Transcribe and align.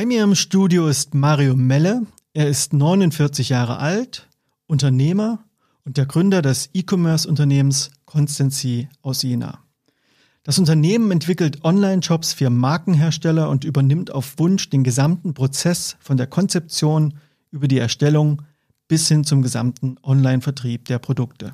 Bei 0.00 0.06
mir 0.06 0.24
im 0.24 0.34
Studio 0.34 0.88
ist 0.88 1.12
Mario 1.12 1.54
Melle. 1.54 2.06
Er 2.32 2.48
ist 2.48 2.72
49 2.72 3.50
Jahre 3.50 3.80
alt, 3.80 4.28
Unternehmer 4.66 5.44
und 5.84 5.98
der 5.98 6.06
Gründer 6.06 6.40
des 6.40 6.70
E-Commerce-Unternehmens 6.72 7.90
Constancy 8.06 8.88
aus 9.02 9.22
Jena. 9.22 9.58
Das 10.42 10.58
Unternehmen 10.58 11.10
entwickelt 11.10 11.62
Online-Shops 11.64 12.32
für 12.32 12.48
Markenhersteller 12.48 13.50
und 13.50 13.64
übernimmt 13.64 14.10
auf 14.10 14.38
Wunsch 14.38 14.70
den 14.70 14.84
gesamten 14.84 15.34
Prozess 15.34 15.98
von 16.00 16.16
der 16.16 16.28
Konzeption 16.28 17.18
über 17.50 17.68
die 17.68 17.78
Erstellung 17.78 18.40
bis 18.88 19.06
hin 19.06 19.24
zum 19.24 19.42
gesamten 19.42 19.96
Online-Vertrieb 20.02 20.86
der 20.86 20.98
Produkte. 20.98 21.52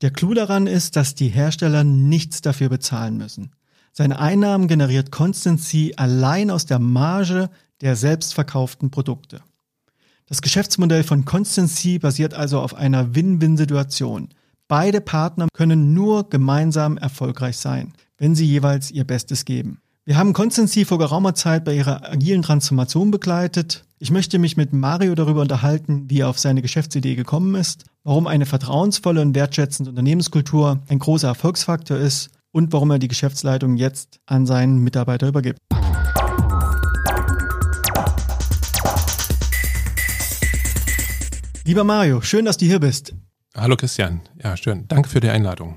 Der 0.00 0.12
Clou 0.12 0.32
daran 0.32 0.68
ist, 0.68 0.94
dass 0.94 1.16
die 1.16 1.26
Hersteller 1.26 1.82
nichts 1.82 2.40
dafür 2.40 2.68
bezahlen 2.68 3.16
müssen. 3.16 3.50
Seine 3.98 4.20
Einnahmen 4.20 4.68
generiert 4.68 5.10
Constancy 5.10 5.94
allein 5.96 6.52
aus 6.52 6.66
der 6.66 6.78
Marge 6.78 7.50
der 7.80 7.96
selbstverkauften 7.96 8.92
Produkte. 8.92 9.40
Das 10.26 10.40
Geschäftsmodell 10.40 11.02
von 11.02 11.24
Constancy 11.24 11.98
basiert 11.98 12.32
also 12.32 12.60
auf 12.60 12.76
einer 12.76 13.16
Win-Win-Situation. 13.16 14.28
Beide 14.68 15.00
Partner 15.00 15.48
können 15.52 15.94
nur 15.94 16.30
gemeinsam 16.30 16.96
erfolgreich 16.96 17.56
sein, 17.56 17.92
wenn 18.18 18.36
sie 18.36 18.46
jeweils 18.46 18.92
ihr 18.92 19.02
Bestes 19.02 19.44
geben. 19.44 19.80
Wir 20.04 20.16
haben 20.16 20.32
Constancy 20.32 20.84
vor 20.84 20.98
geraumer 20.98 21.34
Zeit 21.34 21.64
bei 21.64 21.74
ihrer 21.74 22.08
agilen 22.08 22.42
Transformation 22.42 23.10
begleitet. 23.10 23.84
Ich 23.98 24.12
möchte 24.12 24.38
mich 24.38 24.56
mit 24.56 24.72
Mario 24.72 25.16
darüber 25.16 25.40
unterhalten, 25.40 26.08
wie 26.08 26.20
er 26.20 26.28
auf 26.28 26.38
seine 26.38 26.62
Geschäftsidee 26.62 27.16
gekommen 27.16 27.56
ist, 27.56 27.84
warum 28.04 28.28
eine 28.28 28.46
vertrauensvolle 28.46 29.20
und 29.20 29.34
wertschätzende 29.34 29.90
Unternehmenskultur 29.90 30.82
ein 30.86 31.00
großer 31.00 31.26
Erfolgsfaktor 31.26 31.96
ist 31.96 32.30
und 32.52 32.72
warum 32.72 32.90
er 32.90 32.98
die 32.98 33.08
Geschäftsleitung 33.08 33.76
jetzt 33.76 34.20
an 34.26 34.46
seinen 34.46 34.78
Mitarbeiter 34.78 35.28
übergibt. 35.28 35.58
Lieber 41.64 41.84
Mario, 41.84 42.22
schön, 42.22 42.46
dass 42.46 42.56
du 42.56 42.64
hier 42.64 42.80
bist. 42.80 43.14
Hallo 43.54 43.76
Christian, 43.76 44.22
ja 44.42 44.56
schön. 44.56 44.86
Danke 44.88 45.08
für 45.08 45.20
die 45.20 45.28
Einladung. 45.28 45.76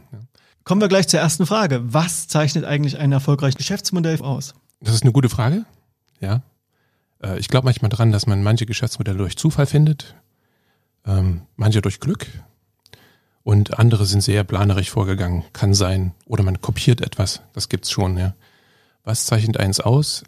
Kommen 0.63 0.80
wir 0.80 0.88
gleich 0.88 1.08
zur 1.08 1.19
ersten 1.19 1.45
Frage. 1.45 1.81
Was 1.83 2.28
zeichnet 2.28 2.63
eigentlich 2.63 2.97
ein 2.97 3.11
erfolgreiches 3.11 3.58
Geschäftsmodell 3.58 4.22
aus? 4.22 4.53
Das 4.80 4.94
ist 4.94 5.03
eine 5.03 5.11
gute 5.11 5.30
Frage. 5.30 5.66
Ja. 6.19 6.44
Äh, 7.22 7.39
ich 7.39 7.50
glaube 7.50 7.66
manchmal 7.66 7.89
dran, 7.89 8.11
dass 8.11 8.28
man 8.28 8.44
manche 8.44 8.66
Geschäftsmodelle 8.66 9.17
durch 9.17 9.35
Zufall 9.35 9.66
findet, 9.66 10.16
ähm, 11.06 11.41
manche 11.56 11.81
durch 11.81 12.00
Glück, 12.00 12.28
und 13.44 13.80
andere 13.80 14.06
sind 14.06 14.22
sehr 14.22 14.44
planerisch 14.44 14.92
vorgegangen. 14.92 15.44
Kann 15.53 15.73
sein. 15.73 16.14
Oder 16.25 16.44
man 16.44 16.61
kopiert 16.61 17.02
etwas. 17.02 17.42
Das 17.53 17.70
gibt's 17.70 17.92
schon, 17.92 18.17
ja. 18.17 18.36
Was 19.03 19.25
zeichnet 19.25 19.58
eins 19.58 19.80
aus? 19.80 20.23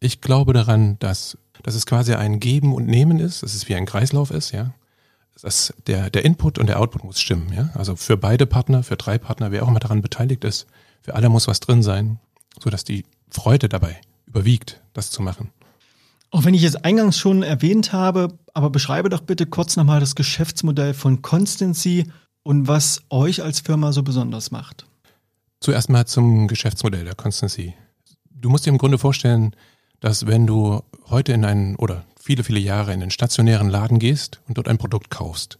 Ich 0.00 0.20
glaube 0.20 0.52
daran, 0.52 0.98
dass, 0.98 1.38
dass 1.62 1.74
es 1.74 1.86
quasi 1.86 2.14
ein 2.14 2.40
Geben 2.40 2.74
und 2.74 2.86
Nehmen 2.86 3.20
ist, 3.20 3.42
dass 3.42 3.54
es 3.54 3.68
wie 3.68 3.76
ein 3.76 3.86
Kreislauf 3.86 4.30
ist, 4.30 4.52
ja. 4.52 4.74
Dass 5.40 5.72
der, 5.86 6.10
der 6.10 6.24
Input 6.24 6.58
und 6.58 6.66
der 6.66 6.80
Output 6.80 7.04
muss 7.04 7.20
stimmen, 7.20 7.52
ja. 7.52 7.70
Also 7.74 7.94
für 7.94 8.16
beide 8.16 8.46
Partner, 8.46 8.82
für 8.82 8.96
drei 8.96 9.18
Partner, 9.18 9.52
wer 9.52 9.62
auch 9.62 9.68
immer 9.68 9.78
daran 9.78 10.02
beteiligt 10.02 10.44
ist, 10.44 10.66
für 11.00 11.14
alle 11.14 11.28
muss 11.28 11.46
was 11.46 11.60
drin 11.60 11.82
sein, 11.82 12.18
so 12.60 12.70
dass 12.70 12.82
die 12.82 13.04
Freude 13.30 13.68
dabei 13.68 14.00
überwiegt, 14.26 14.80
das 14.94 15.10
zu 15.10 15.22
machen. 15.22 15.50
Auch 16.30 16.44
wenn 16.44 16.54
ich 16.54 16.64
es 16.64 16.76
eingangs 16.76 17.18
schon 17.18 17.42
erwähnt 17.42 17.92
habe, 17.92 18.36
aber 18.52 18.68
beschreibe 18.68 19.08
doch 19.08 19.20
bitte 19.20 19.46
kurz 19.46 19.76
nochmal 19.76 20.00
das 20.00 20.14
Geschäftsmodell 20.14 20.92
von 20.92 21.22
Constancy 21.22 22.04
und 22.48 22.66
was 22.66 23.02
euch 23.10 23.42
als 23.42 23.60
Firma 23.60 23.92
so 23.92 24.02
besonders 24.02 24.50
macht. 24.50 24.86
Zuerst 25.60 25.90
mal 25.90 26.06
zum 26.06 26.48
Geschäftsmodell 26.48 27.04
der 27.04 27.14
Constancy. 27.14 27.74
Du 28.30 28.48
musst 28.48 28.64
dir 28.64 28.70
im 28.70 28.78
Grunde 28.78 28.96
vorstellen, 28.96 29.54
dass 30.00 30.26
wenn 30.26 30.46
du 30.46 30.82
heute 31.10 31.34
in 31.34 31.44
einen 31.44 31.76
oder 31.76 32.06
viele, 32.18 32.44
viele 32.44 32.58
Jahre 32.58 32.94
in 32.94 33.02
einen 33.02 33.10
stationären 33.10 33.68
Laden 33.68 33.98
gehst 33.98 34.40
und 34.48 34.56
dort 34.56 34.66
ein 34.66 34.78
Produkt 34.78 35.10
kaufst, 35.10 35.58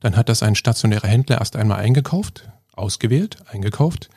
dann 0.00 0.14
hat 0.14 0.28
das 0.28 0.42
ein 0.42 0.56
stationärer 0.56 1.08
Händler 1.08 1.38
erst 1.38 1.56
einmal 1.56 1.78
eingekauft, 1.78 2.46
ausgewählt, 2.74 3.38
eingekauft, 3.50 4.10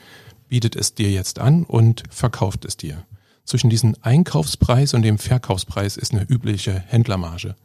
bietet 0.49 0.75
es 0.75 0.95
dir 0.95 1.09
jetzt 1.09 1.39
an 1.39 1.63
und 1.63 2.03
verkauft 2.09 2.65
es 2.65 2.75
dir. 2.75 3.05
Zwischen 3.45 3.69
diesem 3.69 3.95
Einkaufspreis 4.01 4.93
und 4.93 5.03
dem 5.03 5.19
Verkaufspreis 5.19 5.95
ist 5.95 6.13
eine 6.13 6.23
übliche 6.23 6.83
Händlermarge. 6.85 7.55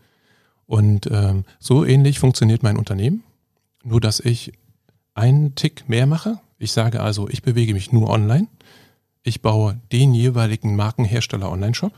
Und 0.67 1.09
ähm, 1.11 1.45
so 1.59 1.84
ähnlich 1.84 2.21
funktioniert 2.21 2.62
mein 2.62 2.77
Unternehmen. 2.77 3.25
Nur, 3.84 4.00
dass 4.00 4.19
ich 4.19 4.53
einen 5.15 5.55
Tick 5.55 5.89
mehr 5.89 6.06
mache. 6.06 6.41
Ich 6.59 6.72
sage 6.72 7.00
also, 7.00 7.28
ich 7.28 7.43
bewege 7.43 7.75
mich 7.75 7.93
nur 7.93 8.11
online. 8.11 8.49
Ich 9.22 9.43
baue 9.43 9.81
den 9.93 10.15
jeweiligen 10.15 10.75
Markenhersteller 10.77 11.50
Online-Shop. 11.50 11.93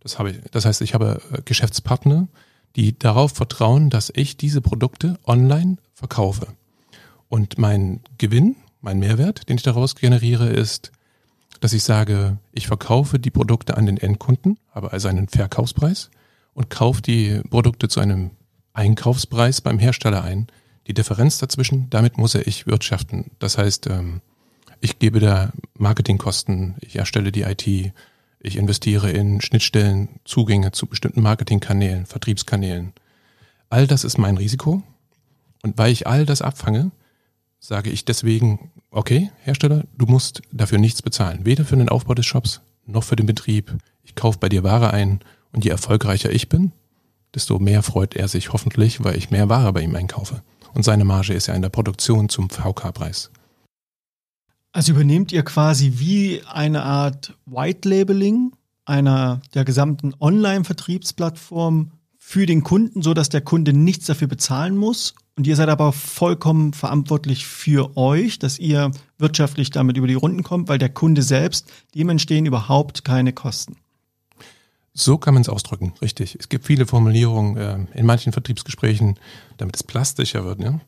Das, 0.00 0.18
habe 0.18 0.30
ich, 0.30 0.40
das 0.50 0.64
heißt, 0.64 0.80
ich 0.80 0.94
habe 0.94 1.20
äh, 1.32 1.42
Geschäftspartner, 1.44 2.28
die 2.76 2.98
darauf 2.98 3.32
vertrauen, 3.32 3.90
dass 3.90 4.12
ich 4.14 4.36
diese 4.36 4.60
Produkte 4.60 5.18
online 5.26 5.76
verkaufe. 5.92 6.46
Und 7.28 7.58
mein 7.58 8.00
Gewinn, 8.16 8.56
mein 8.80 8.98
Mehrwert, 8.98 9.48
den 9.48 9.56
ich 9.56 9.62
daraus 9.62 9.96
generiere, 9.96 10.48
ist, 10.48 10.92
dass 11.60 11.72
ich 11.72 11.82
sage, 11.82 12.38
ich 12.52 12.68
verkaufe 12.68 13.18
die 13.18 13.30
Produkte 13.30 13.76
an 13.76 13.86
den 13.86 13.96
Endkunden, 13.96 14.58
habe 14.70 14.92
also 14.92 15.08
einen 15.08 15.28
Verkaufspreis 15.28 16.10
und 16.54 16.70
kaufe 16.70 17.02
die 17.02 17.40
Produkte 17.50 17.88
zu 17.88 18.00
einem 18.00 18.30
Einkaufspreis 18.72 19.60
beim 19.60 19.78
Hersteller 19.78 20.22
ein, 20.22 20.46
die 20.88 20.94
Differenz 20.94 21.38
dazwischen, 21.38 21.88
damit 21.90 22.18
muss 22.18 22.34
er 22.34 22.46
ich 22.46 22.66
wirtschaften. 22.66 23.30
Das 23.38 23.58
heißt, 23.58 23.86
ähm, 23.88 24.20
ich 24.80 24.98
gebe 24.98 25.20
da 25.20 25.52
Marketingkosten, 25.76 26.76
ich 26.80 26.96
erstelle 26.96 27.30
die 27.30 27.42
IT, 27.42 27.92
ich 28.40 28.56
investiere 28.56 29.10
in 29.10 29.40
Schnittstellen, 29.40 30.08
Zugänge 30.24 30.72
zu 30.72 30.86
bestimmten 30.86 31.20
Marketingkanälen, 31.22 32.06
Vertriebskanälen. 32.06 32.92
All 33.68 33.86
das 33.86 34.04
ist 34.04 34.18
mein 34.18 34.36
Risiko. 34.36 34.82
Und 35.62 35.76
weil 35.76 35.92
ich 35.92 36.06
all 36.06 36.24
das 36.24 36.40
abfange, 36.40 36.92
sage 37.58 37.90
ich 37.90 38.04
deswegen, 38.04 38.70
okay, 38.90 39.30
Hersteller, 39.42 39.84
du 39.96 40.06
musst 40.06 40.42
dafür 40.52 40.78
nichts 40.78 41.02
bezahlen. 41.02 41.44
Weder 41.44 41.64
für 41.64 41.76
den 41.76 41.88
Aufbau 41.88 42.14
des 42.14 42.26
Shops 42.26 42.60
noch 42.86 43.04
für 43.04 43.16
den 43.16 43.26
Betrieb. 43.26 43.76
Ich 44.04 44.14
kaufe 44.14 44.38
bei 44.38 44.48
dir 44.48 44.62
Ware 44.62 44.92
ein 44.92 45.20
und 45.52 45.64
je 45.64 45.70
erfolgreicher 45.70 46.30
ich 46.30 46.48
bin, 46.48 46.72
desto 47.34 47.58
mehr 47.58 47.82
freut 47.82 48.14
er 48.14 48.28
sich 48.28 48.52
hoffentlich, 48.52 49.02
weil 49.04 49.16
ich 49.16 49.30
mehr 49.30 49.48
Ware 49.48 49.72
bei 49.72 49.82
ihm 49.82 49.96
einkaufe. 49.96 50.42
Und 50.74 50.84
seine 50.84 51.04
Marge 51.04 51.34
ist 51.34 51.46
ja 51.46 51.54
in 51.54 51.62
der 51.62 51.68
Produktion 51.68 52.28
zum 52.28 52.50
VK-Preis. 52.50 53.30
Also 54.72 54.92
übernehmt 54.92 55.32
ihr 55.32 55.42
quasi 55.42 55.94
wie 55.96 56.42
eine 56.46 56.82
Art 56.82 57.36
White 57.46 57.88
Labeling 57.88 58.52
einer 58.84 59.40
der 59.54 59.64
gesamten 59.64 60.14
Online-Vertriebsplattform 60.18 61.92
für 62.16 62.46
den 62.46 62.62
Kunden, 62.62 63.02
so 63.02 63.14
dass 63.14 63.28
der 63.28 63.40
Kunde 63.40 63.72
nichts 63.72 64.06
dafür 64.06 64.28
bezahlen 64.28 64.76
muss. 64.76 65.14
Und 65.36 65.46
ihr 65.46 65.56
seid 65.56 65.68
aber 65.68 65.92
vollkommen 65.92 66.74
verantwortlich 66.74 67.46
für 67.46 67.96
euch, 67.96 68.38
dass 68.38 68.58
ihr 68.58 68.90
wirtschaftlich 69.18 69.70
damit 69.70 69.96
über 69.96 70.06
die 70.06 70.14
Runden 70.14 70.42
kommt, 70.42 70.68
weil 70.68 70.78
der 70.78 70.90
Kunde 70.90 71.22
selbst, 71.22 71.70
dem 71.94 72.08
entstehen 72.10 72.44
überhaupt 72.44 73.04
keine 73.04 73.32
Kosten. 73.32 73.76
So 74.98 75.16
kann 75.16 75.34
man 75.34 75.42
es 75.42 75.48
ausdrücken, 75.48 75.94
richtig. 76.02 76.36
Es 76.40 76.48
gibt 76.48 76.66
viele 76.66 76.84
Formulierungen 76.84 77.56
äh, 77.56 77.98
in 77.98 78.04
manchen 78.04 78.32
Vertriebsgesprächen, 78.32 79.16
damit 79.56 79.76
es 79.76 79.84
plastischer 79.84 80.44
wird. 80.44 80.58
Ne? 80.58 80.80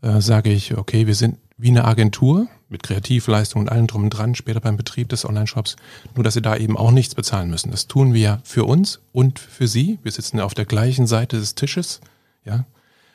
Äh, 0.00 0.22
sage 0.22 0.50
ich, 0.50 0.78
okay, 0.78 1.06
wir 1.06 1.14
sind 1.14 1.36
wie 1.58 1.68
eine 1.68 1.84
Agentur 1.84 2.48
mit 2.70 2.82
Kreativleistung 2.82 3.60
und 3.60 3.68
allem 3.68 3.86
drum 3.86 4.04
und 4.04 4.10
dran, 4.10 4.34
später 4.34 4.60
beim 4.60 4.78
Betrieb 4.78 5.10
des 5.10 5.26
Online-Shops, 5.26 5.76
nur 6.14 6.24
dass 6.24 6.32
sie 6.32 6.40
da 6.40 6.56
eben 6.56 6.78
auch 6.78 6.92
nichts 6.92 7.14
bezahlen 7.14 7.50
müssen. 7.50 7.70
Das 7.70 7.88
tun 7.88 8.14
wir 8.14 8.40
für 8.42 8.64
uns 8.64 9.00
und 9.12 9.38
für 9.38 9.68
sie. 9.68 9.98
Wir 10.02 10.12
sitzen 10.12 10.40
auf 10.40 10.54
der 10.54 10.64
gleichen 10.64 11.06
Seite 11.06 11.38
des 11.38 11.54
Tisches. 11.54 12.00
Ja, 12.46 12.64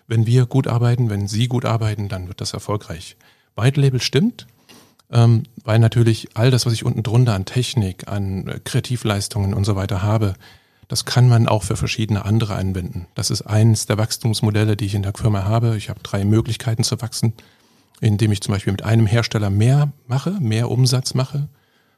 wenn 0.08 0.28
wir 0.28 0.46
gut 0.46 0.68
arbeiten, 0.68 1.10
wenn 1.10 1.28
sie 1.28 1.48
gut 1.48 1.66
arbeiten, 1.66 2.10
dann 2.10 2.28
wird 2.28 2.42
das 2.42 2.54
erfolgreich. 2.54 3.16
White 3.56 3.82
Label 3.82 4.02
stimmt, 4.02 4.46
ähm, 5.14 5.44
weil 5.64 5.80
natürlich 5.80 6.30
all 6.34 6.52
das, 6.52 6.66
was 6.66 6.74
ich 6.74 6.84
unten 6.84 7.04
drunter 7.04 7.36
an 7.36 7.46
Technik, 7.46 8.08
an 8.08 8.48
äh, 8.48 8.60
Kreativleistungen 8.64 9.54
und 9.54 9.64
so 9.64 9.76
weiter 9.76 10.02
habe, 10.02 10.34
das 10.88 11.06
kann 11.06 11.30
man 11.30 11.48
auch 11.48 11.64
für 11.64 11.78
verschiedene 11.78 12.26
andere 12.26 12.56
anwenden. 12.56 13.08
Das 13.16 13.30
ist 13.30 13.44
eins 13.44 13.86
der 13.86 13.98
Wachstumsmodelle, 13.98 14.76
die 14.76 14.86
ich 14.86 14.96
in 14.96 15.04
der 15.04 15.14
Firma 15.14 15.44
habe. 15.46 15.78
Ich 15.78 15.90
habe 15.90 16.00
drei 16.04 16.26
Möglichkeiten 16.26 16.84
zu 16.84 17.00
wachsen, 17.02 17.34
indem 18.02 18.32
ich 18.32 18.42
zum 18.42 18.54
Beispiel 18.54 18.74
mit 18.74 18.84
einem 18.84 19.06
Hersteller 19.06 19.50
mehr 19.50 19.94
mache, 20.08 20.32
mehr 20.32 20.70
Umsatz 20.70 21.14
mache. 21.14 21.48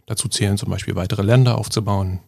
Dazu 0.05 0.27
zählen 0.27 0.57
zum 0.57 0.69
Beispiel 0.69 0.95
weitere 0.95 1.23
Länder 1.23 1.57
aufzubauen. 1.57 2.19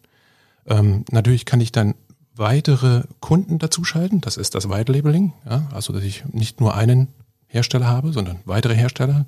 Ähm, 0.66 1.04
natürlich 1.10 1.44
kann 1.44 1.60
ich 1.60 1.70
dann 1.70 1.94
weitere 2.34 3.02
Kunden 3.20 3.58
dazuschalten. 3.58 4.20
Das 4.20 4.36
ist 4.36 4.54
das 4.54 4.68
White 4.68 4.92
Labeling. 4.92 5.32
Ja? 5.48 5.68
Also, 5.72 5.92
dass 5.92 6.02
ich 6.02 6.24
nicht 6.32 6.60
nur 6.60 6.74
einen 6.74 7.08
Hersteller 7.46 7.86
habe, 7.86 8.12
sondern 8.12 8.40
weitere 8.46 8.74
Hersteller 8.74 9.26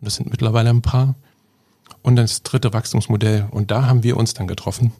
und 0.00 0.06
das 0.06 0.16
sind 0.16 0.30
mittlerweile 0.30 0.70
ein 0.70 0.82
paar. 0.82 1.14
Und 2.02 2.16
das 2.16 2.42
dritte 2.42 2.72
Wachstumsmodell, 2.72 3.48
und 3.50 3.70
da 3.70 3.86
haben 3.86 4.02
wir 4.02 4.16
uns 4.16 4.34
dann 4.34 4.46
getroffen, 4.46 4.92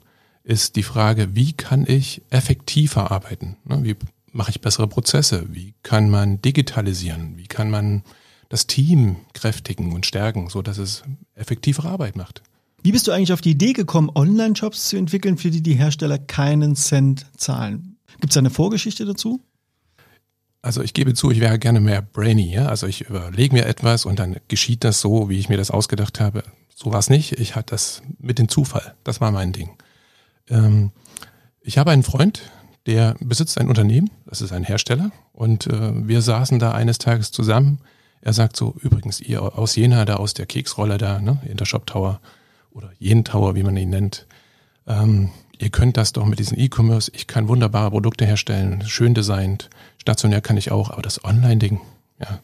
ist 0.43 0.75
die 0.75 0.83
Frage, 0.83 1.35
wie 1.35 1.53
kann 1.53 1.85
ich 1.87 2.21
effektiver 2.29 3.11
arbeiten? 3.11 3.57
Ne, 3.65 3.83
wie 3.83 3.95
mache 4.31 4.51
ich 4.51 4.61
bessere 4.61 4.87
Prozesse? 4.87 5.45
Wie 5.49 5.73
kann 5.83 6.09
man 6.09 6.41
digitalisieren? 6.41 7.37
Wie 7.37 7.47
kann 7.47 7.69
man 7.69 8.03
das 8.49 8.67
Team 8.67 9.17
kräftigen 9.33 9.93
und 9.93 10.05
stärken, 10.05 10.49
so 10.49 10.61
dass 10.61 10.77
es 10.77 11.03
effektivere 11.35 11.89
Arbeit 11.89 12.15
macht? 12.15 12.41
Wie 12.83 12.91
bist 12.91 13.07
du 13.07 13.11
eigentlich 13.11 13.33
auf 13.33 13.41
die 13.41 13.51
Idee 13.51 13.73
gekommen, 13.73 14.09
Online-Shops 14.13 14.89
zu 14.89 14.97
entwickeln, 14.97 15.37
für 15.37 15.51
die 15.51 15.61
die 15.61 15.75
Hersteller 15.75 16.17
keinen 16.17 16.75
Cent 16.75 17.27
zahlen? 17.37 17.97
Gibt 18.19 18.33
es 18.33 18.37
eine 18.37 18.49
Vorgeschichte 18.49 19.05
dazu? 19.05 19.41
Also 20.61 20.81
ich 20.81 20.93
gebe 20.93 21.13
zu, 21.13 21.31
ich 21.31 21.39
wäre 21.39 21.57
gerne 21.57 21.79
mehr 21.79 22.01
brainy. 22.01 22.53
Ja? 22.53 22.67
Also 22.67 22.87
ich 22.87 23.01
überlege 23.01 23.55
mir 23.55 23.65
etwas 23.65 24.05
und 24.05 24.19
dann 24.19 24.37
geschieht 24.47 24.83
das 24.83 25.01
so, 25.01 25.29
wie 25.29 25.39
ich 25.39 25.49
mir 25.49 25.57
das 25.57 25.71
ausgedacht 25.71 26.19
habe. 26.19 26.43
So 26.75 26.91
war 26.91 26.99
es 26.99 27.09
nicht. 27.09 27.39
Ich 27.39 27.55
hatte 27.55 27.71
das 27.71 28.01
mit 28.19 28.39
dem 28.39 28.49
Zufall. 28.49 28.95
Das 29.03 29.21
war 29.21 29.31
mein 29.31 29.53
Ding. 29.53 29.71
Ähm, 30.49 30.91
ich 31.61 31.77
habe 31.77 31.91
einen 31.91 32.03
Freund, 32.03 32.43
der 32.85 33.15
besitzt 33.19 33.59
ein 33.59 33.69
Unternehmen. 33.69 34.09
Das 34.25 34.41
ist 34.41 34.51
ein 34.51 34.63
Hersteller. 34.63 35.11
Und 35.33 35.67
äh, 35.67 36.07
wir 36.07 36.21
saßen 36.21 36.59
da 36.59 36.71
eines 36.71 36.97
Tages 36.97 37.31
zusammen. 37.31 37.79
Er 38.21 38.33
sagt 38.33 38.55
so, 38.55 38.75
übrigens, 38.81 39.19
ihr 39.19 39.41
aus 39.41 39.75
Jena, 39.75 40.05
da 40.05 40.17
aus 40.17 40.33
der 40.33 40.45
Keksrolle 40.45 40.97
da, 40.97 41.19
ne, 41.19 41.41
in 41.47 41.57
der 41.57 41.65
Shop 41.65 41.87
Tower 41.87 42.21
oder 42.71 42.91
Jen 42.99 43.23
Tower, 43.23 43.55
wie 43.55 43.63
man 43.63 43.77
ihn 43.77 43.89
nennt. 43.89 44.27
Ähm, 44.87 45.31
ihr 45.57 45.69
könnt 45.69 45.97
das 45.97 46.13
doch 46.13 46.25
mit 46.25 46.39
diesem 46.39 46.57
E-Commerce. 46.57 47.11
Ich 47.13 47.27
kann 47.27 47.47
wunderbare 47.47 47.91
Produkte 47.91 48.25
herstellen, 48.25 48.83
schön 48.85 49.13
designt. 49.13 49.69
Stationär 50.01 50.41
kann 50.41 50.57
ich 50.57 50.71
auch, 50.71 50.89
aber 50.89 51.03
das 51.03 51.23
Online-Ding, 51.23 51.79
ja. 52.19 52.39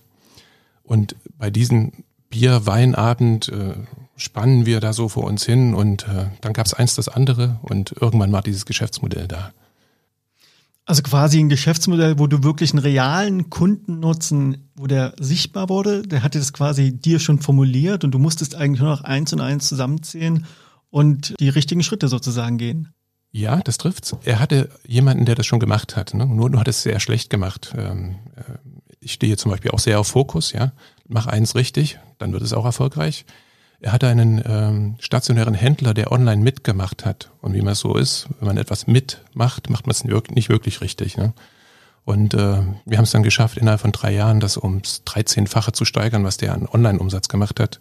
Und 0.83 1.15
bei 1.39 1.49
diesem 1.49 1.91
Bier-Weinabend 2.29 3.49
äh, 3.49 3.73
spannen 4.15 4.67
wir 4.67 4.79
da 4.79 4.93
so 4.93 5.09
vor 5.09 5.23
uns 5.23 5.43
hin 5.43 5.73
und 5.73 6.07
äh, 6.07 6.27
dann 6.41 6.53
gab 6.53 6.67
es 6.67 6.75
eins 6.75 6.93
das 6.93 7.09
andere 7.09 7.59
und 7.63 7.95
irgendwann 7.99 8.31
war 8.31 8.43
dieses 8.43 8.67
Geschäftsmodell 8.67 9.27
da. 9.27 9.53
Also 10.85 11.01
quasi 11.01 11.39
ein 11.39 11.49
Geschäftsmodell, 11.49 12.19
wo 12.19 12.27
du 12.27 12.43
wirklich 12.43 12.73
einen 12.73 12.83
realen 12.83 13.49
Kundennutzen, 13.49 14.69
wo 14.75 14.85
der 14.85 15.15
sichtbar 15.19 15.67
wurde, 15.67 16.03
der 16.03 16.21
hatte 16.21 16.37
das 16.37 16.53
quasi 16.53 16.93
dir 16.93 17.19
schon 17.19 17.39
formuliert 17.39 18.03
und 18.03 18.11
du 18.11 18.19
musstest 18.19 18.53
eigentlich 18.53 18.81
nur 18.81 18.91
noch 18.91 19.01
eins 19.01 19.33
und 19.33 19.41
eins 19.41 19.67
zusammenzählen 19.67 20.45
und 20.91 21.33
die 21.39 21.49
richtigen 21.49 21.81
Schritte 21.81 22.07
sozusagen 22.07 22.59
gehen. 22.59 22.93
Ja, 23.31 23.57
das 23.57 23.77
trifft's. 23.77 24.15
Er 24.23 24.39
hatte 24.39 24.69
jemanden, 24.85 25.25
der 25.25 25.35
das 25.35 25.45
schon 25.45 25.59
gemacht 25.59 25.95
hat. 25.95 26.13
Ne? 26.13 26.25
Nur 26.25 26.49
du 26.49 26.59
hattest 26.59 26.79
es 26.79 26.83
sehr 26.83 26.99
schlecht 26.99 27.29
gemacht. 27.29 27.73
Ähm, 27.77 28.15
äh, 28.35 28.57
ich 28.99 29.13
stehe 29.13 29.37
zum 29.37 29.51
Beispiel 29.51 29.71
auch 29.71 29.79
sehr 29.79 29.99
auf 29.99 30.07
Fokus, 30.07 30.53
ja. 30.53 30.71
Mach 31.07 31.27
eins 31.27 31.55
richtig, 31.55 31.99
dann 32.17 32.33
wird 32.33 32.41
es 32.43 32.53
auch 32.53 32.65
erfolgreich. 32.65 33.25
Er 33.79 33.91
hatte 33.91 34.07
einen 34.07 34.41
ähm, 34.45 34.95
stationären 34.99 35.53
Händler, 35.53 35.93
der 35.93 36.11
online 36.11 36.41
mitgemacht 36.41 37.05
hat. 37.05 37.31
Und 37.41 37.53
wie 37.53 37.61
man 37.61 37.75
so 37.75 37.95
ist, 37.95 38.27
wenn 38.39 38.47
man 38.47 38.57
etwas 38.57 38.87
mitmacht, 38.87 39.69
macht 39.69 39.85
man 39.85 39.91
es 39.91 40.03
nicht 40.03 40.49
wirklich 40.49 40.81
richtig. 40.81 41.15
Ne? 41.15 41.33
Und 42.03 42.33
äh, 42.33 42.63
wir 42.85 42.97
haben 42.97 43.03
es 43.03 43.11
dann 43.11 43.21
geschafft, 43.21 43.57
innerhalb 43.57 43.81
von 43.81 43.91
drei 43.91 44.13
Jahren 44.13 44.39
das 44.39 44.57
ums 44.57 45.03
13-fache 45.05 45.73
zu 45.73 45.85
steigern, 45.85 46.23
was 46.23 46.37
der 46.37 46.53
an 46.53 46.65
Online-Umsatz 46.65 47.27
gemacht 47.27 47.59
hat. 47.59 47.79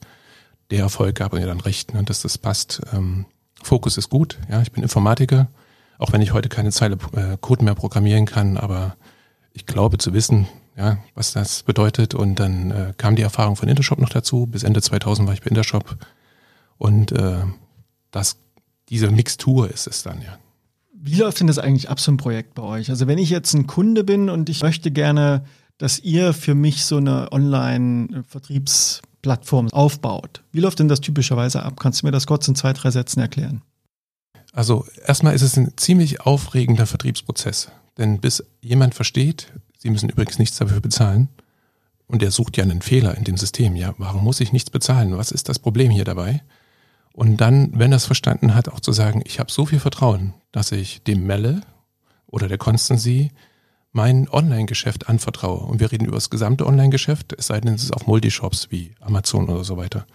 Der 0.70 0.80
Erfolg 0.80 1.14
gab 1.14 1.32
mir 1.32 1.46
dann 1.46 1.60
recht, 1.60 1.94
ne, 1.94 2.02
dass 2.02 2.22
das 2.22 2.36
passt. 2.36 2.82
Ähm, 2.92 3.24
Fokus 3.66 3.98
ist 3.98 4.08
gut. 4.08 4.38
Ja, 4.50 4.62
ich 4.62 4.72
bin 4.72 4.82
Informatiker, 4.82 5.48
auch 5.98 6.12
wenn 6.12 6.22
ich 6.22 6.32
heute 6.32 6.48
keine 6.48 6.70
Zeile 6.70 6.96
äh, 7.12 7.36
Code 7.40 7.64
mehr 7.64 7.74
programmieren 7.74 8.24
kann, 8.24 8.56
aber 8.56 8.96
ich 9.52 9.66
glaube 9.66 9.98
zu 9.98 10.12
wissen, 10.12 10.46
ja, 10.76 10.98
was 11.14 11.32
das 11.32 11.62
bedeutet. 11.62 12.14
Und 12.14 12.36
dann 12.36 12.70
äh, 12.70 12.92
kam 12.96 13.16
die 13.16 13.22
Erfahrung 13.22 13.56
von 13.56 13.68
Intershop 13.68 13.98
noch 13.98 14.10
dazu. 14.10 14.46
Bis 14.46 14.62
Ende 14.62 14.82
2000 14.82 15.26
war 15.26 15.34
ich 15.34 15.42
bei 15.42 15.48
Intershop. 15.48 15.96
Und 16.78 17.12
äh, 17.12 17.42
das, 18.10 18.36
diese 18.88 19.10
Mixtur 19.10 19.70
ist 19.70 19.86
es 19.86 20.02
dann, 20.02 20.20
ja. 20.22 20.38
Wie 20.92 21.14
läuft 21.14 21.40
denn 21.40 21.46
das 21.46 21.58
eigentlich 21.58 21.88
ab, 21.88 22.00
so 22.00 22.10
ein 22.10 22.16
Projekt 22.16 22.54
bei 22.54 22.62
euch? 22.62 22.90
Also 22.90 23.06
wenn 23.06 23.18
ich 23.18 23.30
jetzt 23.30 23.54
ein 23.54 23.66
Kunde 23.66 24.02
bin 24.02 24.28
und 24.28 24.48
ich 24.48 24.62
möchte 24.62 24.90
gerne, 24.90 25.44
dass 25.78 25.98
ihr 25.98 26.32
für 26.32 26.54
mich 26.54 26.84
so 26.84 26.96
eine 26.96 27.30
Online-Vertriebsplattform 29.26 29.70
aufbaut, 29.70 30.42
wie 30.52 30.60
läuft 30.60 30.78
denn 30.78 30.88
das 30.88 31.00
typischerweise 31.00 31.62
ab? 31.62 31.78
Kannst 31.78 32.02
du 32.02 32.06
mir 32.06 32.12
das 32.12 32.26
kurz 32.26 32.48
in 32.48 32.54
zwei, 32.54 32.72
drei 32.72 32.90
Sätzen 32.90 33.20
erklären? 33.20 33.62
Also 34.52 34.86
erstmal 35.04 35.34
ist 35.34 35.42
es 35.42 35.56
ein 35.56 35.76
ziemlich 35.76 36.22
aufregender 36.22 36.86
Vertriebsprozess. 36.86 37.70
Denn 37.98 38.20
bis 38.20 38.44
jemand 38.60 38.94
versteht, 38.94 39.52
Sie 39.78 39.90
müssen 39.90 40.08
übrigens 40.08 40.38
nichts 40.38 40.56
dafür 40.56 40.80
bezahlen. 40.80 41.28
Und 42.06 42.22
er 42.22 42.30
sucht 42.30 42.56
ja 42.56 42.64
einen 42.64 42.82
Fehler 42.82 43.16
in 43.16 43.24
dem 43.24 43.36
System. 43.36 43.76
Ja, 43.76 43.94
warum 43.98 44.24
muss 44.24 44.40
ich 44.40 44.52
nichts 44.52 44.70
bezahlen? 44.70 45.16
Was 45.16 45.32
ist 45.32 45.48
das 45.48 45.58
Problem 45.58 45.90
hier 45.90 46.04
dabei? 46.04 46.42
Und 47.12 47.38
dann, 47.38 47.70
wenn 47.74 47.92
er 47.92 47.96
es 47.96 48.04
verstanden 48.04 48.54
hat, 48.54 48.68
auch 48.68 48.80
zu 48.80 48.92
sagen, 48.92 49.22
ich 49.24 49.38
habe 49.40 49.50
so 49.50 49.66
viel 49.66 49.80
Vertrauen, 49.80 50.34
dass 50.52 50.72
ich 50.72 51.02
dem 51.02 51.26
Melle 51.26 51.62
oder 52.26 52.48
der 52.48 52.58
Constancy 52.58 53.32
mein 53.96 54.28
Online-Geschäft 54.28 55.08
anvertraue. 55.08 55.64
Und 55.64 55.80
wir 55.80 55.90
reden 55.90 56.04
über 56.04 56.18
das 56.18 56.28
gesamte 56.28 56.66
Online-Geschäft, 56.66 57.34
es 57.38 57.46
sei 57.46 57.58
denn, 57.62 57.72
es 57.72 57.82
ist 57.82 57.92
auf 57.94 58.06
Multishops 58.06 58.70
wie 58.70 58.94
Amazon 59.00 59.48
oder 59.48 59.64
so 59.64 59.78
weiter. 59.78 60.06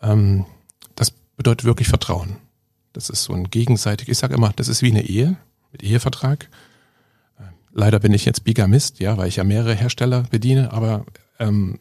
Ähm, 0.00 0.46
das 0.94 1.10
bedeutet 1.36 1.64
wirklich 1.64 1.88
Vertrauen. 1.88 2.36
Das 2.92 3.10
ist 3.10 3.24
so 3.24 3.32
ein 3.32 3.50
gegenseitig, 3.50 4.08
ich 4.08 4.18
sage 4.18 4.36
immer, 4.36 4.52
das 4.54 4.68
ist 4.68 4.82
wie 4.82 4.92
eine 4.92 5.02
Ehe 5.02 5.36
mit 5.72 5.82
Ehevertrag. 5.82 6.48
Leider 7.72 7.98
bin 7.98 8.14
ich 8.14 8.24
jetzt 8.24 8.44
Bigamist, 8.44 9.00
ja, 9.00 9.16
weil 9.16 9.26
ich 9.26 9.36
ja 9.36 9.44
mehrere 9.44 9.74
Hersteller 9.74 10.22
bediene, 10.30 10.72
aber 10.72 11.04
ähm, 11.40 11.80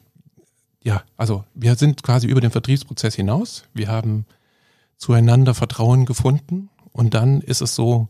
ja, 0.81 1.03
also 1.17 1.43
wir 1.53 1.75
sind 1.75 2.01
quasi 2.01 2.25
über 2.25 2.41
den 2.41 2.51
Vertriebsprozess 2.51 3.13
hinaus. 3.13 3.65
Wir 3.75 3.89
haben 3.89 4.25
zueinander 4.97 5.53
Vertrauen 5.53 6.05
gefunden 6.05 6.69
und 6.93 7.13
dann 7.13 7.41
ist 7.41 7.61
es 7.61 7.75
so, 7.75 8.07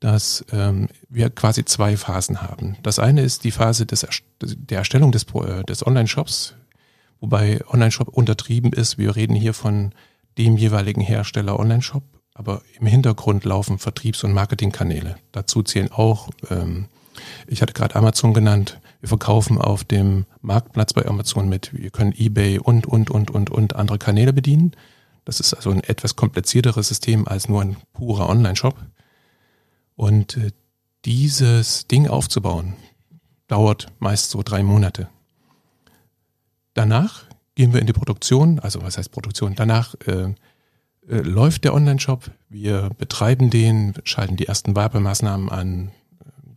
dass 0.00 0.44
ähm, 0.52 0.88
wir 1.08 1.30
quasi 1.30 1.64
zwei 1.64 1.96
Phasen 1.96 2.42
haben. 2.42 2.76
Das 2.82 2.98
eine 2.98 3.22
ist 3.22 3.44
die 3.44 3.50
Phase 3.50 3.86
des, 3.86 4.06
der 4.40 4.78
Erstellung 4.78 5.12
des, 5.12 5.26
äh, 5.34 5.64
des 5.64 5.86
Online-Shops, 5.86 6.54
wobei 7.20 7.60
Online-Shop 7.68 8.08
untertrieben 8.08 8.72
ist. 8.72 8.98
Wir 8.98 9.16
reden 9.16 9.34
hier 9.34 9.54
von 9.54 9.92
dem 10.36 10.56
jeweiligen 10.56 11.00
Hersteller 11.00 11.58
Online-Shop 11.58 12.04
aber 12.38 12.62
im 12.78 12.86
Hintergrund 12.86 13.44
laufen 13.44 13.80
Vertriebs- 13.80 14.22
und 14.22 14.32
Marketingkanäle. 14.32 15.16
Dazu 15.32 15.64
zählen 15.64 15.90
auch, 15.90 16.30
ähm, 16.50 16.86
ich 17.48 17.60
hatte 17.62 17.72
gerade 17.72 17.96
Amazon 17.96 18.32
genannt, 18.32 18.80
wir 19.00 19.08
verkaufen 19.08 19.58
auf 19.58 19.82
dem 19.82 20.24
Marktplatz 20.40 20.92
bei 20.92 21.04
Amazon 21.04 21.48
mit, 21.48 21.74
wir 21.74 21.90
können 21.90 22.14
eBay 22.16 22.60
und, 22.60 22.86
und, 22.86 23.10
und, 23.10 23.32
und, 23.32 23.50
und 23.50 23.74
andere 23.74 23.98
Kanäle 23.98 24.32
bedienen. 24.32 24.70
Das 25.24 25.40
ist 25.40 25.52
also 25.52 25.70
ein 25.70 25.82
etwas 25.82 26.14
komplizierteres 26.14 26.86
System 26.86 27.26
als 27.26 27.48
nur 27.48 27.60
ein 27.60 27.76
purer 27.92 28.28
Online-Shop. 28.28 28.76
Und 29.98 30.36
äh, 30.36 30.52
dieses 31.04 31.88
Ding 31.88 32.06
aufzubauen, 32.06 32.74
dauert 33.48 33.88
meist 33.98 34.30
so 34.30 34.42
drei 34.44 34.62
Monate. 34.62 35.08
Danach 36.72 37.24
gehen 37.56 37.72
wir 37.72 37.80
in 37.80 37.88
die 37.88 37.92
Produktion, 37.92 38.60
also 38.60 38.80
was 38.80 38.96
heißt 38.96 39.10
Produktion? 39.10 39.56
Danach 39.56 39.96
äh, 40.06 40.34
äh, 41.08 41.20
läuft 41.22 41.64
der 41.64 41.74
Online-Shop, 41.74 42.30
wir 42.48 42.90
betreiben 42.96 43.50
den, 43.50 43.94
schalten 44.04 44.36
die 44.36 44.46
ersten 44.46 44.76
Werbemaßnahmen 44.76 45.48
an, 45.48 45.90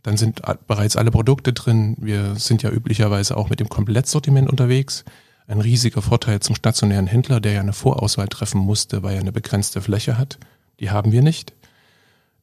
dann 0.04 0.16
sind 0.16 0.42
bereits 0.68 0.94
alle 0.94 1.10
Produkte 1.10 1.52
drin. 1.52 1.96
Wir 1.98 2.36
sind 2.36 2.62
ja 2.62 2.70
üblicherweise 2.70 3.36
auch 3.36 3.50
mit 3.50 3.58
dem 3.58 3.68
Komplettsortiment 3.68 4.48
unterwegs. 4.48 5.04
Ein 5.48 5.60
riesiger 5.60 6.00
Vorteil 6.00 6.38
zum 6.38 6.54
stationären 6.54 7.08
Händler, 7.08 7.40
der 7.40 7.52
ja 7.52 7.60
eine 7.60 7.72
Vorauswahl 7.72 8.28
treffen 8.28 8.60
musste, 8.60 9.02
weil 9.02 9.14
er 9.14 9.20
eine 9.20 9.32
begrenzte 9.32 9.80
Fläche 9.80 10.16
hat. 10.16 10.38
Die 10.78 10.90
haben 10.90 11.10
wir 11.10 11.22
nicht. 11.22 11.54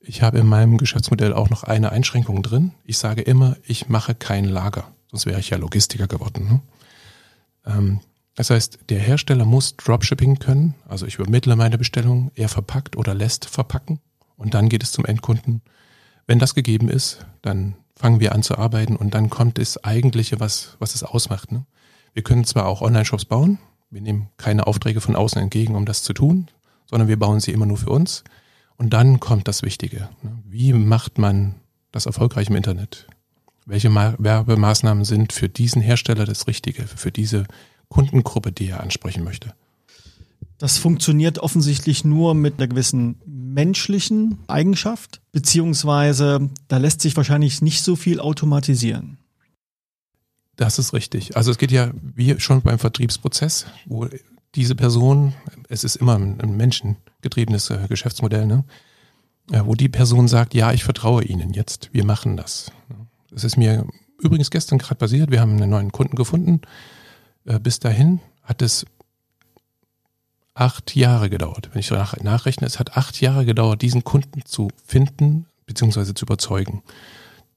Ich 0.02 0.22
habe 0.22 0.40
in 0.40 0.48
meinem 0.48 0.78
Geschäftsmodell 0.78 1.34
auch 1.34 1.50
noch 1.50 1.64
eine 1.64 1.92
Einschränkung 1.92 2.42
drin. 2.42 2.72
Ich 2.86 2.98
sage 2.98 3.22
immer, 3.22 3.58
ich 3.64 3.90
mache 3.90 4.16
kein 4.16 4.46
Lager. 4.46 4.92
Sonst 5.12 5.26
wäre 5.26 5.40
ich 5.40 5.50
ja 5.50 5.58
Logistiker 5.58 6.08
geworden. 6.08 6.48
Ne? 6.48 6.62
Ähm, 7.66 8.00
das 8.36 8.50
heißt, 8.50 8.80
der 8.90 9.00
Hersteller 9.00 9.44
muss 9.44 9.76
Dropshipping 9.76 10.40
können, 10.40 10.76
also 10.88 11.06
ich 11.06 11.16
übermittle 11.16 11.58
meine 11.58 11.78
Bestellung, 11.78 12.32
er 12.36 12.48
verpackt 12.48 12.96
oder 12.96 13.14
lässt 13.14 13.46
verpacken 13.46 14.00
und 14.38 14.54
dann 14.54 14.70
geht 14.70 14.82
es 14.82 14.94
zum 14.94 15.04
Endkunden. 15.04 15.62
Wenn 16.26 16.40
das 16.40 16.56
gegeben 16.56 16.88
ist, 16.88 17.26
dann 17.42 17.76
fangen 17.98 18.22
wir 18.22 18.34
an 18.34 18.44
zu 18.44 18.58
arbeiten 18.58 18.96
und 18.96 19.14
dann 19.14 19.30
kommt 19.30 19.58
das 19.58 19.84
Eigentliche, 19.84 20.40
was, 20.40 20.78
was 20.80 20.96
es 20.96 21.04
ausmacht. 21.04 21.52
Ne? 21.52 21.66
Wir 22.14 22.24
können 22.24 22.46
zwar 22.46 22.68
auch 22.68 22.82
Online-Shops 22.82 23.26
bauen, 23.26 23.60
wir 23.90 24.02
nehmen 24.02 24.30
keine 24.38 24.68
Aufträge 24.68 25.02
von 25.02 25.18
außen 25.18 25.42
entgegen, 25.42 25.76
um 25.76 25.86
das 25.86 26.04
zu 26.04 26.14
tun, 26.14 26.48
sondern 26.86 27.10
wir 27.10 27.20
bauen 27.20 27.42
sie 27.42 27.52
immer 27.52 27.66
nur 27.66 27.78
für 27.78 27.90
uns. 27.90 28.24
Und 28.80 28.92
dann 28.92 29.20
kommt 29.20 29.48
das 29.48 29.62
Wichtige. 29.62 30.10
Ne? 30.24 30.40
Wie 30.48 30.74
macht 30.74 31.18
man 31.18 31.56
das 31.92 32.06
erfolgreich 32.06 32.50
im 32.50 32.56
Internet? 32.56 33.08
Welche 33.66 33.94
Werbemaßnahmen 33.94 35.06
sind 35.06 35.34
für 35.34 35.50
diesen 35.50 35.82
Hersteller 35.82 36.26
das 36.26 36.48
Richtige, 36.48 36.88
für 36.88 37.12
diese 37.12 37.46
Kundengruppe, 37.90 38.52
die 38.52 38.70
er 38.70 38.80
ansprechen 38.80 39.24
möchte. 39.24 39.54
Das 40.58 40.78
funktioniert 40.78 41.40
offensichtlich 41.40 42.06
nur 42.06 42.34
mit 42.36 42.58
einer 42.58 42.68
gewissen 42.68 43.22
menschlichen 43.26 44.40
Eigenschaft, 44.48 45.22
beziehungsweise 45.32 46.50
da 46.68 46.78
lässt 46.78 47.02
sich 47.02 47.16
wahrscheinlich 47.18 47.62
nicht 47.62 47.84
so 47.84 47.96
viel 47.96 48.20
automatisieren. 48.20 49.18
Das 50.56 50.80
ist 50.80 50.94
richtig. 50.94 51.38
Also 51.38 51.52
es 51.52 51.58
geht 51.58 51.72
ja 51.72 51.92
wie 52.16 52.40
schon 52.40 52.62
beim 52.62 52.80
Vertriebsprozess, 52.80 53.66
wo 53.86 54.08
diese 54.56 54.76
Person, 54.76 55.34
es 55.68 55.84
ist 55.84 55.96
immer 55.96 56.16
ein 56.16 56.58
menschengetriebenes 56.58 57.70
äh, 57.70 57.88
Geschäftsmodell, 57.88 58.46
ne? 58.46 58.64
wo 59.52 59.74
die 59.74 59.90
Person 59.90 60.28
sagt, 60.28 60.54
ja, 60.54 60.74
ich 60.74 60.84
vertraue 60.84 61.24
Ihnen 61.24 61.54
jetzt, 61.54 61.90
wir 61.92 62.06
machen 62.06 62.38
das. 62.38 62.72
Das 63.32 63.44
ist 63.44 63.58
mir 63.58 63.88
übrigens 64.20 64.52
gestern 64.52 64.78
gerade 64.78 64.96
passiert, 64.96 65.32
wir 65.32 65.42
haben 65.42 65.56
einen 65.56 65.70
neuen 65.70 65.92
Kunden 65.92 66.16
gefunden, 66.16 66.62
äh, 67.46 67.60
bis 67.60 67.80
dahin 67.80 68.20
hat 68.44 68.62
es 68.62 68.86
acht 70.54 70.96
Jahre 70.96 71.30
gedauert. 71.30 71.70
Wenn 71.72 71.80
ich 71.80 71.90
nach, 71.92 72.18
nachrechne, 72.18 72.68
es 72.68 72.80
hat 72.80 72.98
acht 72.98 73.22
Jahre 73.22 73.46
gedauert, 73.46 73.82
diesen 73.82 74.04
Kunden 74.04 74.44
zu 74.46 74.70
finden 74.86 75.46
bzw. 75.66 76.14
zu 76.14 76.26
überzeugen. 76.26 76.84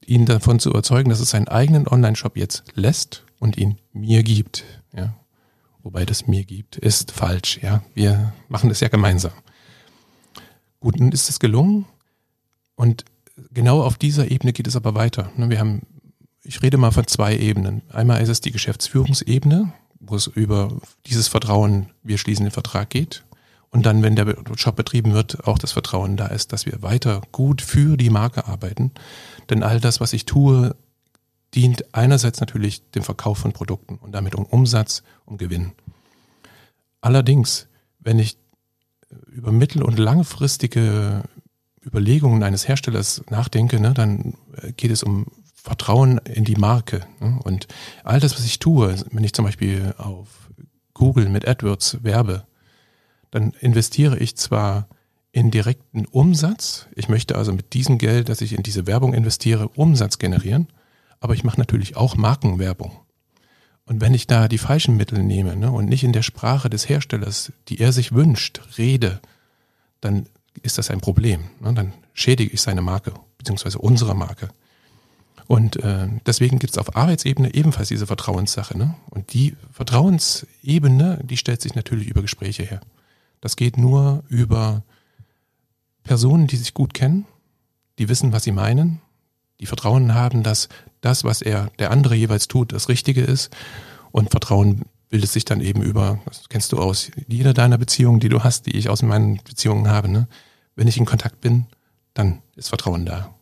Ihn 0.05 0.27
davon 0.27 0.61
zu 0.61 0.71
überzeugen, 0.71 1.11
dass 1.11 1.21
es 1.21 1.31
seinen 1.31 1.49
eigenen 1.49 1.89
Online-Shop 1.89 2.37
jetzt 2.37 2.65
lässt 2.75 3.25
und 3.39 3.57
ihn 3.57 3.79
mir 3.93 4.23
gibt. 4.23 4.65
Ja. 4.97 5.15
Wobei 5.83 6.05
das 6.05 6.27
mir 6.27 6.45
gibt, 6.45 6.77
ist 6.77 7.11
falsch. 7.11 7.59
Ja. 7.63 7.83
Wir 7.95 8.33
machen 8.49 8.69
das 8.69 8.81
ja 8.81 8.89
gemeinsam. 8.89 9.33
Gut, 10.81 10.99
nun 10.99 11.13
ist 11.13 11.29
es 11.29 11.41
gelungen 11.41 11.87
und 12.77 13.05
genau 13.53 13.83
auf 13.83 13.99
dieser 13.99 14.31
Ebene 14.31 14.53
geht 14.53 14.67
es 14.67 14.77
aber 14.77 14.95
weiter. 14.95 15.31
Ne, 15.37 15.51
wir 15.51 15.59
haben, 15.59 15.83
ich 16.43 16.63
rede 16.63 16.77
mal 16.77 16.91
von 16.91 17.07
zwei 17.07 17.37
Ebenen. 17.37 17.83
Einmal 17.91 18.21
ist 18.23 18.29
es 18.29 18.41
die 18.41 18.53
Geschäftsführungsebene, 18.53 19.73
wo 20.01 20.17
es 20.17 20.27
über 20.27 20.81
dieses 21.07 21.29
Vertrauen, 21.29 21.91
wir 22.03 22.19
schließen 22.19 22.45
den 22.45 22.53
Vertrag 22.53 22.91
geht. 22.91 23.25
Und 23.71 23.87
dann, 23.87 24.03
wenn 24.03 24.17
der 24.17 24.37
Job 24.57 24.77
betrieben 24.77 25.15
wird, 25.15 25.47
auch 25.47 25.59
das 25.59 25.73
Vertrauen 25.73 26.19
da 26.19 26.27
ist, 26.27 26.53
dass 26.53 26.67
wir 26.67 26.83
weiter 26.83 27.23
gut 27.33 27.63
für 27.63 27.97
die 27.97 28.11
Marke 28.11 28.47
arbeiten. 28.47 28.91
Denn 29.49 29.63
all 29.63 29.81
das, 29.81 29.99
was 29.99 30.13
ich 30.13 30.27
tue, 30.27 30.77
dient 31.55 31.95
einerseits 31.95 32.41
natürlich 32.41 32.91
dem 32.91 33.03
Verkauf 33.03 33.39
von 33.39 33.53
Produkten 33.53 33.97
und 33.97 34.13
damit 34.13 34.35
um 34.35 34.45
Umsatz, 34.45 35.03
um 35.25 35.39
Gewinn. 35.39 35.73
Allerdings, 37.01 37.69
wenn 37.99 38.19
ich 38.19 38.39
über 39.27 39.53
mittel- 39.53 39.83
und 39.83 39.99
langfristige 39.99 41.23
Überlegungen 41.85 42.43
eines 42.43 42.69
Herstellers 42.69 43.23
nachdenke, 43.29 43.81
ne, 43.81 43.93
dann 43.93 44.35
geht 44.77 44.91
es 44.91 45.03
um 45.03 45.27
Vertrauen 45.55 46.19
in 46.19 46.45
die 46.45 46.57
Marke. 46.57 47.07
Ne? 47.21 47.39
Und 47.45 47.69
all 48.05 48.21
das, 48.21 48.35
was 48.35 48.45
ich 48.45 48.59
tue, 48.59 48.97
wenn 49.11 49.25
ich 49.25 49.33
zum 49.33 49.45
Beispiel 49.45 49.95
auf 49.99 50.29
Google 50.95 51.29
mit 51.29 51.47
AdWords 51.47 52.03
werbe, 52.03 52.47
dann 53.31 53.53
investiere 53.61 54.19
ich 54.19 54.37
zwar 54.37 54.89
in 55.33 55.51
direkten 55.51 56.05
Umsatz, 56.07 56.87
ich 56.95 57.09
möchte 57.09 57.37
also 57.37 57.53
mit 57.53 57.73
diesem 57.73 57.99
Geld, 57.99 58.29
das 58.29 58.43
ich 58.43 58.53
in 58.53 58.63
diese 58.63 58.87
Werbung 58.87 59.15
investiere, 59.15 59.69
Umsatz 59.69 60.19
generieren, 60.19 60.69
aber 61.23 61.35
ich 61.35 61.45
mache 61.45 61.59
natürlich 61.59 61.97
auch 61.97 62.17
Markenwerbung. 62.17 62.91
Und 63.85 64.01
wenn 64.01 64.13
ich 64.13 64.27
da 64.27 64.49
die 64.49 64.59
falschen 64.59 64.97
Mittel 64.97 65.23
nehme 65.23 65.57
ne, 65.57 65.71
und 65.71 65.87
nicht 65.89 66.03
in 66.03 66.13
der 66.13 66.23
Sprache 66.23 66.69
des 66.69 66.89
Herstellers, 66.89 67.53
die 67.69 67.79
er 67.79 67.93
sich 67.93 68.13
wünscht, 68.13 68.61
rede, 68.77 69.21
dann 70.01 70.27
ist 70.63 70.79
das 70.79 70.91
ein 70.91 71.01
Problem. 71.01 71.45
Ne? 71.61 71.73
Dann 71.75 71.93
schädige 72.13 72.53
ich 72.53 72.61
seine 72.61 72.83
Marke, 72.83 73.15
beziehungsweise 73.39 73.79
unsere 73.79 74.15
Marke. 74.17 74.49
Und 75.47 75.77
äh, 75.77 76.09
deswegen 76.27 76.59
gibt 76.59 76.73
es 76.73 76.79
auf 76.79 76.97
Arbeitsebene 76.97 77.55
ebenfalls 77.55 77.89
diese 77.89 78.07
Vertrauenssache. 78.09 78.77
Ne? 78.77 78.95
Und 79.11 79.33
die 79.33 79.57
Vertrauensebene, 79.71 81.21
die 81.23 81.37
stellt 81.37 81.63
sich 81.63 81.75
natürlich 81.77 82.09
über 82.09 82.23
Gespräche 82.23 82.65
her. 82.65 82.81
Das 83.41 83.55
geht 83.55 83.77
nur 83.77 84.25
über 84.29 84.83
Personen, 86.03 86.49
die 86.49 86.57
sich 86.57 86.75
gut 86.75 86.95
kennen, 86.95 87.27
die 87.99 88.09
wissen, 88.09 88.33
was 88.33 88.43
sie 88.43 88.53
meinen, 88.53 89.01
die 89.61 89.67
Vertrauen 89.67 90.15
haben, 90.15 90.43
dass 90.43 90.69
das, 91.03 91.25
was 91.25 91.43
er, 91.43 91.71
der 91.79 91.91
andere 91.91 92.15
jeweils 92.15 92.49
tut, 92.49 92.73
das 92.73 92.89
Richtige 92.89 93.23
ist. 93.23 93.55
Und 94.11 94.31
Vertrauen 94.31 94.87
bildet 95.11 95.31
sich 95.31 95.45
dann 95.45 95.61
eben 95.61 95.83
über, 95.83 96.21
das 96.25 96.49
kennst 96.49 96.73
du 96.73 96.79
aus 96.79 97.11
jeder 97.29 97.53
deiner 97.53 97.77
Beziehungen, 97.77 98.21
die 98.21 98.31
du 98.31 98.43
hast, 98.43 98.65
die 98.67 98.77
ich 98.77 98.89
aus 98.89 99.03
meinen 99.03 99.41
Beziehungen 99.45 99.89
habe. 99.89 100.09
Ne? 100.09 100.27
Wenn 100.75 100.89
ich 100.89 100.97
in 100.97 101.05
Kontakt 101.05 101.43
bin, 101.43 101.67
dann 102.15 102.41
ist 102.57 102.69
Vertrauen 102.69 103.05
da. 103.05 103.35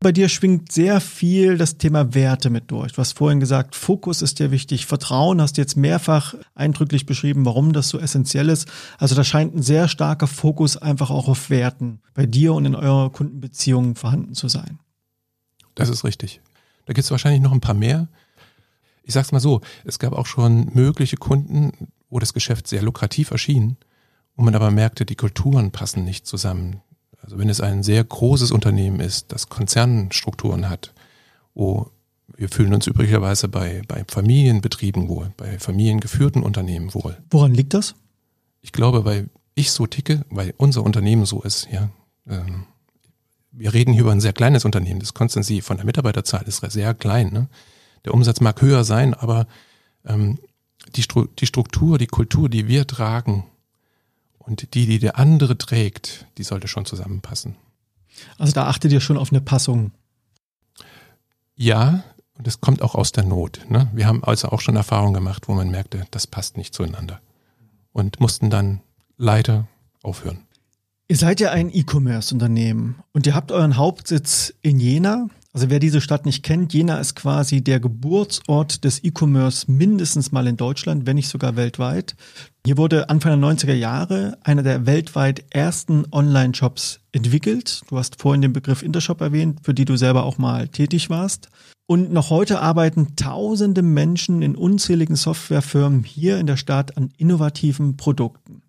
Bei 0.00 0.12
dir 0.12 0.28
schwingt 0.28 0.72
sehr 0.72 1.00
viel 1.00 1.56
das 1.56 1.78
Thema 1.78 2.14
Werte 2.14 2.50
mit 2.50 2.70
durch. 2.70 2.92
Du 2.92 2.98
hast 2.98 3.12
vorhin 3.12 3.40
gesagt, 3.40 3.74
Fokus 3.74 4.20
ist 4.20 4.38
dir 4.38 4.50
wichtig, 4.50 4.86
Vertrauen 4.86 5.40
hast 5.40 5.56
du 5.56 5.62
jetzt 5.62 5.76
mehrfach 5.76 6.34
eindrücklich 6.54 7.06
beschrieben, 7.06 7.46
warum 7.46 7.72
das 7.72 7.88
so 7.88 7.98
essentiell 7.98 8.50
ist. 8.50 8.68
Also 8.98 9.14
da 9.14 9.24
scheint 9.24 9.56
ein 9.56 9.62
sehr 9.62 9.88
starker 9.88 10.26
Fokus 10.26 10.76
einfach 10.76 11.10
auch 11.10 11.28
auf 11.28 11.48
Werten 11.48 12.00
bei 12.12 12.26
dir 12.26 12.52
und 12.52 12.66
in 12.66 12.74
eurer 12.74 13.10
Kundenbeziehung 13.10 13.96
vorhanden 13.96 14.34
zu 14.34 14.48
sein. 14.48 14.78
Das 15.74 15.88
ist 15.88 16.04
richtig. 16.04 16.40
Da 16.86 16.92
gibt 16.92 17.04
es 17.04 17.10
wahrscheinlich 17.10 17.42
noch 17.42 17.52
ein 17.52 17.60
paar 17.60 17.74
mehr. 17.74 18.08
Ich 19.02 19.14
sag's 19.14 19.32
mal 19.32 19.40
so, 19.40 19.60
es 19.84 19.98
gab 19.98 20.12
auch 20.12 20.26
schon 20.26 20.70
mögliche 20.74 21.16
Kunden, 21.16 21.72
wo 22.08 22.18
das 22.18 22.32
Geschäft 22.32 22.66
sehr 22.66 22.82
lukrativ 22.82 23.30
erschien, 23.30 23.76
wo 24.36 24.42
man 24.42 24.54
aber 24.54 24.70
merkte, 24.70 25.04
die 25.04 25.14
Kulturen 25.14 25.70
passen 25.70 26.04
nicht 26.04 26.26
zusammen. 26.26 26.80
Also 27.22 27.38
wenn 27.38 27.48
es 27.48 27.60
ein 27.60 27.82
sehr 27.82 28.02
großes 28.02 28.50
Unternehmen 28.50 29.00
ist, 29.00 29.32
das 29.32 29.48
Konzernstrukturen 29.48 30.68
hat, 30.68 30.94
wo 31.54 31.90
wir 32.36 32.48
fühlen 32.48 32.74
uns 32.74 32.86
üblicherweise 32.86 33.48
bei, 33.48 33.82
bei 33.88 34.04
Familienbetrieben 34.06 35.08
wohl, 35.08 35.32
bei 35.36 35.58
familiengeführten 35.58 36.42
Unternehmen 36.42 36.92
wohl. 36.94 37.16
Woran 37.30 37.54
liegt 37.54 37.74
das? 37.74 37.94
Ich 38.60 38.72
glaube, 38.72 39.04
weil 39.04 39.30
ich 39.54 39.70
so 39.70 39.86
ticke, 39.86 40.24
weil 40.28 40.52
unser 40.56 40.82
Unternehmen 40.82 41.24
so 41.24 41.42
ist, 41.42 41.68
ja. 41.70 41.88
Ähm, 42.28 42.66
wir 43.56 43.72
reden 43.72 43.92
hier 43.92 44.02
über 44.02 44.12
ein 44.12 44.20
sehr 44.20 44.32
kleines 44.32 44.64
Unternehmen. 44.64 45.00
Das 45.00 45.14
Constancy 45.14 45.62
von 45.62 45.76
der 45.76 45.86
Mitarbeiterzahl 45.86 46.42
ist 46.46 46.58
sehr 46.70 46.94
klein. 46.94 47.32
Ne? 47.32 47.48
Der 48.04 48.14
Umsatz 48.14 48.40
mag 48.40 48.60
höher 48.60 48.84
sein, 48.84 49.14
aber 49.14 49.46
ähm, 50.04 50.38
die, 50.94 51.02
Stru 51.02 51.26
die 51.26 51.46
Struktur, 51.46 51.98
die 51.98 52.06
Kultur, 52.06 52.48
die 52.48 52.68
wir 52.68 52.86
tragen, 52.86 53.44
und 54.46 54.74
die, 54.74 54.86
die 54.86 55.00
der 55.00 55.18
andere 55.18 55.58
trägt, 55.58 56.26
die 56.38 56.44
sollte 56.44 56.68
schon 56.68 56.86
zusammenpassen. 56.86 57.56
Also 58.38 58.52
da 58.52 58.68
achtet 58.68 58.92
ihr 58.92 59.00
schon 59.00 59.18
auf 59.18 59.32
eine 59.32 59.40
Passung. 59.40 59.90
Ja, 61.56 62.04
und 62.38 62.46
es 62.46 62.60
kommt 62.60 62.80
auch 62.80 62.94
aus 62.94 63.12
der 63.12 63.24
Not. 63.24 63.66
Ne? 63.68 63.90
Wir 63.92 64.06
haben 64.06 64.22
also 64.22 64.50
auch 64.50 64.60
schon 64.60 64.76
Erfahrungen 64.76 65.14
gemacht, 65.14 65.48
wo 65.48 65.54
man 65.54 65.70
merkte, 65.70 66.06
das 66.12 66.26
passt 66.26 66.56
nicht 66.56 66.74
zueinander. 66.74 67.20
Und 67.92 68.20
mussten 68.20 68.48
dann 68.48 68.82
leider 69.16 69.66
aufhören. 70.02 70.45
Ihr 71.08 71.16
seid 71.16 71.38
ja 71.38 71.52
ein 71.52 71.70
E-Commerce-Unternehmen 71.72 72.96
und 73.12 73.28
ihr 73.28 73.36
habt 73.36 73.52
euren 73.52 73.76
Hauptsitz 73.76 74.52
in 74.62 74.80
Jena. 74.80 75.28
Also 75.52 75.70
wer 75.70 75.78
diese 75.78 76.00
Stadt 76.00 76.26
nicht 76.26 76.42
kennt, 76.42 76.74
Jena 76.74 76.98
ist 76.98 77.14
quasi 77.14 77.62
der 77.62 77.78
Geburtsort 77.78 78.82
des 78.82 79.04
E-Commerce 79.04 79.70
mindestens 79.70 80.32
mal 80.32 80.48
in 80.48 80.56
Deutschland, 80.56 81.06
wenn 81.06 81.14
nicht 81.14 81.28
sogar 81.28 81.54
weltweit. 81.54 82.16
Hier 82.66 82.76
wurde 82.76 83.08
Anfang 83.08 83.40
der 83.40 83.50
90er 83.50 83.72
Jahre 83.72 84.36
einer 84.42 84.64
der 84.64 84.84
weltweit 84.84 85.44
ersten 85.50 86.06
Online-Shops 86.10 86.98
entwickelt. 87.12 87.82
Du 87.88 87.98
hast 87.98 88.20
vorhin 88.20 88.42
den 88.42 88.52
Begriff 88.52 88.82
Intershop 88.82 89.20
erwähnt, 89.20 89.60
für 89.62 89.74
die 89.74 89.84
du 89.84 89.94
selber 89.96 90.24
auch 90.24 90.38
mal 90.38 90.66
tätig 90.66 91.08
warst. 91.08 91.50
Und 91.86 92.12
noch 92.12 92.30
heute 92.30 92.60
arbeiten 92.60 93.14
tausende 93.14 93.82
Menschen 93.82 94.42
in 94.42 94.56
unzähligen 94.56 95.14
Softwarefirmen 95.14 96.02
hier 96.02 96.38
in 96.38 96.48
der 96.48 96.56
Stadt 96.56 96.96
an 96.96 97.12
innovativen 97.16 97.96
Produkten. 97.96 98.62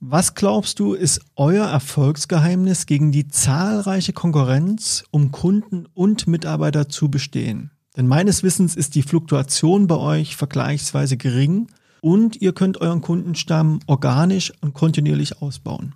Was 0.00 0.34
glaubst 0.34 0.80
du, 0.80 0.94
ist 0.94 1.20
euer 1.36 1.66
Erfolgsgeheimnis 1.66 2.86
gegen 2.86 3.12
die 3.12 3.28
zahlreiche 3.28 4.12
Konkurrenz, 4.12 5.04
um 5.10 5.32
Kunden 5.32 5.86
und 5.94 6.26
Mitarbeiter 6.26 6.88
zu 6.88 7.10
bestehen? 7.10 7.70
Denn 7.96 8.06
meines 8.06 8.42
Wissens 8.42 8.76
ist 8.76 8.94
die 8.96 9.02
Fluktuation 9.02 9.86
bei 9.86 9.96
euch 9.96 10.36
vergleichsweise 10.36 11.16
gering 11.16 11.68
und 12.00 12.40
ihr 12.42 12.52
könnt 12.52 12.80
euren 12.80 13.00
Kundenstamm 13.00 13.80
organisch 13.86 14.52
und 14.60 14.74
kontinuierlich 14.74 15.40
ausbauen. 15.40 15.94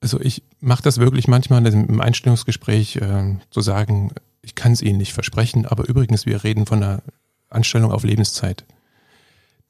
Also 0.00 0.20
ich 0.20 0.42
mache 0.60 0.82
das 0.82 0.98
wirklich 0.98 1.28
manchmal 1.28 1.64
im 1.64 2.00
Einstellungsgespräch 2.00 2.96
äh, 2.96 3.36
zu 3.50 3.60
sagen, 3.60 4.10
ich 4.42 4.56
kann 4.56 4.72
es 4.72 4.82
Ihnen 4.82 4.98
nicht 4.98 5.12
versprechen, 5.12 5.64
aber 5.64 5.88
übrigens, 5.88 6.26
wir 6.26 6.42
reden 6.42 6.66
von 6.66 6.82
einer 6.82 7.02
Anstellung 7.48 7.92
auf 7.92 8.02
Lebenszeit. 8.02 8.64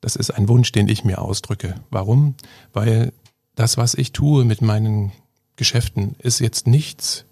Das 0.02 0.16
ist 0.16 0.30
ein 0.30 0.49
Wunsch, 0.49 0.73
den 0.73 0.88
ich 0.88 1.04
mir 1.04 1.23
ausdrücke. 1.23 1.76
Warum? 1.90 2.35
Weil 2.73 3.12
das, 3.54 3.76
was 3.78 3.94
ich 3.94 4.12
tue 4.12 4.44
mit 4.44 4.61
meinen 4.61 5.12
Geschäften, 5.54 6.16
ist 6.18 6.40
jetzt 6.40 6.66
nichts, 6.66 7.25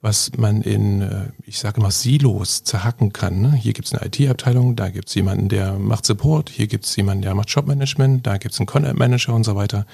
was 0.00 0.30
man 0.36 0.62
in, 0.62 1.02
äh, 1.02 1.32
ich 1.44 1.58
sage 1.58 1.80
mal, 1.80 1.90
Silos 1.90 2.62
zerhacken 2.62 3.12
kann. 3.12 3.40
Ne? 3.40 3.52
Hier 3.52 3.72
gibt 3.72 3.88
es 3.88 3.94
eine 3.94 4.06
IT-Abteilung, 4.06 4.76
da 4.76 4.90
gibt 4.90 5.08
es 5.08 5.14
jemanden, 5.16 5.48
der 5.48 5.76
macht 5.76 6.06
Support, 6.06 6.50
hier 6.50 6.68
gibt 6.68 6.84
es 6.84 6.94
jemanden, 6.94 7.22
der 7.22 7.34
macht 7.34 7.50
Shop-Management, 7.50 8.24
da 8.24 8.38
gibt 8.38 8.54
es 8.54 8.60
einen 8.60 8.68
Content-Manager 8.68 9.34
und 9.34 9.42
so 9.42 9.56
weiter. 9.56 9.84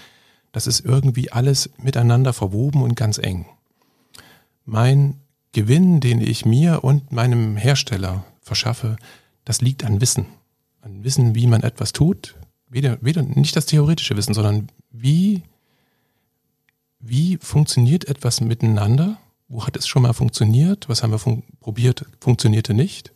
Das 0.53 0.67
ist 0.67 0.85
irgendwie 0.85 1.33
alles 1.33 1.71
miteinander 1.79 2.35
verwoben 2.35 2.83
und 2.83 2.97
ganz 2.97 3.17
eng. 3.17 3.47
Mein 4.67 5.21
Gewinn, 5.53 6.01
den 6.01 6.21
ich 6.21 6.45
mir 6.45 6.85
und 6.85 7.13
meinem 7.13 7.57
Hersteller 7.57 8.27
verschaffe, 8.43 8.97
das 9.47 9.63
liegt 9.63 9.85
an 9.85 10.03
Wissen 10.03 10.27
an 10.85 11.03
Wissen, 11.03 11.35
wie 11.35 11.47
man 11.47 11.63
etwas 11.63 11.93
tut. 11.93 12.35
Weder, 12.69 12.99
weder 13.01 13.23
nicht 13.23 13.57
das 13.57 13.67
theoretische 13.67 14.17
Wissen, 14.17 14.35
sondern 14.35 14.69
wie, 14.91 15.43
wie 17.01 17.39
funktioniert 17.39 18.07
etwas 18.07 18.41
miteinander? 18.41 19.19
Wo 19.49 19.67
hat 19.67 19.77
es 19.77 19.87
schon 19.87 20.03
mal 20.03 20.13
funktioniert? 20.13 20.89
Was 20.89 21.03
haben 21.03 21.11
wir 21.11 21.19
fun 21.19 21.43
probiert, 21.61 22.05
funktionierte 22.21 22.75
nicht? 22.75 23.13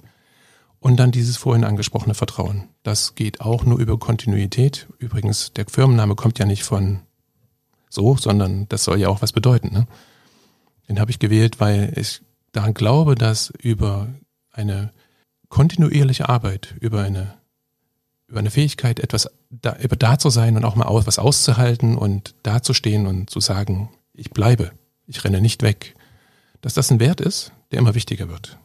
Und 0.81 0.97
dann 0.99 1.11
dieses 1.11 1.37
vorhin 1.37 1.65
angesprochene 1.65 2.15
Vertrauen. 2.15 2.69
Das 2.85 3.17
geht 3.17 3.41
auch 3.41 3.65
nur 3.65 3.79
über 3.79 3.99
Kontinuität. 3.99 4.87
Übrigens, 4.99 5.53
der 5.55 5.67
Firmenname 5.67 6.15
kommt 6.15 6.39
ja 6.39 6.47
nicht 6.47 6.63
von 6.63 7.01
so, 7.91 8.17
sondern 8.17 8.69
das 8.69 8.85
soll 8.85 9.01
ja 9.01 9.09
auch 9.09 9.23
was 9.23 9.33
bedeuten. 9.33 9.73
Ne? 9.73 9.89
Den 10.89 11.01
habe 11.01 11.11
ich 11.11 11.19
gewählt, 11.19 11.59
weil 11.59 11.93
ich 11.97 12.23
daran 12.53 12.75
glaube, 12.75 13.17
dass 13.17 13.53
über 13.61 14.09
eine 14.53 14.93
kontinuierliche 15.49 16.29
Arbeit, 16.29 16.75
über 16.81 17.03
eine 17.03 17.38
über 18.29 18.39
eine 18.39 18.51
Fähigkeit, 18.51 19.01
etwas 19.01 19.31
da, 19.51 19.73
da 19.73 20.19
zu 20.19 20.31
sein 20.31 20.57
und 20.57 20.65
auch 20.65 20.77
mal 20.77 20.85
aus, 20.85 21.07
was 21.07 21.19
auszuhalten 21.19 21.97
und 21.97 22.35
da 22.43 22.63
zu 22.63 22.75
stehen 22.75 23.07
und 23.07 23.31
zu 23.31 23.41
sagen, 23.41 23.89
ich 24.13 24.31
bleibe, 24.31 24.73
ich 25.07 25.25
renne 25.25 25.41
nicht 25.41 25.63
weg, 25.63 25.95
dass 26.61 26.75
das 26.75 26.91
ein 26.91 27.01
Wert 27.01 27.21
ist, 27.21 27.53
der 27.73 27.79
immer 27.79 27.95
wichtiger 27.95 28.29
wird. 28.29 28.59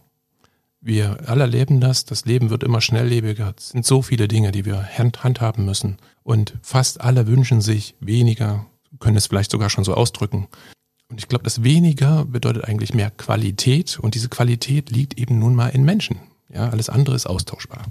Wir 0.81 1.29
alle 1.29 1.43
erleben 1.43 1.79
das, 1.79 2.03
das 2.03 2.25
Leben 2.25 2.49
wird 2.49 2.61
immer 2.63 2.81
schnelllebiger, 2.81 3.53
es 3.57 3.69
sind 3.69 3.85
so 3.85 4.01
viele 4.01 4.27
Dinge, 4.27 4.51
die 4.51 4.65
wir 4.65 4.83
handhaben 4.83 5.63
müssen 5.63 5.97
und 6.23 6.55
fast 6.61 6.99
alle 6.99 7.25
wünschen 7.25 7.61
sich 7.61 7.95
weniger, 8.01 8.65
können 8.99 9.15
es 9.15 9.27
vielleicht 9.27 9.51
sogar 9.51 9.69
schon 9.69 9.85
so 9.85 9.93
ausdrücken. 9.93 10.49
Und 11.07 11.19
ich 11.19 11.29
glaube, 11.29 11.45
das 11.45 11.63
weniger 11.63 12.25
bedeutet 12.25 12.65
eigentlich 12.65 12.93
mehr 12.93 13.11
Qualität 13.11 13.97
und 13.97 14.15
diese 14.15 14.27
Qualität 14.27 14.91
liegt 14.91 15.17
eben 15.17 15.39
nun 15.39 15.55
mal 15.55 15.69
in 15.69 15.85
Menschen. 15.85 16.19
Ja, 16.53 16.69
alles 16.69 16.89
andere 16.89 17.15
ist 17.15 17.27
austauschbar 17.27 17.85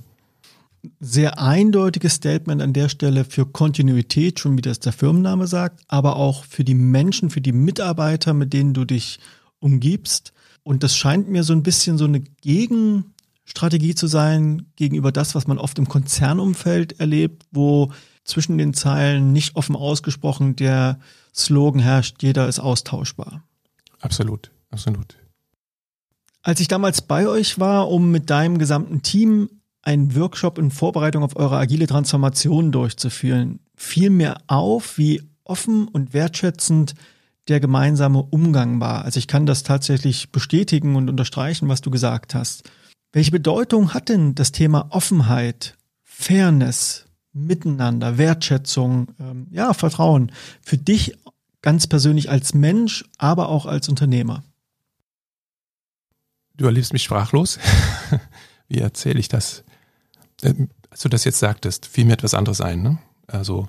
sehr 1.00 1.38
eindeutiges 1.38 2.14
Statement 2.14 2.60
an 2.60 2.72
der 2.72 2.88
Stelle 2.88 3.24
für 3.24 3.46
Kontinuität, 3.46 4.40
schon 4.40 4.56
wie 4.56 4.62
das 4.62 4.80
der 4.80 4.92
Firmenname 4.92 5.46
sagt, 5.46 5.80
aber 5.88 6.16
auch 6.16 6.44
für 6.44 6.64
die 6.64 6.74
Menschen, 6.74 7.30
für 7.30 7.40
die 7.40 7.52
Mitarbeiter, 7.52 8.34
mit 8.34 8.52
denen 8.52 8.74
du 8.74 8.84
dich 8.84 9.20
umgibst. 9.60 10.32
Und 10.64 10.82
das 10.82 10.96
scheint 10.96 11.28
mir 11.28 11.44
so 11.44 11.52
ein 11.52 11.62
bisschen 11.62 11.98
so 11.98 12.04
eine 12.04 12.20
Gegenstrategie 12.20 13.94
zu 13.94 14.06
sein 14.06 14.66
gegenüber 14.76 15.12
das, 15.12 15.34
was 15.34 15.46
man 15.46 15.58
oft 15.58 15.78
im 15.78 15.88
Konzernumfeld 15.88 16.98
erlebt, 16.98 17.46
wo 17.52 17.92
zwischen 18.24 18.58
den 18.58 18.74
Zeilen 18.74 19.32
nicht 19.32 19.56
offen 19.56 19.76
ausgesprochen 19.76 20.56
der 20.56 20.98
Slogan 21.34 21.80
herrscht, 21.80 22.22
jeder 22.22 22.48
ist 22.48 22.60
austauschbar. 22.60 23.42
Absolut, 24.00 24.50
absolut. 24.70 25.16
Als 26.42 26.60
ich 26.60 26.68
damals 26.68 27.02
bei 27.02 27.28
euch 27.28 27.58
war, 27.58 27.88
um 27.88 28.10
mit 28.10 28.30
deinem 28.30 28.58
gesamten 28.58 29.02
Team 29.02 29.48
einen 29.82 30.14
Workshop 30.14 30.58
in 30.58 30.70
Vorbereitung 30.70 31.22
auf 31.22 31.36
eure 31.36 31.56
agile 31.58 31.86
Transformation 31.86 32.72
durchzuführen, 32.72 33.60
fiel 33.74 34.10
mir 34.10 34.36
auf, 34.46 34.96
wie 34.96 35.22
offen 35.44 35.88
und 35.88 36.14
wertschätzend 36.14 36.94
der 37.48 37.60
gemeinsame 37.60 38.22
Umgang 38.22 38.80
war. 38.80 39.04
Also 39.04 39.18
ich 39.18 39.26
kann 39.26 39.46
das 39.46 39.64
tatsächlich 39.64 40.30
bestätigen 40.30 40.94
und 40.94 41.10
unterstreichen, 41.10 41.68
was 41.68 41.80
du 41.80 41.90
gesagt 41.90 42.34
hast. 42.34 42.70
Welche 43.12 43.32
Bedeutung 43.32 43.92
hat 43.92 44.08
denn 44.08 44.34
das 44.34 44.52
Thema 44.52 44.86
Offenheit, 44.90 45.76
Fairness, 46.02 47.06
Miteinander, 47.32 48.18
Wertschätzung, 48.18 49.08
ähm, 49.18 49.48
ja, 49.50 49.72
Vertrauen 49.72 50.32
für 50.62 50.78
dich 50.78 51.16
ganz 51.62 51.86
persönlich 51.86 52.30
als 52.30 52.54
Mensch, 52.54 53.04
aber 53.18 53.48
auch 53.48 53.66
als 53.66 53.88
Unternehmer? 53.88 54.44
Du 56.54 56.66
erlebst 56.66 56.92
mich 56.92 57.02
sprachlos. 57.02 57.58
Wie 58.68 58.78
erzähle 58.78 59.18
ich 59.18 59.28
das? 59.28 59.64
Ähm, 60.42 60.68
als 60.90 61.00
du 61.00 61.08
das 61.08 61.24
jetzt 61.24 61.38
sagtest, 61.38 61.86
fiel 61.86 62.04
mir 62.04 62.12
etwas 62.12 62.34
anderes 62.34 62.60
ein. 62.60 62.82
Ne? 62.82 62.98
Also 63.26 63.68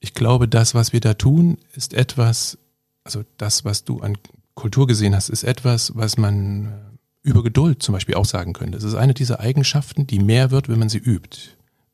ich 0.00 0.14
glaube, 0.14 0.48
das, 0.48 0.74
was 0.74 0.92
wir 0.92 1.00
da 1.00 1.14
tun, 1.14 1.58
ist 1.72 1.94
etwas, 1.94 2.58
also 3.04 3.24
das, 3.38 3.64
was 3.64 3.84
du 3.84 4.00
an 4.00 4.18
Kultur 4.54 4.86
gesehen 4.86 5.14
hast, 5.14 5.28
ist 5.28 5.44
etwas, 5.44 5.96
was 5.96 6.16
man 6.16 6.66
äh, 6.66 7.28
über 7.28 7.42
Geduld 7.42 7.82
zum 7.82 7.92
Beispiel 7.92 8.14
auch 8.14 8.24
sagen 8.24 8.52
könnte. 8.52 8.76
Es 8.76 8.84
ist 8.84 8.94
eine 8.94 9.14
dieser 9.14 9.40
Eigenschaften, 9.40 10.06
die 10.06 10.18
mehr 10.18 10.50
wird, 10.50 10.68
wenn 10.68 10.78
man 10.78 10.88
sie 10.88 10.98
übt. 10.98 11.38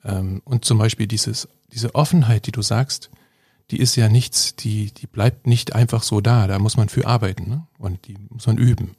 Ähm, 0.04 0.42
und 0.44 0.64
zum 0.64 0.78
Beispiel 0.78 1.06
dieses, 1.06 1.48
diese 1.72 1.94
Offenheit, 1.94 2.46
die 2.46 2.52
du 2.52 2.62
sagst, 2.62 3.10
die 3.70 3.78
ist 3.78 3.94
ja 3.96 4.08
nichts, 4.08 4.56
die, 4.56 4.92
die 4.92 5.06
bleibt 5.06 5.46
nicht 5.46 5.74
einfach 5.74 6.02
so 6.02 6.20
da. 6.20 6.46
Da 6.46 6.58
muss 6.58 6.76
man 6.76 6.88
für 6.88 7.06
arbeiten 7.06 7.48
ne? 7.48 7.66
und 7.78 8.08
die 8.08 8.16
muss 8.28 8.46
man 8.46 8.58
üben. 8.58 8.96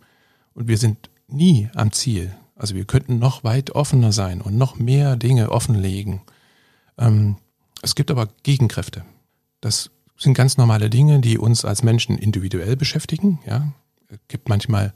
Und 0.53 0.67
wir 0.67 0.77
sind 0.77 1.09
nie 1.27 1.69
am 1.75 1.91
Ziel. 1.91 2.35
Also 2.61 2.75
wir 2.75 2.85
könnten 2.85 3.17
noch 3.17 3.43
weit 3.43 3.71
offener 3.71 4.11
sein 4.11 4.39
und 4.39 4.55
noch 4.55 4.77
mehr 4.77 5.15
Dinge 5.15 5.49
offenlegen. 5.49 6.21
Ähm, 6.95 7.37
es 7.81 7.95
gibt 7.95 8.11
aber 8.11 8.27
Gegenkräfte. 8.43 9.03
Das 9.61 9.89
sind 10.15 10.35
ganz 10.35 10.57
normale 10.57 10.91
Dinge, 10.91 11.21
die 11.21 11.39
uns 11.39 11.65
als 11.65 11.81
Menschen 11.81 12.19
individuell 12.19 12.75
beschäftigen. 12.75 13.39
Ja, 13.47 13.73
es 14.09 14.19
gibt 14.27 14.47
manchmal, 14.47 14.93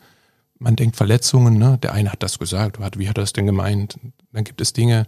man 0.59 0.75
denkt 0.75 0.95
Verletzungen. 0.95 1.57
Ne? 1.57 1.79
Der 1.81 1.93
eine 1.93 2.11
hat 2.11 2.21
das 2.21 2.37
gesagt, 2.37 2.77
wie 2.99 3.09
hat 3.09 3.17
er 3.17 3.23
das 3.23 3.33
denn 3.33 3.47
gemeint? 3.47 3.97
Dann 4.31 4.43
gibt 4.43 4.61
es 4.61 4.71
Dinge, 4.73 5.07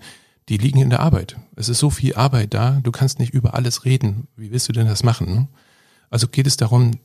die 0.50 0.58
liegen 0.58 0.82
in 0.82 0.90
der 0.90 1.02
Arbeit. 1.02 1.38
Es 1.56 1.70
ist 1.70 1.78
so 1.78 1.92
viel 1.92 2.16
Arbeit 2.16 2.56
da. 2.56 2.80
Du 2.82 2.92
kannst 2.92 3.20
nicht 3.20 3.36
über 3.36 3.54
alles 3.54 3.86
reden. 3.86 4.30
Wie 4.36 4.50
willst 4.50 4.68
du 4.68 4.74
denn 4.74 4.88
das 4.88 5.04
machen? 5.04 5.32
Ne? 5.32 5.48
Also 6.10 6.28
geht 6.28 6.48
es 6.48 6.58
darum, 6.58 6.98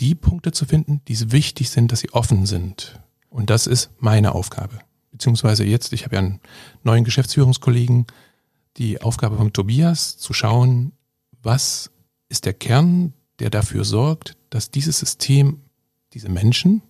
die 0.00 0.14
Punkte 0.14 0.52
zu 0.52 0.64
finden, 0.64 1.02
die 1.06 1.32
wichtig 1.32 1.68
sind, 1.68 1.92
dass 1.92 2.00
sie 2.00 2.14
offen 2.14 2.46
sind. 2.46 2.98
Und 3.30 3.48
das 3.48 3.66
ist 3.66 3.90
meine 3.98 4.34
Aufgabe. 4.34 4.78
Beziehungsweise 5.12 5.64
jetzt, 5.64 5.92
ich 5.92 6.04
habe 6.04 6.16
ja 6.16 6.20
einen 6.20 6.40
neuen 6.82 7.04
Geschäftsführungskollegen, 7.04 8.06
die 8.76 9.00
Aufgabe 9.00 9.36
von 9.36 9.52
Tobias 9.52 10.18
zu 10.18 10.32
schauen, 10.32 10.92
was 11.42 11.90
ist 12.28 12.44
der 12.44 12.54
Kern, 12.54 13.14
der 13.38 13.50
dafür 13.50 13.84
sorgt, 13.84 14.36
dass 14.50 14.70
dieses 14.70 14.98
System, 14.98 15.60
diese 16.12 16.28
Menschen, 16.28 16.82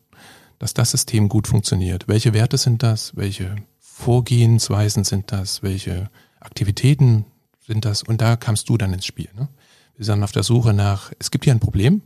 dass 0.58 0.74
das 0.74 0.90
System 0.90 1.28
gut 1.28 1.46
funktioniert. 1.46 2.08
Welche 2.08 2.34
Werte 2.34 2.58
sind 2.58 2.82
das? 2.82 3.16
Welche 3.16 3.56
Vorgehensweisen 3.78 5.04
sind 5.04 5.32
das? 5.32 5.62
Welche 5.62 6.10
Aktivitäten 6.40 7.24
sind 7.66 7.84
das? 7.84 8.02
Und 8.02 8.20
da 8.20 8.36
kamst 8.36 8.68
du 8.68 8.76
dann 8.76 8.92
ins 8.92 9.06
Spiel. 9.06 9.28
Ne? 9.34 9.48
Wir 9.96 10.04
sind 10.04 10.22
auf 10.22 10.32
der 10.32 10.42
Suche 10.42 10.72
nach, 10.72 11.12
es 11.18 11.30
gibt 11.30 11.44
hier 11.44 11.54
ein 11.54 11.60
Problem. 11.60 12.02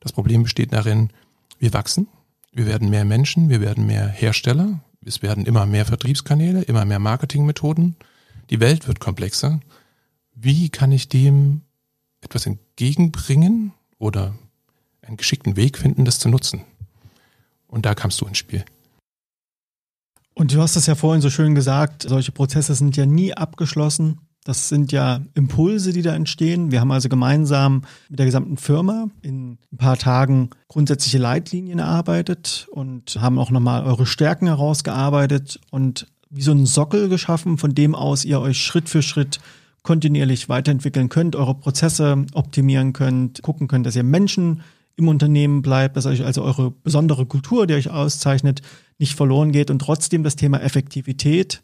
Das 0.00 0.12
Problem 0.12 0.42
besteht 0.42 0.72
darin, 0.72 1.10
wir 1.58 1.72
wachsen, 1.72 2.08
wir 2.54 2.66
werden 2.66 2.88
mehr 2.88 3.04
Menschen, 3.04 3.50
wir 3.50 3.60
werden 3.60 3.84
mehr 3.84 4.06
Hersteller, 4.06 4.80
es 5.04 5.22
werden 5.22 5.44
immer 5.44 5.66
mehr 5.66 5.84
Vertriebskanäle, 5.84 6.62
immer 6.62 6.84
mehr 6.84 7.00
Marketingmethoden. 7.00 7.96
Die 8.48 8.60
Welt 8.60 8.86
wird 8.86 9.00
komplexer. 9.00 9.60
Wie 10.34 10.68
kann 10.68 10.92
ich 10.92 11.08
dem 11.08 11.62
etwas 12.20 12.46
entgegenbringen 12.46 13.72
oder 13.98 14.34
einen 15.02 15.16
geschickten 15.16 15.56
Weg 15.56 15.78
finden, 15.78 16.04
das 16.04 16.20
zu 16.20 16.28
nutzen? 16.28 16.62
Und 17.66 17.86
da 17.86 17.94
kamst 17.94 18.20
du 18.20 18.26
ins 18.26 18.38
Spiel. 18.38 18.64
Und 20.34 20.54
du 20.54 20.60
hast 20.60 20.76
es 20.76 20.86
ja 20.86 20.94
vorhin 20.94 21.22
so 21.22 21.30
schön 21.30 21.54
gesagt, 21.54 22.02
solche 22.02 22.32
Prozesse 22.32 22.74
sind 22.74 22.96
ja 22.96 23.04
nie 23.04 23.34
abgeschlossen. 23.34 24.20
Das 24.44 24.68
sind 24.68 24.92
ja 24.92 25.22
Impulse, 25.34 25.94
die 25.94 26.02
da 26.02 26.14
entstehen. 26.14 26.70
Wir 26.70 26.80
haben 26.80 26.92
also 26.92 27.08
gemeinsam 27.08 27.82
mit 28.10 28.18
der 28.18 28.26
gesamten 28.26 28.58
Firma 28.58 29.08
in 29.22 29.58
ein 29.72 29.78
paar 29.78 29.96
Tagen 29.96 30.50
grundsätzliche 30.68 31.16
Leitlinien 31.16 31.78
erarbeitet 31.78 32.68
und 32.70 33.16
haben 33.18 33.38
auch 33.38 33.50
nochmal 33.50 33.84
eure 33.84 34.04
Stärken 34.04 34.46
herausgearbeitet 34.46 35.58
und 35.70 36.06
wie 36.28 36.42
so 36.42 36.50
einen 36.50 36.66
Sockel 36.66 37.08
geschaffen, 37.08 37.56
von 37.56 37.74
dem 37.74 37.94
aus 37.94 38.26
ihr 38.26 38.38
euch 38.40 38.58
Schritt 38.58 38.90
für 38.90 39.02
Schritt 39.02 39.40
kontinuierlich 39.82 40.50
weiterentwickeln 40.50 41.08
könnt, 41.08 41.36
eure 41.36 41.54
Prozesse 41.54 42.26
optimieren 42.34 42.92
könnt, 42.92 43.40
gucken 43.42 43.66
könnt, 43.66 43.86
dass 43.86 43.96
ihr 43.96 44.02
Menschen 44.02 44.62
im 44.96 45.08
Unternehmen 45.08 45.62
bleibt, 45.62 45.96
dass 45.96 46.06
euch 46.06 46.24
also 46.24 46.42
eure 46.42 46.70
besondere 46.70 47.24
Kultur, 47.24 47.66
die 47.66 47.74
euch 47.74 47.90
auszeichnet, 47.90 48.60
nicht 48.98 49.14
verloren 49.14 49.52
geht 49.52 49.70
und 49.70 49.80
trotzdem 49.80 50.22
das 50.22 50.36
Thema 50.36 50.60
Effektivität 50.60 51.62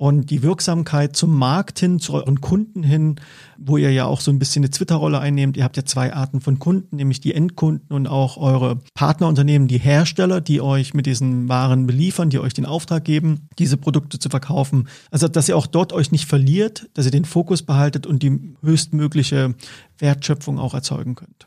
und 0.00 0.30
die 0.30 0.42
Wirksamkeit 0.42 1.14
zum 1.14 1.36
Markt 1.36 1.78
hin, 1.78 2.00
zu 2.00 2.14
euren 2.14 2.40
Kunden 2.40 2.82
hin, 2.82 3.16
wo 3.58 3.76
ihr 3.76 3.92
ja 3.92 4.06
auch 4.06 4.22
so 4.22 4.30
ein 4.30 4.38
bisschen 4.38 4.64
eine 4.64 4.70
Twitter-Rolle 4.70 5.20
einnehmt. 5.20 5.58
Ihr 5.58 5.64
habt 5.64 5.76
ja 5.76 5.84
zwei 5.84 6.14
Arten 6.14 6.40
von 6.40 6.58
Kunden, 6.58 6.96
nämlich 6.96 7.20
die 7.20 7.34
Endkunden 7.34 7.94
und 7.94 8.06
auch 8.06 8.38
eure 8.38 8.80
Partnerunternehmen, 8.94 9.68
die 9.68 9.76
Hersteller, 9.76 10.40
die 10.40 10.62
euch 10.62 10.94
mit 10.94 11.04
diesen 11.04 11.50
Waren 11.50 11.86
beliefern, 11.86 12.30
die 12.30 12.38
euch 12.38 12.54
den 12.54 12.64
Auftrag 12.64 13.04
geben, 13.04 13.46
diese 13.58 13.76
Produkte 13.76 14.18
zu 14.18 14.30
verkaufen. 14.30 14.88
Also, 15.10 15.28
dass 15.28 15.50
ihr 15.50 15.56
auch 15.58 15.66
dort 15.66 15.92
euch 15.92 16.12
nicht 16.12 16.24
verliert, 16.24 16.88
dass 16.94 17.04
ihr 17.04 17.12
den 17.12 17.26
Fokus 17.26 17.62
behaltet 17.62 18.06
und 18.06 18.22
die 18.22 18.54
höchstmögliche 18.62 19.54
Wertschöpfung 19.98 20.58
auch 20.58 20.72
erzeugen 20.72 21.14
könnt. 21.14 21.46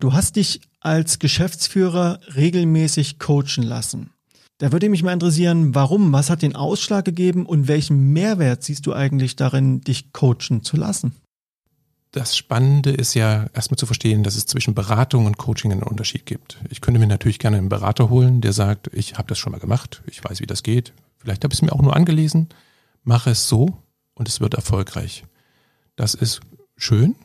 Du 0.00 0.12
hast 0.12 0.36
dich 0.36 0.60
als 0.80 1.18
Geschäftsführer 1.18 2.20
regelmäßig 2.36 3.18
coachen 3.18 3.62
lassen. 3.62 4.10
Da 4.60 4.72
würde 4.72 4.90
mich 4.90 5.02
mal 5.02 5.14
interessieren, 5.14 5.74
warum, 5.74 6.12
was 6.12 6.28
hat 6.28 6.42
den 6.42 6.54
Ausschlag 6.54 7.06
gegeben 7.06 7.46
und 7.46 7.66
welchen 7.66 8.12
Mehrwert 8.12 8.62
siehst 8.62 8.84
du 8.84 8.92
eigentlich 8.92 9.34
darin, 9.34 9.80
dich 9.80 10.12
coachen 10.12 10.62
zu 10.62 10.76
lassen? 10.76 11.16
Das 12.10 12.36
Spannende 12.36 12.90
ist 12.90 13.14
ja 13.14 13.46
erstmal 13.54 13.78
zu 13.78 13.86
verstehen, 13.86 14.22
dass 14.22 14.36
es 14.36 14.44
zwischen 14.44 14.74
Beratung 14.74 15.24
und 15.24 15.38
Coaching 15.38 15.72
einen 15.72 15.82
Unterschied 15.82 16.26
gibt. 16.26 16.58
Ich 16.68 16.82
könnte 16.82 17.00
mir 17.00 17.06
natürlich 17.06 17.38
gerne 17.38 17.56
einen 17.56 17.70
Berater 17.70 18.10
holen, 18.10 18.42
der 18.42 18.52
sagt, 18.52 18.90
ich 18.92 19.16
habe 19.16 19.28
das 19.28 19.38
schon 19.38 19.52
mal 19.52 19.60
gemacht, 19.60 20.02
ich 20.04 20.22
weiß, 20.22 20.40
wie 20.40 20.46
das 20.46 20.62
geht. 20.62 20.92
Vielleicht 21.16 21.42
habe 21.42 21.54
ich 21.54 21.58
es 21.58 21.62
mir 21.62 21.72
auch 21.72 21.80
nur 21.80 21.96
angelesen, 21.96 22.50
mache 23.02 23.30
es 23.30 23.48
so 23.48 23.78
und 24.12 24.28
es 24.28 24.40
wird 24.40 24.52
erfolgreich. 24.52 25.24
Das 25.96 26.12
ist 26.12 26.42
schön, 26.76 27.16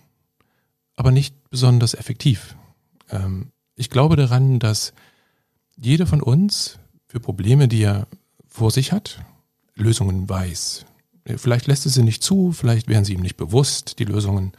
aber 0.96 1.12
nicht 1.12 1.36
besonders 1.50 1.96
effektiv. 1.96 2.56
Ähm, 3.10 3.52
ich 3.76 3.90
glaube 3.90 4.16
daran, 4.16 4.60
dass 4.60 4.94
jeder 5.76 6.08
von 6.08 6.22
uns 6.22 6.80
für 7.16 7.22
Probleme, 7.22 7.70
die 7.70 7.82
er 7.82 8.08
vor 8.46 8.72
sich 8.72 8.92
hat, 8.92 9.22
Lösungen 9.74 10.28
weiß. 10.28 10.86
Vielleicht 11.38 11.66
lässt 11.66 11.86
es 11.86 11.94
sie 11.94 12.04
nicht 12.04 12.22
zu, 12.22 12.52
vielleicht 12.52 12.90
wären 12.90 13.06
sie 13.06 13.14
ihm 13.14 13.22
nicht 13.22 13.38
bewusst, 13.38 14.00
die 14.00 14.04
Lösungen. 14.04 14.52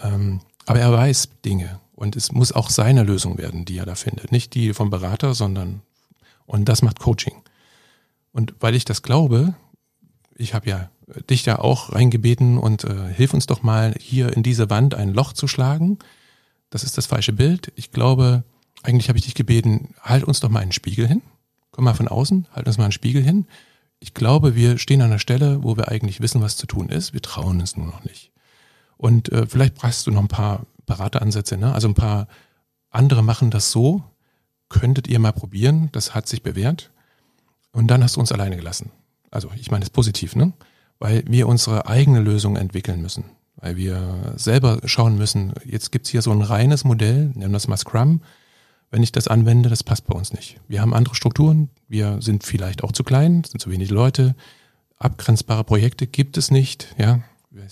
Ähm, 0.00 0.40
aber 0.64 0.80
er 0.80 0.90
weiß 0.90 1.28
Dinge 1.44 1.80
und 1.94 2.16
es 2.16 2.32
muss 2.32 2.50
auch 2.50 2.70
seine 2.70 3.02
Lösung 3.02 3.36
werden, 3.36 3.66
die 3.66 3.76
er 3.76 3.84
da 3.84 3.94
findet. 3.94 4.32
Nicht 4.32 4.54
die 4.54 4.72
vom 4.72 4.88
Berater, 4.88 5.34
sondern, 5.34 5.82
und 6.46 6.66
das 6.66 6.80
macht 6.80 6.98
Coaching. 6.98 7.34
Und 8.32 8.54
weil 8.60 8.74
ich 8.74 8.86
das 8.86 9.02
glaube, 9.02 9.54
ich 10.34 10.54
habe 10.54 10.70
ja 10.70 10.90
dich 11.28 11.42
da 11.42 11.56
auch 11.56 11.92
reingebeten 11.92 12.56
und 12.56 12.84
äh, 12.84 13.12
hilf 13.12 13.34
uns 13.34 13.44
doch 13.44 13.62
mal 13.62 13.94
hier 14.00 14.34
in 14.34 14.42
diese 14.42 14.70
Wand 14.70 14.94
ein 14.94 15.12
Loch 15.12 15.34
zu 15.34 15.46
schlagen. 15.46 15.98
Das 16.70 16.84
ist 16.84 16.96
das 16.96 17.04
falsche 17.04 17.34
Bild. 17.34 17.70
Ich 17.76 17.90
glaube, 17.90 18.44
eigentlich 18.82 19.10
habe 19.10 19.18
ich 19.18 19.26
dich 19.26 19.34
gebeten, 19.34 19.94
halt 20.00 20.24
uns 20.24 20.40
doch 20.40 20.48
mal 20.48 20.60
einen 20.60 20.72
Spiegel 20.72 21.06
hin. 21.06 21.20
Komm 21.72 21.84
mal 21.84 21.94
von 21.94 22.08
außen, 22.08 22.46
halt 22.52 22.66
uns 22.66 22.78
mal 22.78 22.84
einen 22.84 22.92
Spiegel 22.92 23.22
hin. 23.22 23.46
Ich 23.98 24.14
glaube, 24.14 24.54
wir 24.54 24.78
stehen 24.78 25.00
an 25.00 25.10
einer 25.10 25.18
Stelle, 25.18 25.62
wo 25.62 25.76
wir 25.76 25.88
eigentlich 25.88 26.20
wissen, 26.20 26.40
was 26.40 26.56
zu 26.56 26.66
tun 26.66 26.88
ist. 26.88 27.12
Wir 27.12 27.22
trauen 27.22 27.60
es 27.60 27.76
nur 27.76 27.86
noch 27.86 28.04
nicht. 28.04 28.30
Und 28.96 29.32
äh, 29.32 29.46
vielleicht 29.46 29.74
brauchst 29.74 30.06
du 30.06 30.10
noch 30.10 30.20
ein 30.20 30.28
paar 30.28 30.66
Berateransätze, 30.86 31.56
ne? 31.56 31.72
Also 31.72 31.88
ein 31.88 31.94
paar 31.94 32.28
andere 32.90 33.22
machen 33.22 33.50
das 33.50 33.70
so. 33.70 34.02
Könntet 34.68 35.08
ihr 35.08 35.18
mal 35.18 35.32
probieren? 35.32 35.88
Das 35.92 36.14
hat 36.14 36.28
sich 36.28 36.42
bewährt. 36.42 36.90
Und 37.72 37.88
dann 37.88 38.02
hast 38.02 38.16
du 38.16 38.20
uns 38.20 38.32
alleine 38.32 38.56
gelassen. 38.56 38.90
Also 39.30 39.50
ich 39.56 39.70
meine 39.70 39.84
es 39.84 39.90
positiv, 39.90 40.36
ne? 40.36 40.52
Weil 40.98 41.24
wir 41.26 41.48
unsere 41.48 41.86
eigene 41.86 42.20
Lösung 42.20 42.56
entwickeln 42.56 43.00
müssen. 43.00 43.24
Weil 43.56 43.76
wir 43.76 44.34
selber 44.36 44.80
schauen 44.84 45.16
müssen, 45.16 45.52
jetzt 45.64 45.92
gibt's 45.92 46.10
hier 46.10 46.22
so 46.22 46.32
ein 46.32 46.42
reines 46.42 46.84
Modell, 46.84 47.32
nennen 47.34 47.52
das 47.52 47.68
mal 47.68 47.76
Scrum. 47.76 48.20
Wenn 48.92 49.02
ich 49.02 49.10
das 49.10 49.26
anwende, 49.26 49.70
das 49.70 49.82
passt 49.82 50.06
bei 50.06 50.14
uns 50.14 50.34
nicht. 50.34 50.60
Wir 50.68 50.82
haben 50.82 50.92
andere 50.92 51.14
Strukturen, 51.14 51.70
wir 51.88 52.20
sind 52.20 52.44
vielleicht 52.44 52.84
auch 52.84 52.92
zu 52.92 53.04
klein, 53.04 53.42
sind 53.42 53.58
zu 53.58 53.70
wenig 53.70 53.88
Leute, 53.90 54.36
abgrenzbare 54.98 55.64
Projekte 55.64 56.06
gibt 56.06 56.36
es 56.36 56.50
nicht, 56.50 56.94
ja, 56.98 57.20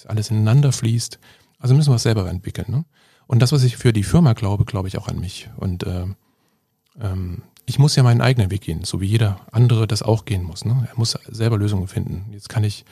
alles 0.07 0.31
ineinander 0.31 0.73
fließt. 0.73 1.19
Also 1.59 1.75
müssen 1.75 1.91
wir 1.91 1.97
es 1.97 2.05
selber 2.05 2.29
entwickeln. 2.31 2.71
Ne? 2.71 2.85
Und 3.27 3.41
das, 3.43 3.53
was 3.53 3.65
ich 3.65 3.77
für 3.77 3.93
die 3.93 4.03
Firma 4.03 4.33
glaube, 4.33 4.65
glaube 4.65 4.89
ich 4.89 4.97
auch 4.97 5.09
an 5.09 5.21
mich. 5.21 5.51
Und 5.59 5.83
äh, 5.83 6.07
ähm, 6.99 7.43
ich 7.67 7.79
muss 7.79 7.97
ja 7.97 8.03
meinen 8.03 8.23
eigenen 8.23 8.51
Weg 8.51 8.63
gehen, 8.63 8.85
so 8.85 9.03
wie 9.03 9.07
jeder 9.07 9.41
andere 9.53 9.87
das 9.87 10.03
auch 10.03 10.25
gehen 10.25 10.43
muss. 10.43 10.65
Ne? 10.65 10.89
Er 10.91 10.99
muss 10.99 11.19
selber 11.29 11.59
Lösungen 11.59 11.87
finden. 11.87 12.33
Jetzt 12.33 12.49
kann 12.49 12.65
ich 12.65 12.87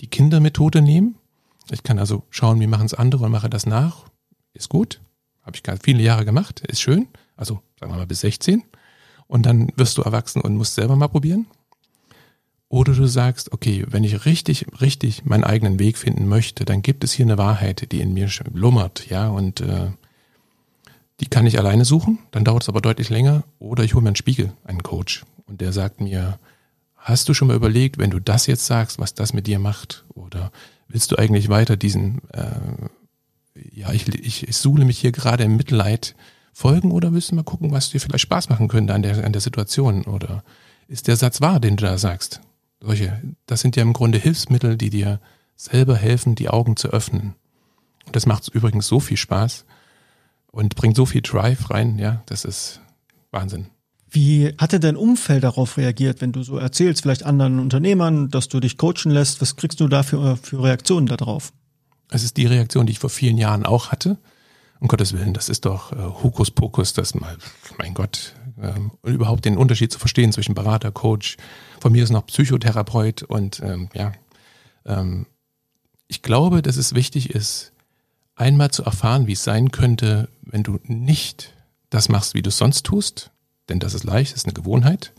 die 0.00 0.06
Kindermethode 0.06 0.80
nehmen. 0.80 1.16
Ich 1.70 1.82
kann 1.82 1.98
also 1.98 2.22
schauen, 2.30 2.60
wie 2.60 2.66
machen 2.66 2.86
es 2.86 2.94
andere 2.94 3.26
und 3.26 3.30
mache 3.30 3.50
das 3.50 3.66
nach. 3.66 4.06
Ist 4.54 4.70
gut. 4.70 5.02
Habe 5.42 5.56
ich 5.56 5.62
viele 5.82 6.02
Jahre 6.02 6.24
gemacht. 6.24 6.60
Ist 6.60 6.80
schön. 6.80 7.08
Also 7.36 7.60
sagen 7.78 7.92
wir 7.92 7.98
mal 7.98 8.06
bis 8.06 8.20
16. 8.20 8.62
Und 9.26 9.46
dann 9.46 9.72
wirst 9.76 9.98
du 9.98 10.02
erwachsen 10.02 10.40
und 10.42 10.56
musst 10.56 10.74
selber 10.74 10.96
mal 10.96 11.08
probieren. 11.08 11.46
Oder 12.68 12.92
du 12.92 13.06
sagst, 13.06 13.52
okay, 13.52 13.84
wenn 13.88 14.04
ich 14.04 14.26
richtig, 14.26 14.66
richtig 14.80 15.24
meinen 15.24 15.44
eigenen 15.44 15.78
Weg 15.78 15.96
finden 15.96 16.26
möchte, 16.26 16.64
dann 16.64 16.82
gibt 16.82 17.04
es 17.04 17.12
hier 17.12 17.24
eine 17.24 17.38
Wahrheit, 17.38 17.92
die 17.92 18.00
in 18.00 18.14
mir 18.14 18.28
lummert, 18.52 19.08
ja, 19.08 19.28
und 19.28 19.60
äh, 19.60 19.90
die 21.20 21.26
kann 21.26 21.46
ich 21.46 21.58
alleine 21.58 21.84
suchen, 21.84 22.18
dann 22.32 22.44
dauert 22.44 22.64
es 22.64 22.68
aber 22.68 22.80
deutlich 22.80 23.10
länger. 23.10 23.44
Oder 23.58 23.84
ich 23.84 23.94
hole 23.94 24.02
mir 24.02 24.08
einen 24.08 24.16
Spiegel, 24.16 24.52
einen 24.64 24.82
Coach, 24.82 25.24
und 25.46 25.60
der 25.60 25.72
sagt 25.72 26.00
mir, 26.00 26.38
hast 26.96 27.28
du 27.28 27.34
schon 27.34 27.48
mal 27.48 27.56
überlegt, 27.56 27.98
wenn 27.98 28.10
du 28.10 28.18
das 28.18 28.46
jetzt 28.46 28.66
sagst, 28.66 28.98
was 28.98 29.14
das 29.14 29.32
mit 29.32 29.46
dir 29.46 29.58
macht? 29.58 30.04
Oder 30.14 30.50
willst 30.88 31.12
du 31.12 31.16
eigentlich 31.16 31.48
weiter 31.48 31.76
diesen, 31.76 32.22
äh, 32.32 32.50
ja, 33.72 33.92
ich, 33.92 34.08
ich, 34.08 34.48
ich 34.48 34.56
suhle 34.56 34.84
mich 34.84 34.98
hier 34.98 35.12
gerade 35.12 35.44
im 35.44 35.56
Mitleid 35.56 36.16
folgen 36.54 36.92
oder 36.92 37.12
willst 37.12 37.30
du 37.30 37.34
mal 37.34 37.42
gucken, 37.42 37.72
was 37.72 37.90
dir 37.90 38.00
vielleicht 38.00 38.22
Spaß 38.22 38.48
machen 38.48 38.68
könnte 38.68 38.94
an 38.94 39.02
der, 39.02 39.24
an 39.24 39.32
der 39.32 39.42
Situation? 39.42 40.04
Oder 40.04 40.42
ist 40.88 41.08
der 41.08 41.16
Satz 41.16 41.40
wahr, 41.40 41.60
den 41.60 41.76
du 41.76 41.84
da 41.84 41.98
sagst? 41.98 42.40
Solche, 42.80 43.20
das 43.46 43.60
sind 43.60 43.76
ja 43.76 43.82
im 43.82 43.92
Grunde 43.92 44.18
Hilfsmittel, 44.18 44.76
die 44.76 44.90
dir 44.90 45.20
selber 45.56 45.96
helfen, 45.96 46.34
die 46.34 46.48
Augen 46.48 46.76
zu 46.76 46.88
öffnen. 46.88 47.34
Und 48.06 48.16
das 48.16 48.26
macht 48.26 48.48
übrigens 48.48 48.86
so 48.86 49.00
viel 49.00 49.16
Spaß 49.16 49.64
und 50.50 50.76
bringt 50.76 50.96
so 50.96 51.06
viel 51.06 51.22
Drive 51.22 51.70
rein, 51.70 51.98
ja, 51.98 52.22
das 52.26 52.44
ist 52.44 52.80
Wahnsinn. 53.30 53.66
Wie 54.10 54.54
hatte 54.58 54.78
dein 54.78 54.96
Umfeld 54.96 55.42
darauf 55.42 55.76
reagiert, 55.76 56.20
wenn 56.20 56.30
du 56.30 56.44
so 56.44 56.56
erzählst, 56.56 57.02
vielleicht 57.02 57.24
anderen 57.24 57.58
Unternehmern, 57.58 58.30
dass 58.30 58.48
du 58.48 58.60
dich 58.60 58.78
coachen 58.78 59.10
lässt? 59.10 59.40
Was 59.40 59.56
kriegst 59.56 59.80
du 59.80 59.88
da 59.88 60.04
für, 60.04 60.36
für 60.36 60.62
Reaktionen 60.62 61.06
darauf? 61.06 61.52
Es 62.10 62.22
ist 62.22 62.36
die 62.36 62.46
Reaktion, 62.46 62.86
die 62.86 62.92
ich 62.92 63.00
vor 63.00 63.10
vielen 63.10 63.38
Jahren 63.38 63.66
auch 63.66 63.90
hatte. 63.90 64.18
Um 64.84 64.88
Gottes 64.88 65.14
Willen, 65.14 65.32
das 65.32 65.48
ist 65.48 65.64
doch 65.64 65.92
äh, 65.92 65.96
Hokuspokus, 65.96 66.92
das 66.92 67.14
mal, 67.14 67.38
mein 67.78 67.94
Gott, 67.94 68.34
ähm, 68.60 68.90
überhaupt 69.02 69.46
den 69.46 69.56
Unterschied 69.56 69.90
zu 69.90 69.98
verstehen 69.98 70.30
zwischen 70.30 70.54
Berater, 70.54 70.92
Coach, 70.92 71.38
von 71.80 71.90
mir 71.90 72.04
ist 72.04 72.10
noch 72.10 72.26
Psychotherapeut 72.26 73.22
und 73.22 73.60
ähm, 73.64 73.88
ja, 73.94 74.12
ähm, 74.84 75.24
ich 76.06 76.20
glaube, 76.20 76.60
dass 76.60 76.76
es 76.76 76.94
wichtig 76.94 77.30
ist, 77.30 77.72
einmal 78.36 78.72
zu 78.72 78.84
erfahren, 78.84 79.26
wie 79.26 79.32
es 79.32 79.42
sein 79.42 79.70
könnte, 79.70 80.28
wenn 80.42 80.64
du 80.64 80.78
nicht 80.82 81.54
das 81.88 82.10
machst, 82.10 82.34
wie 82.34 82.42
du 82.42 82.50
es 82.50 82.58
sonst 82.58 82.84
tust, 82.84 83.30
denn 83.70 83.78
das 83.78 83.94
ist 83.94 84.04
leicht, 84.04 84.32
das 84.32 84.40
ist 84.40 84.46
eine 84.46 84.52
Gewohnheit. 84.52 85.14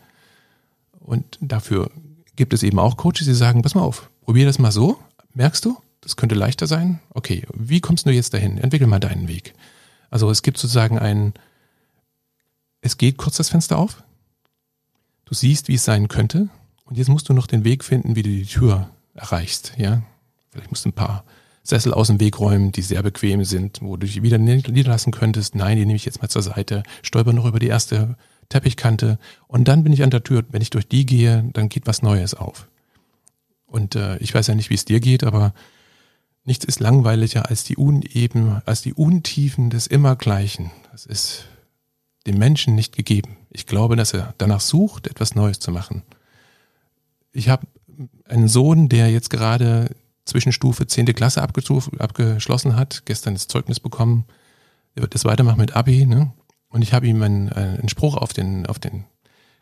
Und 1.00 1.40
dafür 1.42 1.90
gibt 2.36 2.54
es 2.54 2.62
eben 2.62 2.78
auch 2.78 2.98
Coaches, 2.98 3.26
die 3.26 3.34
sagen, 3.34 3.64
pass 3.64 3.74
mal 3.74 3.82
auf, 3.82 4.12
probier 4.22 4.46
das 4.46 4.60
mal 4.60 4.72
so, 4.72 5.00
merkst 5.34 5.66
du, 5.66 5.76
das 6.06 6.16
könnte 6.16 6.36
leichter 6.36 6.68
sein. 6.68 7.00
Okay, 7.10 7.48
wie 7.52 7.82
kommst 7.82 8.06
du 8.06 8.12
jetzt 8.12 8.36
dahin? 8.36 8.60
Entwickel 8.60 8.86
mal 8.86 9.00
deinen 9.00 9.28
Weg. 9.28 9.56
Also 10.12 10.30
es 10.30 10.44
gibt 10.44 10.60
sozusagen 10.60 11.00
ein, 11.00 11.34
es 12.82 12.98
geht 12.98 13.18
kurz 13.18 13.38
das 13.38 13.50
Fenster 13.50 13.80
auf, 13.80 14.04
du 15.26 15.34
siehst, 15.34 15.68
wie 15.68 15.74
es 15.74 15.84
sein 15.84 16.08
könnte 16.08 16.50
und 16.86 17.00
jetzt 17.00 17.10
musst 17.10 17.28
du 17.28 17.34
noch 17.34 17.48
den 17.48 17.64
Weg 17.64 17.84
finden, 17.84 18.16
wie 18.16 18.22
du 18.22 18.30
die 18.30 18.46
Tür 18.46 18.92
erreichst, 19.16 19.74
ja. 19.78 20.04
Vielleicht 20.52 20.70
musst 20.70 20.86
du 20.86 20.90
ein 20.90 20.94
paar 20.94 21.26
Sessel 21.64 21.92
aus 21.92 22.08
dem 22.08 22.20
Weg 22.20 22.40
räumen, 22.40 22.72
die 22.72 22.84
sehr 22.84 23.02
bequem 23.02 23.44
sind, 23.44 23.82
wo 23.82 23.98
du 23.98 24.06
dich 24.06 24.22
wieder 24.22 24.38
niederlassen 24.38 25.12
könntest. 25.12 25.56
Nein, 25.56 25.78
die 25.78 25.88
nehme 25.88 25.98
ich 25.98 26.06
jetzt 26.06 26.22
mal 26.22 26.30
zur 26.30 26.44
Seite, 26.44 26.84
stolper 27.02 27.34
noch 27.34 27.46
über 27.46 27.58
die 27.58 27.68
erste 27.68 28.16
Teppichkante 28.50 29.18
und 29.48 29.68
dann 29.68 29.84
bin 29.84 29.92
ich 29.92 30.04
an 30.04 30.12
der 30.12 30.24
Tür. 30.24 30.46
Wenn 30.50 30.62
ich 30.62 30.70
durch 30.70 30.88
die 30.88 31.08
gehe, 31.08 31.50
dann 31.54 31.68
geht 31.68 31.88
was 31.88 32.04
Neues 32.04 32.36
auf. 32.36 32.68
Und 33.66 33.96
äh, 33.96 34.18
ich 34.18 34.36
weiß 34.36 34.46
ja 34.46 34.54
nicht, 34.54 34.70
wie 34.70 34.76
es 34.76 34.86
dir 34.86 35.00
geht, 35.00 35.24
aber 35.24 35.56
nichts 36.46 36.66
ist 36.66 36.80
langweiliger 36.80 37.50
als 37.50 37.64
die 37.64 37.76
Uneben, 37.76 38.62
als 38.66 38.82
die 38.82 38.94
Untiefen 38.94 39.70
des 39.70 39.88
Immergleichen. 39.88 40.72
Das 40.92 41.06
ist 41.06 41.46
dem 42.28 42.38
Menschen 42.38 42.76
nicht 42.76 42.96
gegeben. 42.96 43.38
Ich 43.52 43.66
glaube, 43.66 43.96
dass 43.96 44.14
er 44.14 44.34
danach 44.38 44.62
sucht, 44.62 45.08
etwas 45.08 45.36
Neues 45.36 45.60
zu 45.60 45.72
machen. 45.72 46.04
Ich 47.32 47.50
habe 47.50 47.68
einen 48.26 48.48
Sohn, 48.48 48.90
der 48.90 49.12
jetzt 49.12 49.30
gerade 49.30 49.90
Zwischenstufe 50.26 50.88
10. 50.88 51.06
Klasse 51.14 51.42
abgeschlossen 51.42 52.76
hat, 52.76 53.04
gestern 53.06 53.36
das 53.36 53.48
Zeugnis 53.48 53.80
bekommen. 53.80 54.26
Er 54.96 55.04
wird 55.04 55.14
jetzt 55.14 55.26
weitermachen 55.26 55.60
mit 55.60 55.76
Abi, 55.76 56.06
ne? 56.06 56.32
Und 56.70 56.82
ich 56.82 56.94
habe 56.94 57.08
ihm 57.08 57.22
einen, 57.22 57.50
einen 57.50 57.90
Spruch 57.90 58.18
auf 58.18 58.34
den, 58.34 58.66
auf 58.66 58.80
den 58.80 59.06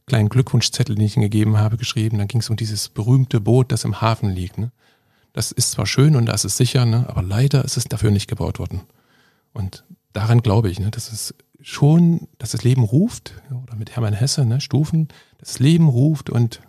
kleinen 0.07 0.29
Glückwunschzettel, 0.29 0.95
den 0.95 1.05
ich 1.05 1.15
ihm 1.15 1.21
gegeben 1.21 1.57
habe, 1.57 1.77
geschrieben. 1.77 2.17
Dann 2.17 2.27
ging 2.27 2.41
es 2.41 2.49
um 2.49 2.55
dieses 2.55 2.89
berühmte 2.89 3.39
Boot, 3.39 3.71
das 3.71 3.83
im 3.83 4.01
Hafen 4.01 4.29
liegt. 4.29 4.57
Ne? 4.57 4.71
Das 5.33 5.51
ist 5.51 5.71
zwar 5.71 5.85
schön 5.85 6.15
und 6.15 6.27
das 6.27 6.45
ist 6.45 6.57
sicher, 6.57 6.85
ne? 6.85 7.05
aber 7.09 7.23
leider 7.23 7.65
ist 7.65 7.75
es 7.75 7.85
dafür 7.85 8.11
nicht 8.11 8.27
gebaut 8.27 8.59
worden. 8.59 8.81
Und 9.51 9.83
daran 10.13 10.41
glaube 10.41 10.69
ich, 10.69 10.79
ne? 10.79 10.91
dass 10.91 11.11
es 11.11 11.33
schon, 11.61 12.27
dass 12.37 12.51
das 12.51 12.63
Leben 12.63 12.83
ruft, 12.83 13.33
oder 13.49 13.75
mit 13.75 13.95
Hermann 13.95 14.13
Hesse, 14.13 14.45
ne? 14.45 14.61
Stufen, 14.61 15.07
das 15.39 15.59
Leben 15.59 15.87
ruft 15.87 16.29
und 16.29 16.61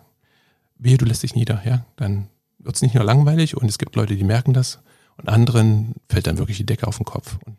wehe, 0.77 0.97
du 0.97 1.05
lässt 1.05 1.23
dich 1.23 1.35
nieder, 1.35 1.61
ja, 1.65 1.85
dann 1.95 2.27
wird 2.59 2.75
es 2.75 2.81
nicht 2.81 2.95
nur 2.95 3.03
langweilig 3.03 3.55
und 3.55 3.67
es 3.67 3.77
gibt 3.77 3.95
Leute, 3.95 4.15
die 4.15 4.23
merken 4.23 4.53
das 4.53 4.79
und 5.17 5.29
anderen 5.29 5.93
fällt 6.09 6.27
dann 6.27 6.37
wirklich 6.37 6.57
die 6.57 6.65
Decke 6.65 6.87
auf 6.87 6.97
den 6.97 7.05
Kopf. 7.05 7.37
Und 7.45 7.57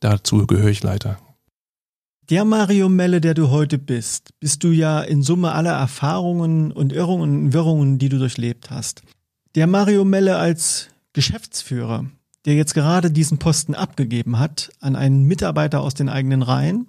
dazu 0.00 0.46
gehöre 0.46 0.70
ich 0.70 0.82
leider. 0.82 1.18
Der 2.30 2.44
Mario 2.44 2.88
Melle, 2.88 3.20
der 3.20 3.34
du 3.34 3.50
heute 3.50 3.78
bist, 3.78 4.38
bist 4.38 4.62
du 4.62 4.68
ja 4.68 5.00
in 5.00 5.22
Summe 5.22 5.52
aller 5.52 5.72
Erfahrungen 5.72 6.70
und 6.72 6.92
Irrungen 6.92 7.46
und 7.46 7.52
Wirrungen, 7.52 7.98
die 7.98 8.08
du 8.08 8.18
durchlebt 8.18 8.70
hast. 8.70 9.02
Der 9.54 9.66
Mario 9.66 10.06
Melle 10.06 10.38
als 10.38 10.88
Geschäftsführer, 11.12 12.06
der 12.46 12.54
jetzt 12.54 12.72
gerade 12.72 13.10
diesen 13.10 13.38
Posten 13.38 13.74
abgegeben 13.74 14.38
hat 14.38 14.70
an 14.80 14.96
einen 14.96 15.24
Mitarbeiter 15.24 15.82
aus 15.82 15.92
den 15.92 16.08
eigenen 16.08 16.40
Reihen, 16.40 16.88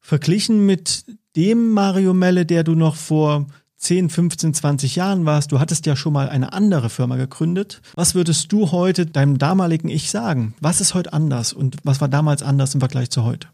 verglichen 0.00 0.66
mit 0.66 1.06
dem 1.36 1.70
Mario 1.72 2.12
Melle, 2.12 2.44
der 2.44 2.64
du 2.64 2.74
noch 2.74 2.96
vor 2.96 3.46
10, 3.78 4.10
15, 4.10 4.52
20 4.52 4.96
Jahren 4.96 5.24
warst, 5.24 5.52
du 5.52 5.58
hattest 5.58 5.86
ja 5.86 5.96
schon 5.96 6.12
mal 6.12 6.28
eine 6.28 6.52
andere 6.52 6.90
Firma 6.90 7.16
gegründet. 7.16 7.80
Was 7.94 8.14
würdest 8.14 8.52
du 8.52 8.72
heute 8.72 9.06
deinem 9.06 9.38
damaligen 9.38 9.88
Ich 9.88 10.10
sagen? 10.10 10.54
Was 10.60 10.82
ist 10.82 10.92
heute 10.92 11.14
anders 11.14 11.54
und 11.54 11.78
was 11.82 12.02
war 12.02 12.08
damals 12.08 12.42
anders 12.42 12.74
im 12.74 12.80
Vergleich 12.80 13.08
zu 13.08 13.24
heute? 13.24 13.48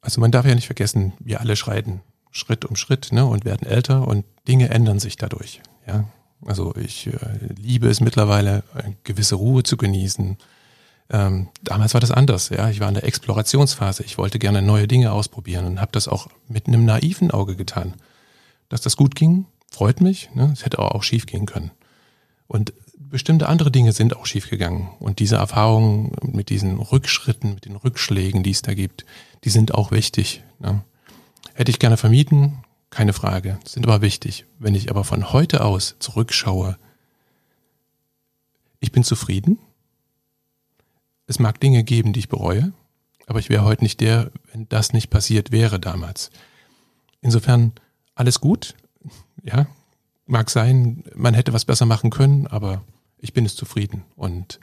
Also 0.00 0.22
man 0.22 0.30
darf 0.30 0.46
ja 0.46 0.54
nicht 0.54 0.66
vergessen, 0.66 1.12
wir 1.18 1.40
alle 1.40 1.56
schreiten 1.56 2.00
Schritt 2.30 2.64
um 2.64 2.76
Schritt 2.76 3.12
ne, 3.12 3.26
und 3.26 3.44
werden 3.44 3.66
älter 3.66 4.08
und 4.08 4.24
Dinge 4.48 4.70
ändern 4.70 5.00
sich 5.00 5.16
dadurch. 5.16 5.60
Ja, 5.86 6.04
also 6.44 6.74
ich 6.76 7.06
äh, 7.08 7.18
liebe 7.56 7.88
es 7.88 8.00
mittlerweile, 8.00 8.62
eine 8.74 8.96
gewisse 9.04 9.36
Ruhe 9.36 9.62
zu 9.62 9.76
genießen. 9.76 10.36
Ähm, 11.08 11.48
damals 11.62 11.94
war 11.94 12.00
das 12.00 12.10
anders. 12.10 12.48
Ja, 12.48 12.68
ich 12.68 12.80
war 12.80 12.88
in 12.88 12.94
der 12.94 13.04
Explorationsphase. 13.04 14.02
Ich 14.02 14.18
wollte 14.18 14.38
gerne 14.38 14.62
neue 14.62 14.88
Dinge 14.88 15.12
ausprobieren 15.12 15.64
und 15.64 15.80
habe 15.80 15.92
das 15.92 16.08
auch 16.08 16.28
mit 16.48 16.66
einem 16.66 16.84
naiven 16.84 17.30
Auge 17.30 17.56
getan 17.56 17.94
dass 18.68 18.80
das 18.80 18.96
gut 18.96 19.14
ging, 19.14 19.46
freut 19.70 20.00
mich. 20.00 20.30
Ne? 20.34 20.50
Es 20.52 20.64
hätte 20.64 20.78
auch 20.78 21.02
schief 21.02 21.26
gehen 21.26 21.46
können. 21.46 21.70
Und 22.46 22.72
bestimmte 22.98 23.48
andere 23.48 23.70
Dinge 23.70 23.92
sind 23.92 24.16
auch 24.16 24.26
schief 24.26 24.50
gegangen. 24.50 24.90
Und 24.98 25.18
diese 25.18 25.36
Erfahrungen 25.36 26.12
mit 26.22 26.50
diesen 26.50 26.78
Rückschritten, 26.78 27.54
mit 27.54 27.64
den 27.64 27.76
Rückschlägen, 27.76 28.42
die 28.42 28.50
es 28.50 28.62
da 28.62 28.74
gibt, 28.74 29.04
die 29.44 29.50
sind 29.50 29.74
auch 29.74 29.90
wichtig. 29.90 30.42
Ne? 30.58 30.82
Hätte 31.54 31.70
ich 31.70 31.78
gerne 31.78 31.96
vermieden, 31.96 32.64
keine 32.90 33.12
Frage, 33.12 33.58
sind 33.64 33.86
aber 33.86 34.00
wichtig. 34.00 34.46
Wenn 34.58 34.74
ich 34.74 34.90
aber 34.90 35.04
von 35.04 35.32
heute 35.32 35.64
aus 35.64 35.96
zurückschaue, 35.98 36.78
ich 38.80 38.92
bin 38.92 39.04
zufrieden. 39.04 39.58
Es 41.26 41.38
mag 41.38 41.60
Dinge 41.60 41.82
geben, 41.82 42.12
die 42.12 42.20
ich 42.20 42.28
bereue, 42.28 42.72
aber 43.26 43.40
ich 43.40 43.48
wäre 43.48 43.64
heute 43.64 43.82
nicht 43.82 44.00
der, 44.00 44.30
wenn 44.52 44.68
das 44.68 44.92
nicht 44.92 45.10
passiert 45.10 45.50
wäre 45.50 45.80
damals. 45.80 46.30
Insofern 47.20 47.72
alles 48.14 48.40
gut. 48.40 48.74
Ja, 49.42 49.66
mag 50.26 50.50
sein, 50.50 51.04
man 51.14 51.34
hätte 51.34 51.52
was 51.52 51.64
besser 51.64 51.86
machen 51.86 52.10
können, 52.10 52.46
aber 52.46 52.84
ich 53.18 53.32
bin 53.32 53.44
es 53.44 53.56
zufrieden. 53.56 54.04
Und 54.16 54.60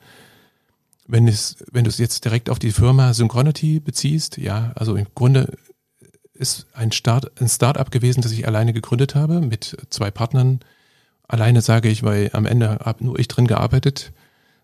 wenn 1.08 1.28
es, 1.28 1.64
wenn 1.72 1.84
du 1.84 1.90
es 1.90 1.98
jetzt 1.98 2.24
direkt 2.26 2.50
auf 2.50 2.60
die 2.60 2.72
Firma 2.72 3.14
Synchronity 3.14 3.80
beziehst, 3.80 4.38
ja, 4.38 4.72
also 4.76 4.96
im 4.96 5.08
Grunde 5.16 5.58
ist 6.34 6.67
ein 6.74 6.91
Start, 6.91 7.39
ein 7.39 7.48
Start-up 7.48 7.91
gewesen, 7.91 8.22
das 8.22 8.32
ich 8.32 8.48
alleine 8.48 8.74
gegründet 8.74 9.15
habe 9.15 9.41
mit 9.41 9.78
zwei 9.89 10.12
Partnern. 10.12 10.60
Alleine 11.28 11.62
sage 11.62 11.89
ich, 11.89 12.04
weil 12.04 12.30
am 12.34 12.46
Ende 12.46 12.80
habe 12.84 13.04
nur 13.06 13.19
ich 13.19 13.28
drin 13.28 13.48
gearbeitet. 13.48 14.12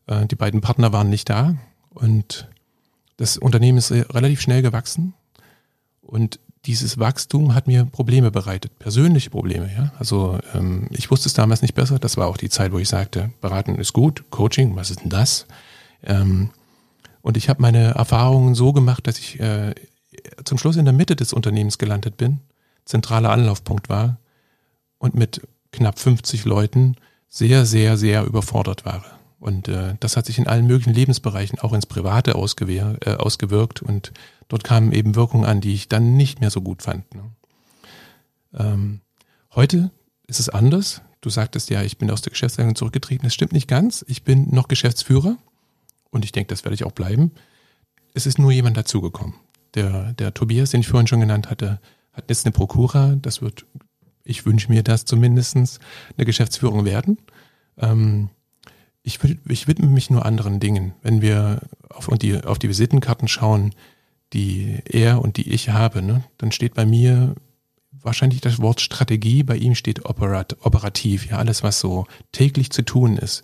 Äh, 0.07 0.25
die 0.25 0.35
beiden 0.35 0.61
Partner 0.61 0.91
waren 0.91 1.09
nicht 1.09 1.29
da 1.29 1.55
und 1.89 2.47
das 3.17 3.37
Unternehmen 3.37 3.77
ist 3.77 3.91
relativ 3.91 4.41
schnell 4.41 4.61
gewachsen 4.61 5.13
und 6.01 6.39
dieses 6.65 6.99
Wachstum 6.99 7.53
hat 7.53 7.67
mir 7.67 7.85
Probleme 7.85 8.31
bereitet, 8.31 8.79
persönliche 8.79 9.29
Probleme. 9.29 9.69
Ja, 9.73 9.93
also 9.97 10.39
ähm, 10.53 10.87
ich 10.91 11.09
wusste 11.09 11.27
es 11.27 11.33
damals 11.33 11.61
nicht 11.61 11.73
besser. 11.73 11.99
Das 11.99 12.17
war 12.17 12.27
auch 12.27 12.37
die 12.37 12.49
Zeit, 12.49 12.71
wo 12.71 12.79
ich 12.79 12.89
sagte, 12.89 13.31
beraten 13.41 13.75
ist 13.75 13.93
gut, 13.93 14.29
Coaching, 14.29 14.75
was 14.75 14.89
ist 14.89 15.01
denn 15.01 15.09
das? 15.09 15.45
Ähm, 16.03 16.49
und 17.21 17.37
ich 17.37 17.49
habe 17.49 17.61
meine 17.61 17.91
Erfahrungen 17.91 18.55
so 18.55 18.73
gemacht, 18.73 19.07
dass 19.07 19.19
ich 19.19 19.39
äh, 19.39 19.73
zum 20.43 20.57
Schluss 20.57 20.75
in 20.75 20.85
der 20.85 20.93
Mitte 20.93 21.15
des 21.15 21.33
Unternehmens 21.33 21.77
gelandet 21.77 22.17
bin, 22.17 22.39
zentraler 22.85 23.31
Anlaufpunkt 23.31 23.89
war 23.89 24.17
und 24.97 25.15
mit 25.15 25.41
knapp 25.71 25.99
50 25.99 26.45
Leuten 26.45 26.95
sehr, 27.27 27.65
sehr, 27.65 27.97
sehr 27.97 28.25
überfordert 28.25 28.85
war. 28.85 29.05
Und 29.39 29.69
äh, 29.69 29.95
das 29.99 30.17
hat 30.17 30.25
sich 30.25 30.37
in 30.37 30.47
allen 30.47 30.67
möglichen 30.67 30.93
Lebensbereichen, 30.93 31.59
auch 31.59 31.73
ins 31.73 31.85
Private 31.85 32.35
ausgewir 32.35 32.97
äh, 33.05 33.11
ausgewirkt. 33.11 33.81
Und 33.81 34.11
dort 34.49 34.63
kamen 34.63 34.91
eben 34.91 35.15
Wirkungen 35.15 35.45
an, 35.45 35.61
die 35.61 35.73
ich 35.73 35.87
dann 35.87 36.17
nicht 36.17 36.41
mehr 36.41 36.49
so 36.49 36.61
gut 36.61 36.81
fand. 36.81 37.15
Ne? 37.15 37.23
Ähm, 38.53 39.01
heute 39.55 39.91
ist 40.27 40.39
es 40.39 40.49
anders. 40.49 41.01
Du 41.21 41.29
sagtest 41.29 41.69
ja, 41.69 41.83
ich 41.83 41.97
bin 41.97 42.11
aus 42.11 42.21
der 42.21 42.31
Geschäftsleitung 42.31 42.75
zurückgetreten. 42.75 43.25
Das 43.25 43.33
stimmt 43.33 43.53
nicht 43.53 43.67
ganz. 43.67 44.03
Ich 44.07 44.23
bin 44.23 44.53
noch 44.53 44.67
Geschäftsführer 44.67 45.37
und 46.09 46.25
ich 46.25 46.31
denke, 46.31 46.49
das 46.49 46.65
werde 46.65 46.75
ich 46.75 46.83
auch 46.83 46.91
bleiben. 46.91 47.31
Es 48.13 48.25
ist 48.25 48.39
nur 48.39 48.51
jemand 48.51 48.75
dazugekommen. 48.75 49.35
Der, 49.75 50.13
der 50.13 50.33
Tobias, 50.33 50.71
den 50.71 50.81
ich 50.81 50.87
vorhin 50.87 51.07
schon 51.07 51.19
genannt 51.19 51.49
hatte, 51.49 51.79
hat 52.13 52.25
jetzt 52.29 52.45
eine 52.45 52.53
Prokura. 52.53 53.15
Das 53.21 53.41
wird, 53.41 53.65
ich 54.23 54.45
wünsche 54.45 54.71
mir 54.71 54.83
das 54.83 55.05
zumindestens 55.05 55.79
eine 56.17 56.25
Geschäftsführung 56.25 56.85
werden. 56.85 57.17
Ähm, 57.77 58.29
ich, 59.03 59.19
ich 59.47 59.67
widme 59.67 59.87
mich 59.87 60.09
nur 60.09 60.25
anderen 60.25 60.59
Dingen. 60.59 60.93
Wenn 61.01 61.21
wir 61.21 61.61
auf 61.89 62.07
die, 62.17 62.43
auf 62.43 62.59
die 62.59 62.69
Visitenkarten 62.69 63.27
schauen, 63.27 63.73
die 64.33 64.79
er 64.85 65.21
und 65.21 65.37
die 65.37 65.49
ich 65.51 65.69
habe, 65.69 66.01
ne, 66.01 66.23
dann 66.37 66.51
steht 66.51 66.75
bei 66.75 66.85
mir 66.85 67.35
wahrscheinlich 67.91 68.41
das 68.41 68.59
Wort 68.59 68.81
Strategie, 68.81 69.43
bei 69.43 69.57
ihm 69.57 69.75
steht 69.75 70.05
operat, 70.05 70.57
operativ, 70.61 71.27
ja, 71.29 71.37
alles, 71.37 71.63
was 71.63 71.79
so 71.79 72.05
täglich 72.31 72.71
zu 72.71 72.83
tun 72.83 73.17
ist, 73.17 73.43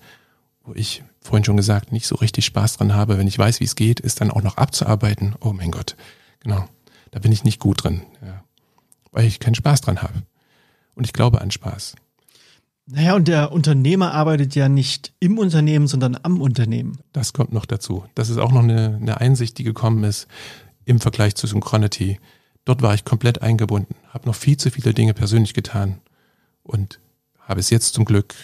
wo 0.64 0.74
ich 0.74 1.04
vorhin 1.20 1.44
schon 1.44 1.58
gesagt 1.58 1.92
nicht 1.92 2.08
so 2.08 2.16
richtig 2.16 2.46
Spaß 2.46 2.78
dran 2.78 2.94
habe, 2.94 3.18
wenn 3.18 3.28
ich 3.28 3.38
weiß, 3.38 3.60
wie 3.60 3.66
es 3.66 3.76
geht, 3.76 4.00
ist 4.00 4.22
dann 4.22 4.32
auch 4.32 4.44
noch 4.44 4.58
abzuarbeiten. 4.58 5.36
Oh 5.42 5.54
mein 5.54 5.72
Gott, 5.72 5.96
genau, 6.46 6.68
da 7.12 7.20
bin 7.20 7.32
ich 7.32 7.44
nicht 7.44 7.60
gut 7.60 7.84
drin, 7.84 8.04
ja, 8.22 8.44
weil 9.12 9.26
ich 9.26 9.40
keinen 9.40 9.56
Spaß 9.56 9.82
dran 9.82 10.02
habe. 10.02 10.24
Und 10.94 11.04
ich 11.06 11.12
glaube 11.12 11.42
an 11.42 11.52
Spaß. 11.52 11.96
Naja, 12.88 13.16
und 13.16 13.28
der 13.28 13.52
Unternehmer 13.52 14.14
arbeitet 14.14 14.54
ja 14.54 14.70
nicht 14.70 15.12
im 15.20 15.40
Unternehmen, 15.40 15.88
sondern 15.88 16.18
am 16.22 16.40
Unternehmen. 16.40 17.00
Das 17.14 17.34
kommt 17.34 17.52
noch 17.52 17.66
dazu. 17.66 18.06
Das 18.14 18.30
ist 18.30 18.38
auch 18.38 18.52
noch 18.52 18.62
eine, 18.62 19.00
eine 19.02 19.20
Einsicht, 19.20 19.58
die 19.58 19.64
gekommen 19.64 20.04
ist 20.04 20.28
im 20.86 21.00
Vergleich 21.00 21.34
zu 21.36 21.48
Synchronity. 21.48 22.20
Dort 22.64 22.84
war 22.84 22.94
ich 22.94 23.04
komplett 23.04 23.42
eingebunden, 23.42 23.96
habe 24.10 24.28
noch 24.28 24.36
viel 24.36 24.58
zu 24.58 24.70
viele 24.70 24.94
Dinge 24.94 25.16
persönlich 25.16 25.56
getan 25.56 26.00
und 26.62 27.00
habe 27.40 27.60
es 27.60 27.72
jetzt 27.72 27.96
zum 27.96 28.06
Glück 28.06 28.36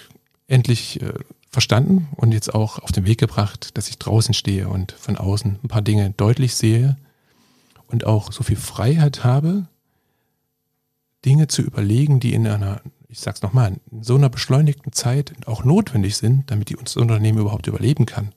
endlich 0.47 1.01
äh, 1.01 1.13
verstanden 1.49 2.07
und 2.15 2.31
jetzt 2.31 2.53
auch 2.53 2.79
auf 2.79 2.91
den 2.91 3.05
Weg 3.05 3.19
gebracht, 3.19 3.77
dass 3.77 3.89
ich 3.89 3.99
draußen 3.99 4.33
stehe 4.33 4.69
und 4.69 4.91
von 4.91 5.17
außen 5.17 5.59
ein 5.63 5.67
paar 5.67 5.83
Dinge 5.83 6.11
deutlich 6.17 6.55
sehe 6.55 6.97
und 7.91 8.05
auch 8.05 8.31
so 8.31 8.43
viel 8.43 8.57
Freiheit 8.57 9.23
habe, 9.23 9.67
Dinge 11.25 11.47
zu 11.47 11.61
überlegen, 11.61 12.19
die 12.19 12.33
in 12.33 12.47
einer 12.47 12.81
ich 13.11 13.19
sag's 13.19 13.41
nochmal, 13.41 13.77
in 13.91 14.03
so 14.03 14.15
einer 14.15 14.29
beschleunigten 14.29 14.93
Zeit 14.93 15.33
auch 15.45 15.65
notwendig 15.65 16.15
sind, 16.15 16.49
damit 16.49 16.69
die 16.69 16.75
das 16.75 16.95
Unternehmen 16.95 17.39
überhaupt 17.39 17.67
überleben 17.67 18.05
kann. 18.05 18.33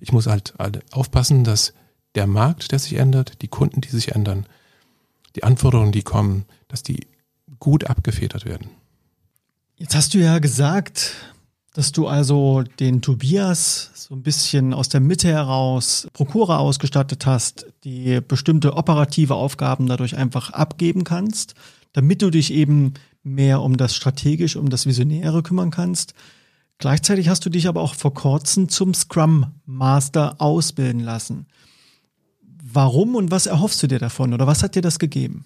Ich 0.00 0.12
muss 0.12 0.26
halt 0.26 0.54
aufpassen, 0.92 1.44
dass 1.44 1.72
der 2.14 2.26
Markt, 2.26 2.70
der 2.70 2.78
sich 2.78 2.94
ändert, 2.94 3.40
die 3.42 3.48
Kunden, 3.48 3.80
die 3.80 3.88
sich 3.88 4.12
ändern, 4.12 4.46
die 5.34 5.44
Anforderungen, 5.44 5.92
die 5.92 6.02
kommen, 6.02 6.44
dass 6.68 6.82
die 6.82 7.06
gut 7.58 7.84
abgefedert 7.84 8.44
werden. 8.44 8.70
Jetzt 9.76 9.94
hast 9.94 10.12
du 10.12 10.18
ja 10.18 10.38
gesagt, 10.40 11.14
dass 11.74 11.92
du 11.92 12.08
also 12.08 12.64
den 12.80 13.02
Tobias 13.02 13.90
so 13.94 14.14
ein 14.14 14.22
bisschen 14.22 14.72
aus 14.74 14.88
der 14.88 15.00
Mitte 15.00 15.28
heraus 15.28 16.08
Prokura 16.12 16.58
ausgestattet 16.58 17.26
hast, 17.26 17.66
die 17.84 18.20
bestimmte 18.20 18.74
operative 18.74 19.34
Aufgaben 19.34 19.86
dadurch 19.86 20.16
einfach 20.16 20.50
abgeben 20.50 21.04
kannst, 21.04 21.54
damit 21.92 22.22
du 22.22 22.30
dich 22.30 22.52
eben 22.52 22.94
mehr 23.22 23.60
um 23.62 23.76
das 23.76 23.94
Strategische, 23.94 24.60
um 24.60 24.70
das 24.70 24.86
Visionäre 24.86 25.42
kümmern 25.42 25.70
kannst. 25.70 26.14
Gleichzeitig 26.78 27.28
hast 27.28 27.44
du 27.44 27.50
dich 27.50 27.68
aber 27.68 27.80
auch 27.80 27.94
vor 27.94 28.14
kurzem 28.14 28.68
zum 28.68 28.94
Scrum 28.94 29.52
Master 29.66 30.40
ausbilden 30.40 31.00
lassen. 31.00 31.46
Warum 32.62 33.14
und 33.14 33.30
was 33.30 33.46
erhoffst 33.46 33.82
du 33.82 33.86
dir 33.86 33.98
davon 33.98 34.32
oder 34.32 34.46
was 34.46 34.62
hat 34.62 34.74
dir 34.74 34.82
das 34.82 34.98
gegeben? 34.98 35.44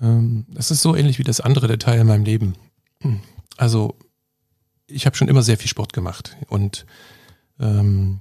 Ähm, 0.00 0.46
das 0.50 0.70
ist 0.70 0.82
so 0.82 0.96
ähnlich 0.96 1.18
wie 1.18 1.24
das 1.24 1.40
andere 1.40 1.68
Detail 1.68 2.00
in 2.00 2.06
meinem 2.06 2.24
Leben. 2.24 2.54
Also 3.56 3.96
ich 4.88 5.06
habe 5.06 5.16
schon 5.16 5.28
immer 5.28 5.42
sehr 5.42 5.58
viel 5.58 5.68
Sport 5.68 5.92
gemacht 5.92 6.36
und 6.48 6.86
ähm, 7.60 8.20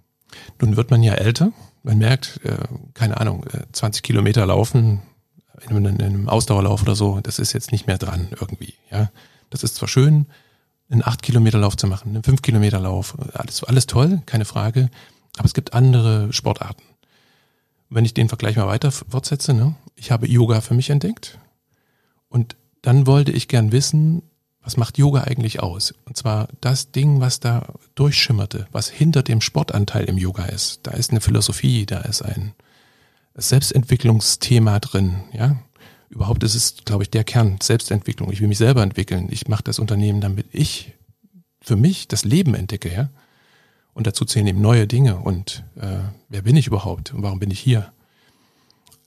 nun 0.62 0.75
wird 0.75 0.91
man 0.91 1.03
ja 1.03 1.13
älter. 1.13 1.51
Man 1.84 1.97
merkt, 1.97 2.41
äh, 2.43 2.58
keine 2.93 3.19
Ahnung, 3.19 3.45
20 3.71 4.01
äh, 4.03 4.06
Kilometer 4.06 4.45
laufen 4.45 5.01
in 5.62 5.69
einem, 5.75 5.86
in 5.86 6.01
einem 6.01 6.30
Ausdauerlauf 6.30 6.82
oder 6.82 6.95
so, 6.95 7.19
das 7.21 7.39
ist 7.39 7.53
jetzt 7.53 7.71
nicht 7.71 7.88
mehr 7.88 7.97
dran 7.97 8.27
irgendwie. 8.39 8.75
Ja, 8.91 9.10
das 9.49 9.63
ist 9.63 9.75
zwar 9.75 9.88
schön, 9.88 10.27
einen 10.89 11.03
8 11.03 11.21
Kilometer 11.21 11.58
Lauf 11.58 11.75
zu 11.77 11.88
machen, 11.88 12.10
einen 12.10 12.23
5 12.23 12.41
Kilometer 12.41 12.80
Lauf, 12.80 13.17
alles, 13.34 13.63
alles 13.63 13.88
toll, 13.88 14.21
keine 14.25 14.45
Frage. 14.45 14.89
Aber 15.38 15.45
es 15.45 15.53
gibt 15.53 15.73
andere 15.73 16.32
Sportarten. 16.34 16.84
Wenn 17.89 18.06
ich 18.06 18.13
den 18.13 18.30
Vergleich 18.30 18.58
mal 18.58 18.67
weiter 18.67 18.91
fortsetze, 18.91 19.53
ne? 19.53 19.75
ich 19.95 20.12
habe 20.12 20.27
Yoga 20.27 20.62
für 20.62 20.73
mich 20.73 20.89
entdeckt 20.89 21.39
und 22.30 22.56
dann 22.82 23.08
wollte 23.08 23.32
ich 23.32 23.47
gern 23.47 23.71
wissen, 23.71 24.23
was 24.67 24.77
macht 24.77 24.97
Yoga 24.97 25.21
eigentlich 25.23 25.63
aus? 25.63 25.93
Und 26.06 26.17
zwar 26.17 26.49
das 26.60 26.91
Ding, 26.91 27.21
was 27.21 27.39
da 27.39 27.73
durchschimmerte, 27.95 28.67
was 28.73 28.89
hinter 28.89 29.23
dem 29.23 29.39
Sportanteil 29.39 30.03
im 30.03 30.17
Yoga 30.17 30.45
ist. 30.45 30.82
Da 30.84 30.91
ist 30.91 31.12
eine 31.12 31.21
Philosophie, 31.21 31.86
da 31.86 32.01
ist 32.01 32.21
ein, 32.21 32.53
Selbstentwicklungsthema 33.38 34.80
drin, 34.80 35.23
ja. 35.32 35.58
Überhaupt 36.10 36.43
ist 36.43 36.56
es, 36.56 36.75
glaube 36.86 37.03
ich, 37.03 37.10
der 37.10 37.23
Kern, 37.23 37.60
Selbstentwicklung. 37.62 38.32
Ich 38.32 38.41
will 38.41 38.47
mich 38.47 38.58
selber 38.58 38.82
entwickeln. 38.82 39.27
Ich 39.30 39.47
mache 39.47 39.63
das 39.63 39.77
Unternehmen, 39.77 40.21
damit 40.21 40.47
ich 40.51 40.93
für 41.62 41.75
mich 41.75 42.08
das 42.08 42.25
Leben 42.25 42.56
entdecke, 42.56 42.91
ja. 42.91 43.10
Und 43.93 44.08
dazu 44.08 44.25
zählen 44.25 44.47
eben 44.47 44.62
neue 44.62 44.88
Dinge. 44.88 45.17
Und 45.17 45.63
äh, 45.75 45.99
wer 46.30 46.41
bin 46.41 46.56
ich 46.56 46.67
überhaupt 46.67 47.13
und 47.13 47.23
warum 47.23 47.39
bin 47.39 47.51
ich 47.51 47.60
hier? 47.60 47.91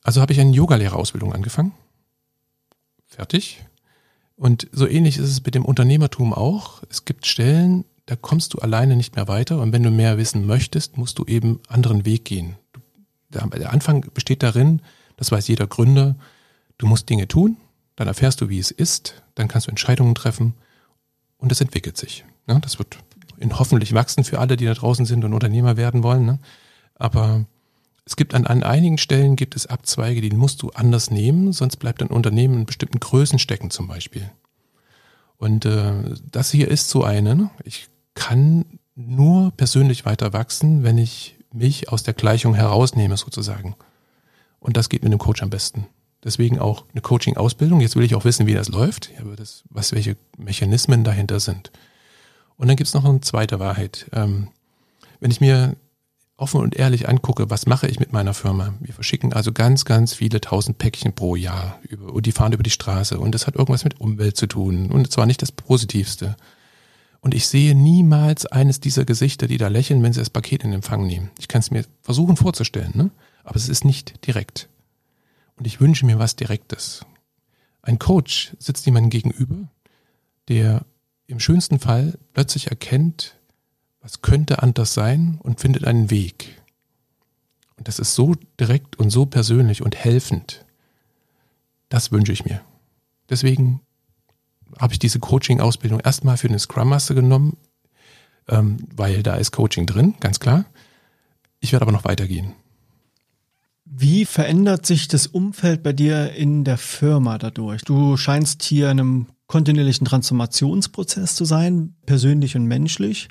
Also 0.03 0.21
habe 0.21 0.33
ich 0.33 0.41
eine 0.41 0.53
Yogalehrerausbildung 0.53 1.33
angefangen. 1.33 1.73
Fertig. 3.07 3.65
Und 4.41 4.69
so 4.73 4.89
ähnlich 4.89 5.19
ist 5.19 5.29
es 5.29 5.45
mit 5.45 5.55
dem 5.55 5.65
Unternehmertum 5.65 6.33
auch. 6.33 6.83
Es 6.89 7.05
gibt 7.05 7.27
Stellen, 7.27 7.85
da 8.07 8.17
kommst 8.17 8.55
du 8.55 8.59
alleine 8.59 8.97
nicht 8.97 9.15
mehr 9.15 9.29
weiter. 9.29 9.61
Und 9.61 9.73
wenn 9.73 9.83
du 9.83 9.91
mehr 9.91 10.19
wissen 10.19 10.47
möchtest, 10.47 10.97
musst 10.97 11.19
du 11.19 11.25
eben 11.27 11.61
anderen 11.69 12.05
Weg 12.05 12.25
gehen 12.25 12.57
der 13.31 13.73
Anfang 13.73 14.07
besteht 14.13 14.43
darin, 14.43 14.83
das 15.17 15.31
weiß 15.31 15.49
jeder 15.49 15.67
Gründer, 15.67 16.17
du 16.79 16.87
musst 16.87 17.09
Dinge 17.09 17.29
tun, 17.29 17.57
dann 17.97 18.09
erfährst 18.09 18.41
du, 18.41 18.49
wie 18.49 18.59
es 18.59 18.71
ist, 18.71 19.23
dann 19.35 19.49
kannst 19.49 19.67
du 19.67 19.71
Entscheidungen 19.71 20.15
treffen 20.15 20.55
und 21.39 21.53
es 21.53 21.61
entwickelt 21.61 21.97
sich. 21.97 22.25
Ja, 22.49 22.59
das 22.59 22.79
wird 22.79 22.99
in 23.39 23.59
hoffentlich 23.59 23.95
wachsen 23.95 24.25
für 24.25 24.39
alle, 24.39 24.57
die 24.57 24.67
da 24.67 24.75
draußen 24.75 25.07
sind 25.07 25.25
und 25.25 25.33
Unternehmer 25.33 25.77
werden 25.77 26.03
wollen. 26.03 26.27
Ne? 26.27 26.39
Aber 26.95 27.47
es 28.11 28.17
gibt 28.17 28.35
an, 28.35 28.45
an 28.45 28.65
einigen 28.65 28.99
Stellen 28.99 29.37
gibt 29.37 29.55
es 29.55 29.69
Abzweige, 29.69 30.21
die 30.21 30.33
musst 30.33 30.63
du 30.63 30.71
anders 30.71 31.13
nehmen, 31.13 31.53
sonst 31.53 31.77
bleibt 31.77 32.01
dein 32.01 32.09
Unternehmen 32.09 32.55
in 32.55 32.67
bestimmten 32.67 32.99
Größen 32.99 33.39
stecken 33.39 33.71
zum 33.71 33.87
Beispiel. 33.87 34.29
Und 35.37 35.65
äh, 35.65 35.93
das 36.29 36.51
hier 36.51 36.67
ist 36.67 36.89
so 36.89 37.05
eine. 37.05 37.37
Ne? 37.37 37.51
Ich 37.63 37.89
kann 38.15 38.65
nur 38.97 39.53
persönlich 39.53 40.07
weiter 40.07 40.33
wachsen, 40.33 40.83
wenn 40.83 40.99
ich 40.99 41.37
mich 41.53 41.89
aus 41.89 42.03
der 42.03 42.15
Gleichung 42.15 42.55
herausnehme 42.55 43.17
sozusagen. 43.17 43.77
Und 44.59 44.77
das 44.77 44.89
geht 44.89 45.05
mit 45.05 45.13
einem 45.13 45.21
Coach 45.21 45.45
am 45.45 45.51
besten. 45.51 45.87
Deswegen 46.25 46.59
auch 46.59 46.87
eine 46.91 47.03
Coaching-Ausbildung. 47.03 47.81
Jetzt 47.81 47.95
will 47.95 48.05
ich 48.05 48.17
auch 48.17 48.25
wissen, 48.25 48.49
wie 48.49 48.55
das 48.55 48.69
läuft, 48.71 49.13
ja, 49.17 49.25
was 49.71 49.93
welche 49.93 50.17
Mechanismen 50.37 51.05
dahinter 51.05 51.39
sind. 51.39 51.71
Und 52.57 52.67
dann 52.67 52.77
gibt's 52.77 52.93
noch 52.93 53.05
eine 53.05 53.21
zweite 53.21 53.61
Wahrheit. 53.61 54.11
Ähm, 54.13 54.49
wenn 55.21 55.31
ich 55.31 55.41
mir 55.41 55.77
offen 56.41 56.61
und 56.61 56.77
ehrlich 56.77 57.09
angucke, 57.09 57.51
was 57.51 57.67
mache 57.67 57.87
ich 57.87 58.01
mit 58.01 58.13
meiner 58.13 58.35
Firma? 58.35 58.75
Wir 58.81 58.95
verschicken 58.95 59.33
also 59.33 59.53
ganz, 59.53 59.85
ganz 59.85 60.15
viele 60.15 60.41
tausend 60.41 60.79
Päckchen 60.79 61.15
pro 61.15 61.37
Jahr 61.37 61.79
über, 61.89 62.13
und 62.13 62.27
die 62.27 62.33
fahren 62.33 62.53
über 62.53 62.63
die 62.63 62.71
Straße 62.71 63.19
und 63.19 63.35
das 63.35 63.47
hat 63.47 63.57
irgendwas 63.57 63.85
mit 63.85 64.01
Umwelt 64.01 64.37
zu 64.37 64.47
tun 64.47 64.91
und 64.91 65.11
zwar 65.11 65.27
nicht 65.27 65.43
das 65.43 65.53
Positivste. 65.53 66.37
Und 67.21 67.35
ich 67.35 67.47
sehe 67.47 67.75
niemals 67.75 68.47
eines 68.47 68.81
dieser 68.81 69.05
Gesichter, 69.05 69.47
die 69.47 69.59
da 69.59 69.69
lächeln, 69.69 70.03
wenn 70.03 70.15
sie 70.15 70.21
das 70.21 70.31
Paket 70.31 70.65
in 70.65 70.73
Empfang 70.73 71.07
nehmen. 71.07 71.31
Ich 71.39 71.49
kann 71.49 71.61
es 71.61 71.71
mir 71.71 71.85
versuchen 72.01 72.37
vorzustellen, 72.37 72.93
ne? 72.95 73.11
aber 73.45 73.57
es 73.57 73.69
ist 73.69 73.85
nicht 73.85 74.27
direkt. 74.27 74.69
Und 75.57 75.67
ich 75.67 75.81
wünsche 75.81 76.07
mir 76.07 76.19
was 76.19 76.37
Direktes. 76.37 77.05
Ein 77.83 77.99
Coach 77.99 78.57
sitzt 78.59 78.87
jemandem 78.87 79.11
gegenüber, 79.11 79.69
der 80.49 80.87
im 81.27 81.41
schönsten 81.41 81.79
Fall 81.79 82.19
plötzlich 82.33 82.69
erkennt, 82.69 83.37
was 84.01 84.23
könnte 84.23 84.63
anders 84.63 84.95
sein 84.95 85.39
und 85.43 85.61
findet 85.61 85.85
einen 85.85 86.11
Weg. 86.11 86.61
Und 87.77 87.89
das 87.89 87.99
ist 87.99 88.15
so 88.15 88.35
direkt 88.59 88.99
und 88.99 89.11
so 89.11 89.27
persönlich 89.27 89.83
und 89.83 89.97
helfend. 89.97 90.65
Das 91.89 92.13
wünsche 92.13 92.33
ich 92.33 92.45
mir. 92.45 92.61
Deswegen 93.29 93.81
habe 94.79 94.93
ich 94.93 94.99
diese 94.99 95.19
Coaching-Ausbildung 95.19 96.01
erstmal 96.01 96.37
für 96.37 96.49
den 96.49 96.59
Scrum 96.59 96.89
Master 96.89 97.15
genommen, 97.15 97.57
ähm, 98.49 98.79
weil 98.95 99.23
da 99.23 99.37
ist 99.37 99.53
Coaching 99.53 99.87
drin, 99.87 100.15
ganz 100.21 100.41
klar. 100.41 100.65
Ich 101.61 101.73
werde 101.73 101.85
aber 101.85 101.93
noch 101.93 102.05
weitergehen. 102.05 102.55
Wie 103.85 104.25
verändert 104.25 104.87
sich 104.87 105.09
das 105.09 105.27
Umfeld 105.27 105.83
bei 105.83 105.93
dir 105.93 106.33
in 106.33 106.65
der 106.65 106.79
Firma 106.79 107.39
dadurch? 107.39 107.83
Du 107.83 108.17
scheinst 108.17 108.63
hier 108.63 108.91
in 108.91 109.01
einem 109.01 109.27
kontinuierlichen 109.49 110.07
Transformationsprozess 110.07 111.35
zu 111.35 111.45
sein, 111.45 111.97
persönlich 112.07 112.55
und 112.55 112.67
menschlich. 112.67 113.29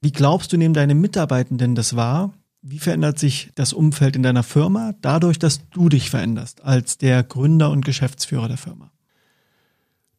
Wie 0.00 0.12
glaubst 0.12 0.52
du, 0.52 0.56
nehmen 0.56 0.74
deine 0.74 0.94
Mitarbeitenden 0.94 1.74
das 1.74 1.96
wahr? 1.96 2.32
Wie 2.62 2.78
verändert 2.78 3.18
sich 3.18 3.50
das 3.54 3.72
Umfeld 3.72 4.16
in 4.16 4.22
deiner 4.22 4.42
Firma 4.42 4.94
dadurch, 5.00 5.38
dass 5.38 5.68
du 5.70 5.88
dich 5.88 6.10
veränderst 6.10 6.62
als 6.62 6.98
der 6.98 7.22
Gründer 7.22 7.70
und 7.70 7.84
Geschäftsführer 7.84 8.48
der 8.48 8.58
Firma? 8.58 8.90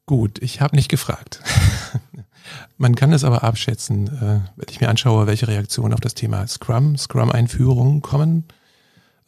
Gut, 0.05 0.41
ich 0.41 0.59
habe 0.59 0.75
nicht 0.75 0.89
gefragt. 0.89 1.41
Man 2.77 2.95
kann 2.95 3.13
es 3.13 3.23
aber 3.23 3.43
abschätzen, 3.43 4.07
äh, 4.07 4.39
wenn 4.55 4.69
ich 4.69 4.81
mir 4.81 4.89
anschaue, 4.89 5.27
welche 5.27 5.47
Reaktionen 5.47 5.93
auf 5.93 5.99
das 5.99 6.15
Thema 6.15 6.47
Scrum, 6.47 6.97
Scrum-Einführungen 6.97 8.01
kommen. 8.01 8.45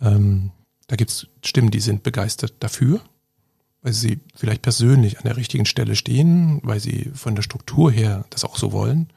Ähm, 0.02 0.52
da 0.88 0.96
gibt 0.96 1.12
es 1.12 1.28
Stimmen, 1.44 1.70
die 1.70 1.82
sind 1.82 2.04
begeistert 2.04 2.56
dafür, 2.60 3.02
weil 3.82 3.94
sie 3.94 4.20
vielleicht 4.36 4.64
persönlich 4.64 5.20
an 5.20 5.26
der 5.26 5.38
richtigen 5.38 5.66
Stelle 5.66 5.96
stehen, 5.96 6.60
weil 6.64 6.80
sie 6.80 7.12
von 7.14 7.36
der 7.36 7.44
Struktur 7.44 7.92
her 7.92 8.26
das 8.30 8.44
auch 8.44 8.58
so 8.58 8.72
wollen. 8.72 9.10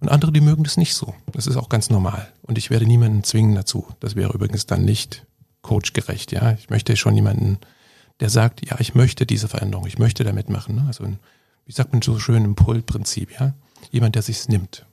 Und 0.00 0.08
andere, 0.08 0.32
die 0.32 0.40
mögen 0.40 0.64
das 0.64 0.76
nicht 0.76 0.94
so. 0.94 1.14
Das 1.32 1.46
ist 1.46 1.56
auch 1.56 1.68
ganz 1.68 1.90
normal. 1.90 2.32
Und 2.42 2.58
ich 2.58 2.70
werde 2.70 2.86
niemanden 2.86 3.22
zwingen 3.22 3.54
dazu. 3.54 3.86
Das 4.00 4.16
wäre 4.16 4.32
übrigens 4.32 4.66
dann 4.66 4.84
nicht 4.84 5.26
coachgerecht. 5.62 6.32
Ja, 6.32 6.52
ich 6.52 6.70
möchte 6.70 6.96
schon 6.96 7.14
jemanden, 7.14 7.58
der 8.20 8.30
sagt, 8.30 8.66
ja, 8.66 8.80
ich 8.80 8.94
möchte 8.94 9.26
diese 9.26 9.48
Veränderung, 9.48 9.86
ich 9.86 9.98
möchte 9.98 10.24
da 10.24 10.32
mitmachen. 10.32 10.76
Ne? 10.76 10.84
Also, 10.86 11.04
ein, 11.04 11.18
wie 11.66 11.72
sagt 11.72 11.92
man 11.92 12.02
so 12.02 12.18
schön, 12.18 12.44
im 12.44 12.54
Pull-Prinzip. 12.54 13.38
Ja, 13.38 13.54
jemand, 13.90 14.14
der 14.14 14.22
sich's 14.22 14.48
nimmt. 14.48 14.86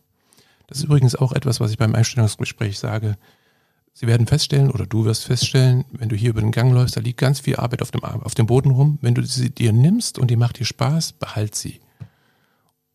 Das 0.68 0.80
ist 0.80 0.84
übrigens 0.84 1.16
auch 1.16 1.32
etwas, 1.32 1.62
was 1.62 1.72
ich 1.72 1.78
beim 1.78 1.96
Einstellungsgespräch 1.96 2.78
sage. 2.78 3.18
Sie 3.94 4.06
werden 4.06 4.28
feststellen, 4.28 4.70
oder 4.70 4.86
du 4.86 5.06
wirst 5.06 5.26
feststellen, 5.26 5.86
wenn 5.92 6.10
du 6.10 6.16
hier 6.16 6.30
über 6.30 6.42
den 6.42 6.52
Gang 6.52 6.72
läufst, 6.72 6.98
da 6.98 7.02
liegt 7.02 7.20
ganz 7.20 7.40
viel 7.40 7.56
Arbeit 7.56 7.82
auf 7.82 7.90
dem, 7.90 8.04
auf 8.04 8.36
dem 8.36 8.46
Boden 8.46 8.70
rum. 8.72 9.00
Wenn 9.02 9.16
du 9.16 9.24
sie 9.24 9.50
dir 9.50 9.72
nimmst 9.72 10.20
und 10.20 10.30
die 10.30 10.36
macht 10.36 10.60
dir 10.60 10.66
Spaß, 10.66 11.14
behalt 11.14 11.56
sie. 11.56 11.80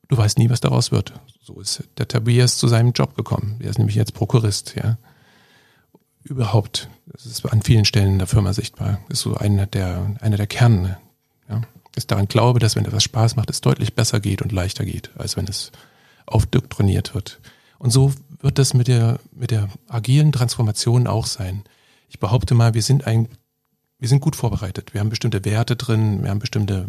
Du 0.08 0.16
weißt 0.16 0.38
nie, 0.38 0.50
was 0.50 0.60
daraus 0.60 0.92
wird. 0.92 1.14
So 1.42 1.60
ist 1.60 1.84
der 1.98 2.08
Tobias 2.08 2.56
zu 2.56 2.68
seinem 2.68 2.92
Job 2.92 3.16
gekommen. 3.16 3.56
Er 3.60 3.70
ist 3.70 3.78
nämlich 3.78 3.96
jetzt 3.96 4.14
Prokurist, 4.14 4.74
ja. 4.76 4.98
Überhaupt, 6.24 6.88
das 7.06 7.26
ist 7.26 7.44
an 7.46 7.62
vielen 7.62 7.84
Stellen 7.84 8.12
in 8.12 8.18
der 8.18 8.28
Firma 8.28 8.52
sichtbar, 8.52 9.00
ist 9.08 9.22
so 9.22 9.34
einer 9.34 9.66
der, 9.66 10.16
einer 10.20 10.36
der 10.36 10.46
Kerne, 10.46 10.98
ja. 11.48 11.62
Ist 11.94 12.10
daran 12.10 12.26
glaube, 12.26 12.58
dass 12.58 12.74
wenn 12.74 12.86
etwas 12.86 13.04
Spaß 13.04 13.36
macht, 13.36 13.50
es 13.50 13.60
deutlich 13.60 13.94
besser 13.94 14.18
geht 14.18 14.40
und 14.40 14.50
leichter 14.50 14.84
geht, 14.84 15.10
als 15.18 15.36
wenn 15.36 15.46
es 15.46 15.72
aufdoktriniert 16.24 17.14
wird. 17.14 17.40
Und 17.78 17.90
so 17.90 18.12
wird 18.40 18.58
das 18.58 18.72
mit 18.72 18.88
der, 18.88 19.18
mit 19.32 19.50
der 19.50 19.68
agilen 19.88 20.32
Transformation 20.32 21.06
auch 21.06 21.26
sein. 21.26 21.64
Ich 22.08 22.18
behaupte 22.18 22.54
mal, 22.54 22.74
wir 22.74 22.82
sind 22.82 23.06
ein, 23.06 23.28
wir 23.98 24.08
sind 24.08 24.20
gut 24.20 24.36
vorbereitet. 24.36 24.94
Wir 24.94 25.00
haben 25.00 25.10
bestimmte 25.10 25.44
Werte 25.44 25.76
drin, 25.76 26.22
wir 26.22 26.30
haben 26.30 26.38
bestimmte 26.38 26.86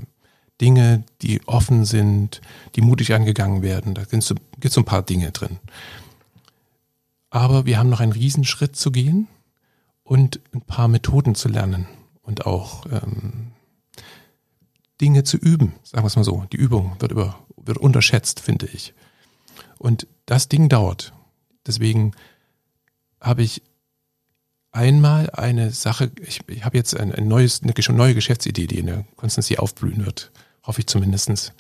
Dinge, 0.62 1.04
die 1.22 1.46
offen 1.48 1.86
sind, 1.86 2.42
die 2.76 2.82
mutig 2.82 3.13
angegangen 3.13 3.62
werden. 3.62 3.96
Da 3.96 4.04
gibt 4.04 4.24
es 4.24 4.74
so 4.74 4.82
ein 4.82 4.86
paar 4.86 5.02
Dinge 5.02 5.32
drin. 5.32 5.60
Aber 7.30 7.66
wir 7.66 7.80
haben 7.80 7.89
noch 7.89 8.00
einen 8.00 8.12
Riesenschritt 8.12 8.76
zu 8.76 8.92
gehen 8.92 9.28
und 10.04 10.39
ein 10.54 10.62
paar 10.62 10.88
Methoden 10.88 11.36
zu 11.36 11.50
lernen 11.50 11.88
und 12.22 12.46
auch 12.46 12.86
ähm, 12.92 13.54
Dinge 15.02 15.24
zu 15.24 15.38
üben, 15.38 15.74
sagen 15.84 16.04
wir 16.04 16.08
es 16.08 16.16
mal 16.16 16.24
so. 16.24 16.46
Die 16.52 16.58
Übung 16.58 16.96
wird, 17.00 17.12
über, 17.12 17.39
wird 17.58 17.78
unterschätzt, 17.78 18.39
finde 18.39 18.68
ich. 18.68 18.94
Und 19.80 20.08
das 20.26 20.48
Ding 20.48 20.70
dauert. 20.70 21.13
Deswegen 21.66 22.12
habe 23.20 23.42
ich 23.42 23.63
einmal 24.72 25.30
eine 25.32 25.72
Sache, 25.72 26.12
ich, 26.22 26.42
ich 26.48 26.66
habe 26.66 26.78
jetzt 26.78 26.96
ein, 26.98 27.13
ein 27.13 27.28
neues, 27.28 27.62
eine 27.63 27.74
neue 27.98 28.16
Geschäftsidee, 28.16 28.68
die 28.68 28.80
in 28.80 28.88
der 28.88 29.06
Constancy 29.16 29.58
aufblühen 29.58 30.06
wird. 30.06 30.32
Hoffe 30.63 30.82
ich 30.82 30.88
zumindestens, 30.88 31.54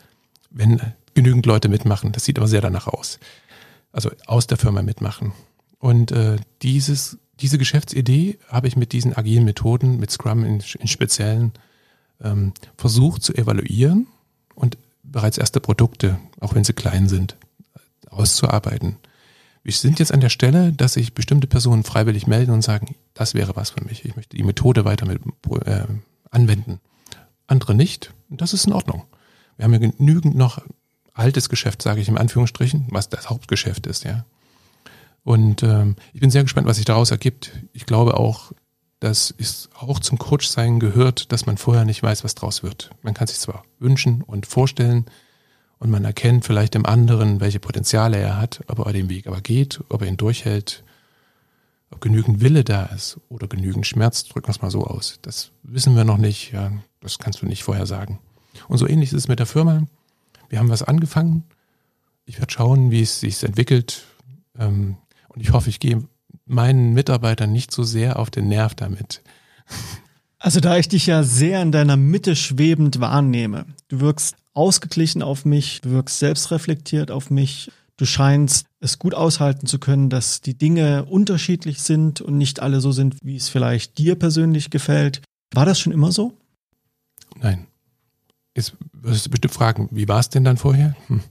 wenn 0.49 0.81
genügend 1.13 1.45
Leute 1.45 1.69
mitmachen. 1.69 2.11
Das 2.11 2.25
sieht 2.25 2.37
aber 2.37 2.47
sehr 2.47 2.61
danach 2.61 2.87
aus. 2.87 3.19
Also 3.91 4.11
aus 4.25 4.47
der 4.47 4.57
Firma 4.57 4.81
mitmachen. 4.81 5.33
Und 5.79 6.11
äh, 6.11 6.37
dieses, 6.61 7.17
diese 7.39 7.57
Geschäftsidee 7.57 8.39
habe 8.47 8.67
ich 8.67 8.75
mit 8.75 8.93
diesen 8.93 9.15
agilen 9.15 9.45
Methoden, 9.45 9.99
mit 9.99 10.11
Scrum 10.11 10.43
in, 10.43 10.63
in 10.79 10.87
Speziellen, 10.87 11.51
ähm, 12.21 12.53
versucht 12.77 13.23
zu 13.23 13.33
evaluieren 13.33 14.07
und 14.55 14.77
bereits 15.03 15.37
erste 15.37 15.59
Produkte, 15.59 16.19
auch 16.39 16.55
wenn 16.55 16.63
sie 16.63 16.73
klein 16.73 17.09
sind, 17.09 17.35
auszuarbeiten. 18.09 18.97
Wir 19.63 19.73
sind 19.73 19.99
jetzt 19.99 20.13
an 20.13 20.19
der 20.19 20.29
Stelle, 20.29 20.73
dass 20.73 20.93
sich 20.93 21.13
bestimmte 21.13 21.47
Personen 21.47 21.83
freiwillig 21.83 22.27
melden 22.27 22.51
und 22.51 22.63
sagen, 22.63 22.95
das 23.13 23.33
wäre 23.33 23.55
was 23.55 23.71
für 23.71 23.83
mich. 23.83 24.03
Ich 24.05 24.15
möchte 24.15 24.35
die 24.35 24.43
Methode 24.43 24.85
weiter 24.85 25.05
mit, 25.05 25.21
äh, 25.65 25.85
anwenden. 26.31 26.79
Andere 27.47 27.75
nicht. 27.75 28.13
Das 28.37 28.53
ist 28.53 28.65
in 28.65 28.73
Ordnung. 28.73 29.03
Wir 29.57 29.65
haben 29.65 29.73
ja 29.73 29.79
genügend 29.79 30.35
noch 30.35 30.61
altes 31.13 31.49
Geschäft, 31.49 31.81
sage 31.81 32.01
ich 32.01 32.09
im 32.09 32.17
Anführungsstrichen, 32.17 32.87
was 32.89 33.09
das 33.09 33.29
Hauptgeschäft 33.29 33.87
ist, 33.87 34.03
ja. 34.03 34.25
Und 35.23 35.63
ähm, 35.63 35.95
ich 36.13 36.19
bin 36.19 36.31
sehr 36.31 36.43
gespannt, 36.43 36.67
was 36.67 36.77
sich 36.77 36.85
daraus 36.85 37.11
ergibt. 37.11 37.51
Ich 37.71 37.85
glaube 37.85 38.17
auch, 38.17 38.51
dass 38.99 39.33
es 39.37 39.69
auch 39.77 39.99
zum 39.99 40.17
Coachsein 40.17 40.79
gehört, 40.79 41.31
dass 41.31 41.45
man 41.45 41.57
vorher 41.57 41.85
nicht 41.85 42.03
weiß, 42.03 42.23
was 42.23 42.35
draus 42.35 42.63
wird. 42.63 42.89
Man 43.03 43.13
kann 43.13 43.27
sich 43.27 43.39
zwar 43.39 43.63
wünschen 43.79 44.21
und 44.21 44.45
vorstellen, 44.45 45.05
und 45.83 45.89
man 45.89 46.05
erkennt 46.05 46.45
vielleicht 46.45 46.75
im 46.75 46.85
anderen, 46.85 47.41
welche 47.41 47.59
Potenziale 47.59 48.15
er 48.15 48.37
hat, 48.37 48.61
ob 48.67 48.79
er 48.79 48.93
den 48.93 49.09
Weg 49.09 49.27
aber 49.27 49.41
geht, 49.41 49.81
ob 49.89 50.01
er 50.01 50.07
ihn 50.07 50.15
durchhält, 50.15 50.85
ob 51.93 52.01
genügend 52.01 52.41
Wille 52.41 52.63
da 52.63 52.85
ist 52.87 53.19
oder 53.29 53.47
genügend 53.47 53.87
Schmerz, 53.87 54.25
drücken 54.25 54.47
wir 54.47 54.51
es 54.51 54.61
mal 54.61 54.71
so 54.71 54.85
aus. 54.85 55.19
Das 55.21 55.51
wissen 55.63 55.95
wir 55.95 56.03
noch 56.03 56.17
nicht, 56.17 56.51
ja, 56.51 56.71
das 56.99 57.19
kannst 57.19 57.41
du 57.41 57.45
nicht 57.45 57.63
vorher 57.63 57.85
sagen. 57.85 58.19
Und 58.67 58.77
so 58.77 58.87
ähnlich 58.87 59.11
ist 59.11 59.19
es 59.19 59.27
mit 59.27 59.39
der 59.39 59.45
Firma. 59.45 59.83
Wir 60.49 60.59
haben 60.59 60.69
was 60.69 60.83
angefangen. 60.83 61.43
Ich 62.25 62.39
werde 62.39 62.51
schauen, 62.53 62.91
wie 62.91 63.01
es 63.01 63.19
sich 63.19 63.43
entwickelt. 63.43 64.05
Ähm, 64.57 64.97
und 65.29 65.41
ich 65.41 65.51
hoffe, 65.51 65.69
ich 65.69 65.79
gehe 65.79 66.03
meinen 66.45 66.93
Mitarbeitern 66.93 67.51
nicht 67.51 67.71
so 67.71 67.83
sehr 67.83 68.19
auf 68.19 68.29
den 68.29 68.47
Nerv 68.47 68.75
damit. 68.75 69.21
Also 70.39 70.59
da 70.59 70.77
ich 70.77 70.89
dich 70.89 71.07
ja 71.07 71.23
sehr 71.23 71.61
in 71.61 71.71
deiner 71.71 71.97
Mitte 71.97 72.35
schwebend 72.35 72.99
wahrnehme, 72.99 73.65
du 73.87 74.01
wirkst 74.01 74.35
ausgeglichen 74.53 75.23
auf 75.23 75.45
mich, 75.45 75.81
du 75.81 75.91
wirkst 75.91 76.19
selbstreflektiert 76.19 77.11
auf 77.11 77.29
mich, 77.29 77.71
du 77.97 78.05
scheinst 78.05 78.67
es 78.79 78.99
gut 78.99 79.13
aushalten 79.13 79.67
zu 79.67 79.79
können, 79.79 80.09
dass 80.09 80.41
die 80.41 80.57
Dinge 80.57 81.05
unterschiedlich 81.05 81.81
sind 81.81 82.21
und 82.21 82.37
nicht 82.37 82.59
alle 82.59 82.81
so 82.81 82.91
sind, 82.91 83.17
wie 83.23 83.35
es 83.35 83.49
vielleicht 83.49 83.97
dir 83.97 84.15
persönlich 84.15 84.69
gefällt. 84.69 85.21
War 85.53 85.65
das 85.65 85.79
schon 85.79 85.93
immer 85.93 86.11
so? 86.11 86.37
Nein. 87.39 87.67
Jetzt 88.55 88.75
wirst 88.91 89.25
du 89.25 89.29
bestimmt 89.29 89.53
fragen, 89.53 89.89
wie 89.91 90.07
war 90.07 90.19
es 90.19 90.29
denn 90.29 90.43
dann 90.43 90.57
vorher? 90.57 90.95
Hm. 91.07 91.21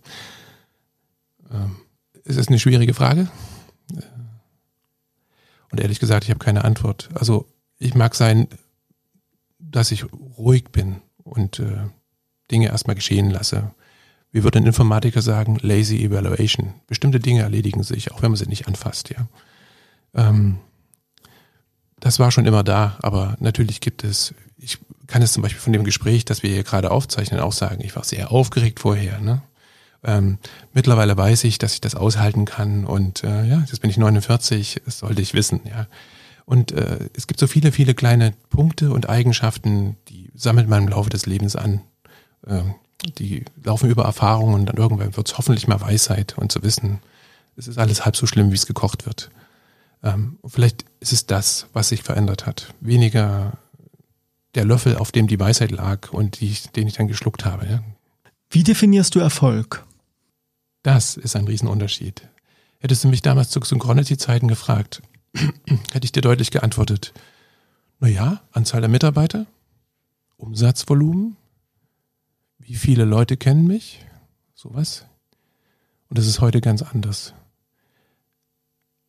Ähm, 1.50 1.76
ist 2.24 2.38
das 2.38 2.48
eine 2.48 2.58
schwierige 2.58 2.94
Frage? 2.94 3.28
Und 5.70 5.80
ehrlich 5.80 6.00
gesagt, 6.00 6.24
ich 6.24 6.30
habe 6.30 6.38
keine 6.38 6.64
Antwort. 6.64 7.08
Also 7.14 7.46
ich 7.78 7.94
mag 7.94 8.14
sein, 8.14 8.48
dass 9.58 9.90
ich 9.90 10.04
ruhig 10.12 10.70
bin 10.70 11.00
und 11.24 11.60
äh, 11.60 11.86
Dinge 12.50 12.68
erstmal 12.68 12.94
geschehen 12.96 13.30
lasse. 13.30 13.72
Wie 14.32 14.42
würde 14.42 14.58
ein 14.58 14.66
Informatiker 14.66 15.20
sagen, 15.20 15.58
lazy 15.60 16.02
evaluation. 16.02 16.74
Bestimmte 16.86 17.20
Dinge 17.20 17.42
erledigen 17.42 17.82
sich, 17.82 18.12
auch 18.12 18.22
wenn 18.22 18.30
man 18.30 18.38
sie 18.38 18.46
nicht 18.46 18.66
anfasst, 18.66 19.10
ja. 19.10 19.28
Ähm, 20.14 20.58
das 22.00 22.18
war 22.18 22.32
schon 22.32 22.46
immer 22.46 22.64
da, 22.64 22.98
aber 23.02 23.36
natürlich 23.38 23.80
gibt 23.80 24.02
es, 24.02 24.34
ich 24.58 24.78
kann 25.06 25.22
es 25.22 25.32
zum 25.32 25.42
Beispiel 25.42 25.60
von 25.60 25.72
dem 25.72 25.84
Gespräch, 25.84 26.24
das 26.24 26.42
wir 26.42 26.50
hier 26.50 26.64
gerade 26.64 26.90
aufzeichnen, 26.90 27.40
auch 27.40 27.52
sagen, 27.52 27.82
ich 27.84 27.94
war 27.94 28.02
sehr 28.04 28.32
aufgeregt 28.32 28.80
vorher, 28.80 29.20
ne? 29.20 29.42
Ähm, 30.04 30.38
mittlerweile 30.72 31.16
weiß 31.16 31.44
ich, 31.44 31.58
dass 31.58 31.74
ich 31.74 31.80
das 31.80 31.94
aushalten 31.94 32.44
kann 32.44 32.86
und 32.86 33.22
äh, 33.22 33.44
ja, 33.44 33.60
jetzt 33.60 33.80
bin 33.80 33.90
ich 33.90 33.98
49, 33.98 34.82
das 34.84 34.98
sollte 34.98 35.22
ich 35.22 35.34
wissen, 35.34 35.60
ja. 35.64 35.86
Und 36.44 36.72
äh, 36.72 37.08
es 37.14 37.28
gibt 37.28 37.38
so 37.38 37.46
viele, 37.46 37.70
viele 37.70 37.94
kleine 37.94 38.32
Punkte 38.50 38.90
und 38.90 39.08
Eigenschaften, 39.08 39.96
die 40.08 40.30
sammelt 40.34 40.68
man 40.68 40.82
im 40.82 40.88
Laufe 40.88 41.08
des 41.08 41.26
Lebens 41.26 41.54
an. 41.54 41.82
Ähm, 42.48 42.74
die 43.18 43.44
laufen 43.62 43.90
über 43.90 44.05
Erfahrungen 44.05 44.55
und 44.55 44.66
dann 44.66 44.76
irgendwann 44.76 45.16
wird 45.16 45.28
es 45.28 45.38
hoffentlich 45.38 45.68
mal 45.68 45.80
Weisheit 45.80 46.36
und 46.38 46.53
zu 46.53 46.62
wissen, 46.62 47.00
es 47.57 47.68
ist 47.68 47.78
alles 47.78 48.05
halb 48.05 48.16
so 48.16 48.26
schlimm, 48.26 48.50
wie 48.50 48.57
es 48.57 48.66
gekocht 48.66 49.07
wird. 49.07 49.30
Ähm, 50.03 50.38
vielleicht 50.46 50.84
ist 51.00 51.12
es 51.12 51.26
das, 51.26 51.66
was 51.72 51.88
sich 51.88 52.03
verändert 52.03 52.46
hat. 52.46 52.74
Weniger 52.80 53.59
der 54.55 54.64
Löffel, 54.64 54.96
auf 54.96 55.12
dem 55.12 55.26
die 55.26 55.38
Weisheit 55.38 55.70
lag 55.70 56.12
und 56.12 56.40
die, 56.40 56.57
den 56.76 56.88
ich 56.88 56.94
dann 56.94 57.09
geschluckt 57.09 57.44
habe. 57.44 57.66
Ja. 57.66 57.82
Wie 58.50 58.62
definierst 58.62 59.14
du 59.14 59.20
Erfolg? 59.20 59.84
Das 60.82 61.16
ist 61.16 61.36
ein 61.36 61.46
Riesenunterschied. 61.46 62.28
Hättest 62.80 63.05
du 63.05 63.09
mich 63.09 63.22
damals 63.22 63.50
zu 63.50 63.61
Synchronity-Zeiten 63.61 64.48
gefragt, 64.48 65.03
hätte 65.92 66.05
ich 66.05 66.12
dir 66.12 66.20
deutlich 66.20 66.50
geantwortet, 66.50 67.14
naja, 68.00 68.42
Anzahl 68.50 68.80
der 68.80 68.90
Mitarbeiter, 68.90 69.46
Umsatzvolumen, 70.36 71.36
wie 72.62 72.74
viele 72.74 73.04
Leute 73.04 73.36
kennen 73.36 73.66
mich, 73.66 74.04
sowas. 74.54 75.04
Und 76.08 76.18
das 76.18 76.26
ist 76.26 76.40
heute 76.40 76.60
ganz 76.60 76.82
anders. 76.82 77.34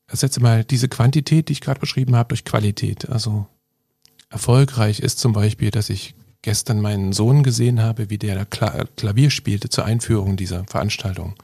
Ersetze 0.07 0.41
mal 0.41 0.63
diese 0.63 0.89
Quantität, 0.89 1.49
die 1.49 1.53
ich 1.53 1.61
gerade 1.61 1.79
beschrieben 1.79 2.15
habe, 2.15 2.29
durch 2.29 2.45
Qualität. 2.45 3.09
Also 3.09 3.47
erfolgreich 4.29 4.99
ist 4.99 5.19
zum 5.19 5.33
Beispiel, 5.33 5.71
dass 5.71 5.89
ich 5.89 6.15
gestern 6.41 6.81
meinen 6.81 7.13
Sohn 7.13 7.43
gesehen 7.43 7.81
habe, 7.81 8.09
wie 8.09 8.17
der 8.17 8.45
Klavier 8.45 9.29
spielte 9.29 9.69
zur 9.69 9.85
Einführung 9.85 10.35
dieser 10.35 10.65
Veranstaltung. 10.65 11.35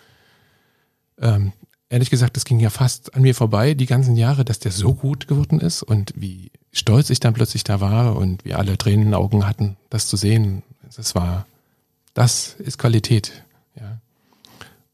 Ähm, 1.20 1.54
ehrlich 1.90 2.10
gesagt, 2.10 2.36
das 2.36 2.46
ging 2.46 2.60
ja 2.60 2.70
fast 2.70 3.16
an 3.16 3.22
mir 3.22 3.34
vorbei, 3.34 3.74
die 3.74 3.86
ganzen 3.86 4.16
Jahre, 4.16 4.46
dass 4.46 4.60
der 4.60 4.72
so 4.72 4.94
gut 4.94 5.28
geworden 5.28 5.60
ist 5.60 5.84
und 5.84 6.14
wie 6.16 6.52
stolz 6.72 7.10
ich 7.10 7.20
dann 7.20 7.34
plötzlich 7.34 7.64
da 7.64 7.82
war 7.82 8.16
und 8.16 8.46
wie 8.46 8.54
alle 8.54 8.78
Tränen 8.78 9.02
in 9.02 9.08
den 9.10 9.16
Augen 9.16 9.48
hatten, 9.48 9.78
das 9.90 10.08
zu 10.08 10.18
sehen. 10.18 10.64
Das 10.96 11.16
war, 11.16 11.46
das 12.20 12.56
ist 12.60 12.78
Qualität. 12.78 13.46
Ja. 13.80 14.02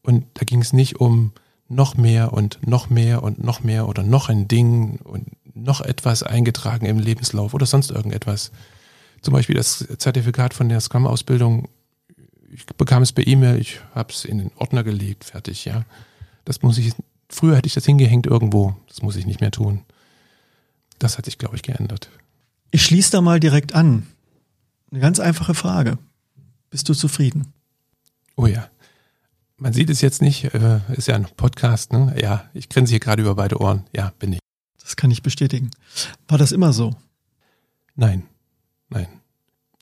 Und 0.00 0.26
da 0.34 0.44
ging 0.44 0.60
es 0.60 0.72
nicht 0.72 1.00
um 1.00 1.32
noch 1.66 1.96
mehr 1.96 2.32
und 2.32 2.64
noch 2.64 2.88
mehr 2.88 3.24
und 3.24 3.42
noch 3.42 3.64
mehr 3.64 3.88
oder 3.88 4.04
noch 4.04 4.28
ein 4.28 4.46
Ding 4.46 5.00
und 5.02 5.32
noch 5.52 5.80
etwas 5.80 6.22
eingetragen 6.22 6.86
im 6.86 7.00
Lebenslauf 7.00 7.52
oder 7.52 7.66
sonst 7.66 7.90
irgendetwas. 7.90 8.52
Zum 9.22 9.34
Beispiel 9.34 9.56
das 9.56 9.84
Zertifikat 9.98 10.54
von 10.54 10.68
der 10.68 10.80
Scrum-Ausbildung. 10.80 11.68
Ich 12.52 12.64
bekam 12.64 13.02
es 13.02 13.10
per 13.10 13.26
E-Mail, 13.26 13.58
ich 13.58 13.80
habe 13.92 14.12
es 14.12 14.24
in 14.24 14.38
den 14.38 14.52
Ordner 14.54 14.84
gelegt, 14.84 15.24
fertig, 15.24 15.64
ja. 15.64 15.84
Das 16.44 16.62
muss 16.62 16.78
ich, 16.78 16.92
früher 17.28 17.56
hätte 17.56 17.66
ich 17.66 17.74
das 17.74 17.86
hingehängt 17.86 18.28
irgendwo, 18.28 18.76
das 18.86 19.02
muss 19.02 19.16
ich 19.16 19.26
nicht 19.26 19.40
mehr 19.40 19.50
tun. 19.50 19.82
Das 21.00 21.18
hat 21.18 21.24
sich, 21.24 21.38
glaube 21.38 21.56
ich, 21.56 21.62
geändert. 21.62 22.08
Ich 22.70 22.84
schließe 22.84 23.10
da 23.10 23.20
mal 23.20 23.40
direkt 23.40 23.74
an. 23.74 24.06
Eine 24.92 25.00
ganz 25.00 25.18
einfache 25.18 25.54
Frage. 25.54 25.98
Bist 26.70 26.88
du 26.88 26.94
zufrieden? 26.94 27.52
Oh 28.36 28.46
ja. 28.46 28.68
Man 29.58 29.72
sieht 29.72 29.88
es 29.88 30.02
jetzt 30.02 30.20
nicht, 30.20 30.52
äh, 30.52 30.80
ist 30.94 31.08
ja 31.08 31.14
ein 31.14 31.26
Podcast, 31.36 31.92
ne? 31.92 32.14
Ja, 32.20 32.50
ich 32.52 32.68
grinse 32.68 32.90
hier 32.90 33.00
gerade 33.00 33.22
über 33.22 33.34
beide 33.34 33.58
Ohren. 33.58 33.84
Ja, 33.94 34.12
bin 34.18 34.34
ich. 34.34 34.38
Das 34.82 34.96
kann 34.96 35.10
ich 35.10 35.22
bestätigen. 35.22 35.70
War 36.28 36.36
das 36.36 36.52
immer 36.52 36.72
so? 36.72 36.94
Nein, 37.94 38.24
nein. 38.90 39.08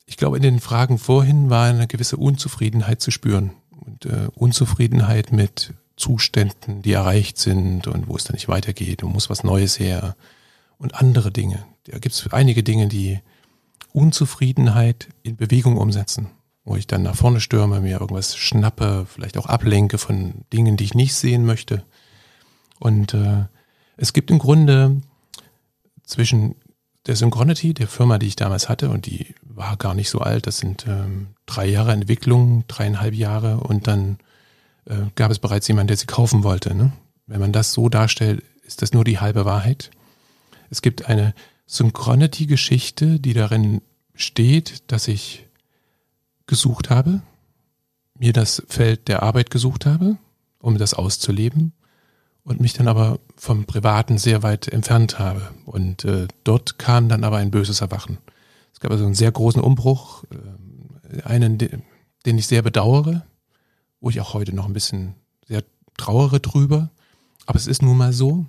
Ich 0.06 0.16
glaube, 0.16 0.36
in 0.36 0.42
den 0.42 0.60
Fragen 0.60 0.98
vorhin 0.98 1.50
war 1.50 1.66
eine 1.66 1.88
gewisse 1.88 2.16
Unzufriedenheit 2.16 3.00
zu 3.00 3.10
spüren. 3.10 3.52
Und 3.70 4.06
äh, 4.06 4.28
Unzufriedenheit 4.34 5.32
mit 5.32 5.74
Zuständen, 5.96 6.82
die 6.82 6.92
erreicht 6.92 7.38
sind 7.38 7.88
und 7.88 8.06
wo 8.06 8.16
es 8.16 8.24
dann 8.24 8.34
nicht 8.34 8.48
weitergeht 8.48 9.02
und 9.02 9.12
muss 9.12 9.30
was 9.30 9.42
Neues 9.42 9.78
her 9.80 10.16
und 10.78 10.94
andere 10.94 11.32
Dinge. 11.32 11.64
Da 11.84 11.98
gibt 11.98 12.14
es 12.14 12.32
einige 12.32 12.62
Dinge, 12.62 12.86
die 12.86 13.20
Unzufriedenheit 13.92 15.08
in 15.22 15.36
Bewegung 15.36 15.76
umsetzen 15.76 16.28
wo 16.64 16.76
ich 16.76 16.86
dann 16.86 17.02
nach 17.02 17.14
vorne 17.14 17.40
stürme, 17.40 17.80
mir 17.80 18.00
irgendwas 18.00 18.36
schnappe, 18.36 19.06
vielleicht 19.08 19.36
auch 19.36 19.46
ablenke 19.46 19.98
von 19.98 20.44
Dingen, 20.52 20.76
die 20.76 20.84
ich 20.84 20.94
nicht 20.94 21.14
sehen 21.14 21.44
möchte. 21.44 21.84
Und 22.78 23.14
äh, 23.14 23.44
es 23.96 24.12
gibt 24.12 24.30
im 24.30 24.38
Grunde 24.38 25.00
zwischen 26.04 26.56
der 27.06 27.16
Synchronity, 27.16 27.74
der 27.74 27.86
Firma, 27.86 28.18
die 28.18 28.26
ich 28.26 28.36
damals 28.36 28.68
hatte, 28.68 28.88
und 28.88 29.06
die 29.06 29.34
war 29.42 29.76
gar 29.76 29.94
nicht 29.94 30.08
so 30.08 30.20
alt, 30.20 30.46
das 30.46 30.58
sind 30.58 30.86
ähm, 30.88 31.28
drei 31.44 31.66
Jahre 31.66 31.92
Entwicklung, 31.92 32.64
dreieinhalb 32.66 33.14
Jahre, 33.14 33.58
und 33.58 33.86
dann 33.86 34.18
äh, 34.86 34.96
gab 35.14 35.30
es 35.30 35.38
bereits 35.38 35.68
jemanden, 35.68 35.88
der 35.88 35.96
sie 35.98 36.06
kaufen 36.06 36.44
wollte. 36.44 36.74
Ne? 36.74 36.92
Wenn 37.26 37.40
man 37.40 37.52
das 37.52 37.72
so 37.72 37.90
darstellt, 37.90 38.42
ist 38.66 38.80
das 38.80 38.92
nur 38.92 39.04
die 39.04 39.20
halbe 39.20 39.44
Wahrheit. 39.44 39.90
Es 40.70 40.80
gibt 40.80 41.06
eine 41.06 41.34
Synchronity-Geschichte, 41.66 43.20
die 43.20 43.34
darin 43.34 43.82
steht, 44.14 44.90
dass 44.90 45.08
ich 45.08 45.46
gesucht 46.46 46.90
habe, 46.90 47.22
mir 48.18 48.32
das 48.32 48.62
Feld 48.68 49.08
der 49.08 49.22
Arbeit 49.22 49.50
gesucht 49.50 49.86
habe, 49.86 50.18
um 50.58 50.78
das 50.78 50.94
auszuleben 50.94 51.72
und 52.44 52.60
mich 52.60 52.74
dann 52.74 52.88
aber 52.88 53.18
vom 53.36 53.64
Privaten 53.64 54.18
sehr 54.18 54.42
weit 54.42 54.68
entfernt 54.68 55.18
habe. 55.18 55.50
Und 55.64 56.04
äh, 56.04 56.28
dort 56.44 56.78
kam 56.78 57.08
dann 57.08 57.24
aber 57.24 57.38
ein 57.38 57.50
böses 57.50 57.80
Erwachen. 57.80 58.18
Es 58.72 58.80
gab 58.80 58.90
also 58.90 59.04
einen 59.04 59.14
sehr 59.14 59.32
großen 59.32 59.62
Umbruch, 59.62 60.24
äh, 60.30 61.22
einen, 61.22 61.58
den 61.58 62.38
ich 62.38 62.46
sehr 62.46 62.62
bedauere, 62.62 63.24
wo 64.00 64.10
ich 64.10 64.20
auch 64.20 64.34
heute 64.34 64.54
noch 64.54 64.66
ein 64.66 64.74
bisschen 64.74 65.14
sehr 65.46 65.64
trauere 65.96 66.40
drüber. 66.40 66.90
Aber 67.46 67.56
es 67.56 67.66
ist 67.66 67.82
nun 67.82 67.96
mal 67.96 68.12
so. 68.12 68.46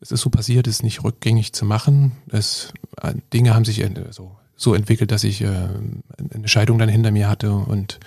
Es 0.00 0.10
ist 0.10 0.20
so 0.20 0.30
passiert, 0.30 0.66
es 0.66 0.76
ist 0.76 0.82
nicht 0.82 1.04
rückgängig 1.04 1.52
zu 1.52 1.64
machen. 1.64 2.12
Es, 2.28 2.72
äh, 3.00 3.14
Dinge 3.32 3.54
haben 3.54 3.64
sich 3.64 3.80
äh, 3.80 4.12
so 4.56 4.74
entwickelt, 4.74 5.10
dass 5.10 5.24
ich 5.24 5.42
äh, 5.42 5.68
eine 6.34 6.48
Scheidung 6.48 6.78
dann 6.78 6.88
hinter 6.88 7.10
mir 7.10 7.28
hatte 7.28 7.52
und 7.52 8.00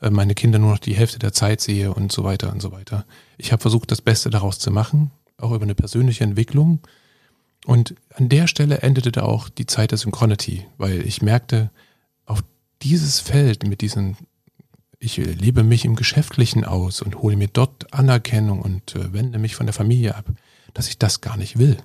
äh, 0.00 0.10
meine 0.10 0.34
Kinder 0.34 0.58
nur 0.58 0.72
noch 0.72 0.78
die 0.78 0.94
Hälfte 0.94 1.18
der 1.18 1.32
Zeit 1.32 1.60
sehe 1.60 1.92
und 1.92 2.12
so 2.12 2.24
weiter 2.24 2.52
und 2.52 2.62
so 2.62 2.72
weiter. 2.72 3.04
Ich 3.36 3.52
habe 3.52 3.60
versucht, 3.60 3.90
das 3.90 4.00
Beste 4.00 4.30
daraus 4.30 4.58
zu 4.58 4.70
machen, 4.70 5.10
auch 5.36 5.52
über 5.52 5.64
eine 5.64 5.74
persönliche 5.74 6.24
Entwicklung. 6.24 6.80
Und 7.66 7.94
an 8.14 8.28
der 8.28 8.46
Stelle 8.46 8.78
endete 8.78 9.12
da 9.12 9.22
auch 9.22 9.48
die 9.48 9.66
Zeit 9.66 9.90
der 9.90 9.98
Synchronity, 9.98 10.64
weil 10.78 11.06
ich 11.06 11.20
merkte, 11.20 11.70
auf 12.24 12.42
dieses 12.82 13.18
Feld 13.20 13.66
mit 13.66 13.80
diesen, 13.80 14.16
ich 15.00 15.16
lebe 15.16 15.64
mich 15.64 15.84
im 15.84 15.96
Geschäftlichen 15.96 16.64
aus 16.64 17.02
und 17.02 17.16
hole 17.16 17.36
mir 17.36 17.48
dort 17.48 17.92
Anerkennung 17.92 18.62
und 18.62 18.94
äh, 18.94 19.12
wende 19.12 19.38
mich 19.38 19.56
von 19.56 19.66
der 19.66 19.74
Familie 19.74 20.14
ab, 20.14 20.26
dass 20.74 20.88
ich 20.88 20.98
das 20.98 21.20
gar 21.20 21.36
nicht 21.36 21.58
will 21.58 21.76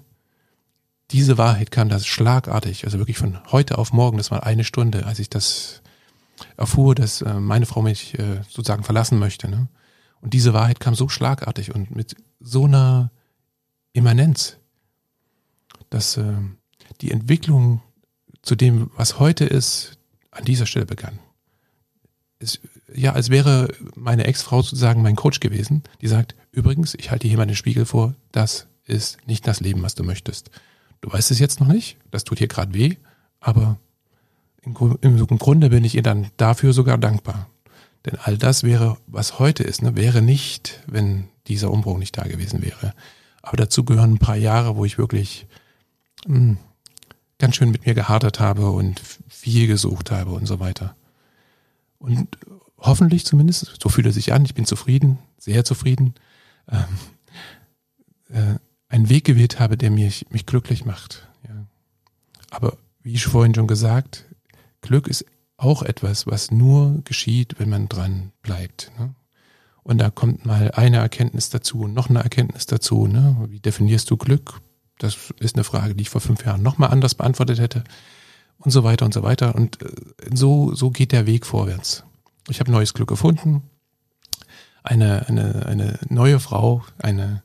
diese 1.13 1.37
Wahrheit 1.37 1.69
kam 1.71 1.89
das 1.89 2.07
schlagartig, 2.07 2.85
also 2.85 2.97
wirklich 2.97 3.17
von 3.17 3.39
heute 3.51 3.77
auf 3.77 3.93
morgen, 3.93 4.17
das 4.17 4.31
war 4.31 4.43
eine 4.43 4.63
Stunde, 4.63 5.05
als 5.05 5.19
ich 5.19 5.29
das 5.29 5.81
erfuhr, 6.57 6.95
dass 6.95 7.21
äh, 7.21 7.35
meine 7.35 7.67
Frau 7.67 7.83
mich 7.83 8.17
äh, 8.17 8.41
sozusagen 8.49 8.83
verlassen 8.83 9.19
möchte. 9.19 9.47
Ne? 9.47 9.67
Und 10.21 10.33
diese 10.33 10.53
Wahrheit 10.53 10.79
kam 10.79 10.95
so 10.95 11.09
schlagartig 11.09 11.73
und 11.73 11.95
mit 11.95 12.15
so 12.39 12.65
einer 12.65 13.11
Immanenz, 13.93 14.57
dass 15.91 16.17
äh, 16.17 16.33
die 17.01 17.11
Entwicklung 17.11 17.81
zu 18.41 18.55
dem, 18.55 18.89
was 18.97 19.19
heute 19.19 19.45
ist, 19.45 19.97
an 20.31 20.45
dieser 20.45 20.65
Stelle 20.65 20.87
begann. 20.87 21.19
Es, 22.39 22.59
ja, 22.93 23.13
als 23.13 23.29
wäre 23.29 23.67
meine 23.95 24.25
Ex-Frau 24.25 24.63
sozusagen 24.63 25.03
mein 25.03 25.15
Coach 25.15 25.39
gewesen, 25.39 25.83
die 26.01 26.07
sagt, 26.07 26.35
übrigens, 26.51 26.95
ich 26.95 27.11
halte 27.11 27.27
hier 27.27 27.37
mal 27.37 27.45
den 27.45 27.55
Spiegel 27.55 27.85
vor, 27.85 28.15
das 28.31 28.67
ist 28.85 29.25
nicht 29.27 29.47
das 29.47 29.59
Leben, 29.59 29.83
was 29.83 29.93
du 29.93 30.03
möchtest. 30.03 30.49
Du 31.03 31.11
weißt 31.11 31.31
es 31.31 31.39
jetzt 31.39 31.59
noch 31.59 31.67
nicht, 31.67 31.97
das 32.11 32.23
tut 32.23 32.37
hier 32.37 32.47
gerade 32.47 32.73
weh, 32.73 32.95
aber 33.41 33.77
im, 34.61 34.73
im, 35.01 35.37
Grunde 35.37 35.69
bin 35.69 35.83
ich 35.83 35.95
ihr 35.95 36.01
dann 36.01 36.31
dafür 36.37 36.71
sogar 36.71 36.97
dankbar. 36.97 37.49
Denn 38.05 38.17
all 38.23 38.37
das 38.37 38.63
wäre, 38.63 38.95
was 39.07 39.37
heute 39.37 39.63
ist, 39.63 39.81
ne, 39.81 39.97
wäre 39.97 40.21
nicht, 40.21 40.79
wenn 40.87 41.25
dieser 41.47 41.71
Umbruch 41.71 41.97
nicht 41.97 42.17
da 42.17 42.23
gewesen 42.23 42.61
wäre. 42.61 42.93
Aber 43.41 43.57
dazu 43.57 43.83
gehören 43.83 44.13
ein 44.13 44.17
paar 44.17 44.37
Jahre, 44.37 44.77
wo 44.77 44.85
ich 44.85 44.97
wirklich 44.97 45.45
mh, 46.25 46.37
hm, 46.37 46.57
ganz 47.37 47.57
schön 47.57 47.71
mit 47.71 47.85
mir 47.85 47.95
gehadert 47.95 48.39
habe 48.39 48.71
und 48.71 49.01
viel 49.27 49.67
gesucht 49.67 50.09
habe 50.09 50.31
und 50.31 50.45
so 50.45 50.61
weiter. 50.61 50.95
Und 51.99 52.29
hoffentlich 52.77 53.25
zumindest, 53.25 53.75
so 53.77 53.89
fühlt 53.89 54.07
er 54.07 54.13
sich 54.13 54.31
an, 54.31 54.45
ich 54.45 54.55
bin 54.55 54.65
zufrieden, 54.65 55.19
sehr 55.37 55.65
zufrieden. 55.65 56.13
Ähm, 56.71 56.85
äh, 58.29 58.59
einen 58.93 59.09
Weg 59.09 59.25
gewählt 59.25 59.59
habe, 59.59 59.75
der 59.75 59.89
mich, 59.89 60.27
mich 60.29 60.45
glücklich 60.45 60.85
macht. 60.85 61.27
Ja. 61.47 61.65
Aber 62.51 62.77
wie 63.01 63.13
ich 63.13 63.25
vorhin 63.25 63.55
schon 63.55 63.65
gesagt, 63.65 64.25
Glück 64.81 65.07
ist 65.07 65.25
auch 65.57 65.81
etwas, 65.81 66.27
was 66.27 66.51
nur 66.51 67.01
geschieht, 67.03 67.55
wenn 67.57 67.69
man 67.69 67.89
dran 67.89 68.31
bleibt. 68.43 68.91
Ne? 68.99 69.15
Und 69.81 69.97
da 69.97 70.11
kommt 70.11 70.45
mal 70.45 70.69
eine 70.71 70.97
Erkenntnis 70.97 71.49
dazu 71.49 71.81
und 71.81 71.93
noch 71.93 72.09
eine 72.09 72.21
Erkenntnis 72.21 72.67
dazu. 72.67 73.07
Ne? 73.07 73.35
Wie 73.49 73.59
definierst 73.59 74.11
du 74.11 74.17
Glück? 74.17 74.61
Das 74.99 75.33
ist 75.39 75.55
eine 75.55 75.63
Frage, 75.63 75.95
die 75.95 76.03
ich 76.03 76.11
vor 76.11 76.21
fünf 76.21 76.45
Jahren 76.45 76.61
nochmal 76.61 76.91
anders 76.91 77.15
beantwortet 77.15 77.59
hätte. 77.59 77.83
Und 78.59 78.69
so 78.69 78.83
weiter 78.83 79.05
und 79.05 79.13
so 79.15 79.23
weiter. 79.23 79.55
Und 79.55 79.81
äh, 79.81 79.89
so, 80.35 80.75
so 80.75 80.91
geht 80.91 81.13
der 81.13 81.25
Weg 81.25 81.47
vorwärts. 81.47 82.03
Ich 82.47 82.59
habe 82.59 82.71
neues 82.71 82.93
Glück 82.93 83.09
gefunden. 83.09 83.63
eine, 84.83 85.27
eine, 85.27 85.65
eine 85.65 85.99
neue 86.09 86.39
Frau, 86.39 86.85
eine 86.99 87.41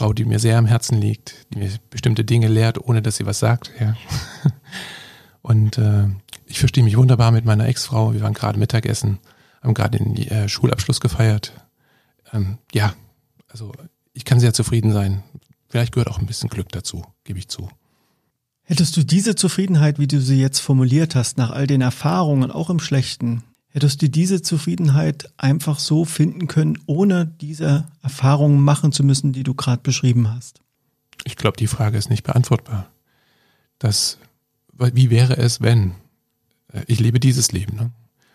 Frau, 0.00 0.14
die 0.14 0.24
mir 0.24 0.38
sehr 0.38 0.56
am 0.56 0.64
Herzen 0.64 0.98
liegt, 0.98 1.34
die 1.52 1.58
mir 1.58 1.70
bestimmte 1.90 2.24
Dinge 2.24 2.48
lehrt, 2.48 2.82
ohne 2.82 3.02
dass 3.02 3.16
sie 3.16 3.26
was 3.26 3.38
sagt. 3.38 3.70
Ja. 3.78 3.94
Und 5.42 5.76
äh, 5.76 6.06
ich 6.46 6.58
verstehe 6.58 6.82
mich 6.82 6.96
wunderbar 6.96 7.32
mit 7.32 7.44
meiner 7.44 7.68
Ex-Frau. 7.68 8.14
Wir 8.14 8.22
waren 8.22 8.32
gerade 8.32 8.58
Mittagessen, 8.58 9.18
haben 9.60 9.74
gerade 9.74 9.98
den 9.98 10.16
äh, 10.16 10.48
Schulabschluss 10.48 11.00
gefeiert. 11.00 11.52
Ähm, 12.32 12.56
ja, 12.72 12.94
also 13.48 13.72
ich 14.14 14.24
kann 14.24 14.40
sehr 14.40 14.54
zufrieden 14.54 14.90
sein. 14.90 15.22
Vielleicht 15.68 15.92
gehört 15.92 16.08
auch 16.08 16.18
ein 16.18 16.24
bisschen 16.24 16.48
Glück 16.48 16.70
dazu, 16.70 17.04
gebe 17.24 17.38
ich 17.38 17.48
zu. 17.48 17.68
Hättest 18.62 18.96
du 18.96 19.04
diese 19.04 19.34
Zufriedenheit, 19.34 19.98
wie 19.98 20.08
du 20.08 20.18
sie 20.18 20.40
jetzt 20.40 20.60
formuliert 20.60 21.14
hast, 21.14 21.36
nach 21.36 21.50
all 21.50 21.66
den 21.66 21.82
Erfahrungen, 21.82 22.50
auch 22.50 22.70
im 22.70 22.80
Schlechten, 22.80 23.42
hättest 23.70 24.02
du 24.02 24.08
diese 24.08 24.42
Zufriedenheit 24.42 25.32
einfach 25.36 25.78
so 25.78 26.04
finden 26.04 26.46
können, 26.46 26.78
ohne 26.86 27.26
diese 27.26 27.86
Erfahrungen 28.02 28.60
machen 28.62 28.92
zu 28.92 29.04
müssen, 29.04 29.32
die 29.32 29.42
du 29.42 29.54
gerade 29.54 29.82
beschrieben 29.82 30.28
hast? 30.28 30.60
Ich 31.24 31.36
glaube, 31.36 31.56
die 31.56 31.66
Frage 31.66 31.98
ist 31.98 32.10
nicht 32.10 32.24
beantwortbar. 32.24 32.90
Das, 33.78 34.18
wie 34.72 35.10
wäre 35.10 35.36
es, 35.36 35.60
wenn? 35.60 35.94
Äh, 36.72 36.82
ich 36.86 37.00
lebe 37.00 37.20
dieses 37.20 37.52
Leben. 37.52 37.76
Ne? 37.76 37.90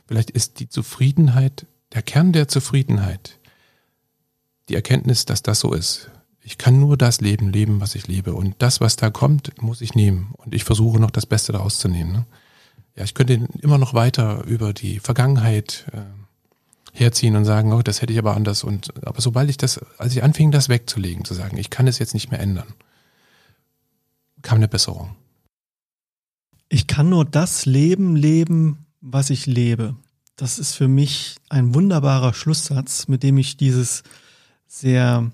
Vielleicht 0.08 0.32
ist 0.32 0.60
die 0.60 0.70
Zufriedenheit, 0.70 1.66
der 1.94 2.02
Kern 2.02 2.32
der 2.34 2.48
Zufriedenheit, 2.48 3.40
die 4.70 4.76
Erkenntnis, 4.76 5.26
dass 5.26 5.44
das 5.44 5.60
so 5.60 5.74
ist. 5.74 6.10
Ich 6.42 6.58
kann 6.58 6.80
nur 6.80 6.96
das 6.96 7.22
Leben 7.22 7.50
leben, 7.50 7.82
was 7.82 7.96
ich 7.96 8.08
lebe. 8.08 8.36
Und 8.36 8.56
das, 8.60 8.80
was 8.80 8.96
da 8.96 9.10
kommt, 9.10 9.62
muss 9.62 9.82
ich 9.82 9.96
nehmen. 9.96 10.34
Und 10.38 10.54
ich 10.54 10.64
versuche 10.64 11.00
noch 11.00 11.12
das 11.12 11.26
Beste 11.26 11.52
daraus 11.52 11.80
zu 11.80 11.88
nehmen. 11.88 12.12
Ne? 12.12 12.26
Ja, 12.96 13.04
ich 13.04 13.14
könnte 13.14 13.48
immer 13.62 13.78
noch 13.78 13.94
weiter 13.94 14.44
über 14.46 14.74
die 14.74 15.00
Vergangenheit 15.00 15.86
äh, 15.92 16.02
herziehen 16.94 17.36
und 17.36 17.44
sagen, 17.44 17.74
oh, 17.74 17.82
das 17.82 18.02
hätte 18.02 18.14
ich 18.14 18.20
aber 18.20 18.36
anders. 18.36 18.64
Und 18.64 19.06
aber 19.06 19.22
sobald 19.22 19.50
ich 19.50 19.58
das, 19.58 19.80
als 19.98 20.16
ich 20.16 20.24
anfing, 20.24 20.52
das 20.52 20.70
wegzulegen, 20.70 21.26
zu 21.26 21.34
sagen, 21.34 21.58
ich 21.58 21.70
kann 21.70 21.88
es 21.88 22.00
jetzt 22.00 22.14
nicht 22.14 22.32
mehr 22.32 22.40
ändern, 22.40 22.74
kam 24.42 24.58
eine 24.58 24.70
Besserung. 24.70 25.16
Ich 26.70 26.88
kann 26.88 27.10
nur 27.10 27.26
das 27.26 27.66
Leben 27.66 28.16
leben, 28.16 28.86
was 29.02 29.30
ich 29.30 29.46
lebe. 29.46 29.96
Das 30.36 30.58
ist 30.58 30.74
für 30.74 30.88
mich 30.88 31.36
ein 31.50 31.74
wunderbarer 31.76 32.34
Schlusssatz, 32.34 33.08
mit 33.08 33.24
dem 33.24 33.38
ich 33.38 33.58
dieses 33.58 34.04
sehr, 34.68 35.32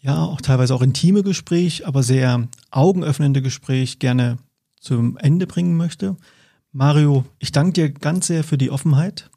ja, 0.00 0.24
auch 0.24 0.40
teilweise 0.40 0.74
auch 0.74 0.82
intime 0.82 1.22
Gespräch, 1.22 1.86
aber 1.86 2.02
sehr 2.02 2.48
augenöffnende 2.70 3.42
Gespräch 3.42 3.98
gerne 3.98 4.38
zum 4.80 5.16
Ende 5.18 5.46
bringen 5.46 5.76
möchte. 5.76 6.16
Mario, 6.72 7.24
ich 7.38 7.50
danke 7.50 7.72
dir 7.72 7.90
ganz 7.90 8.28
sehr 8.28 8.44
für 8.44 8.56
die 8.56 8.70
Offenheit. 8.70 9.28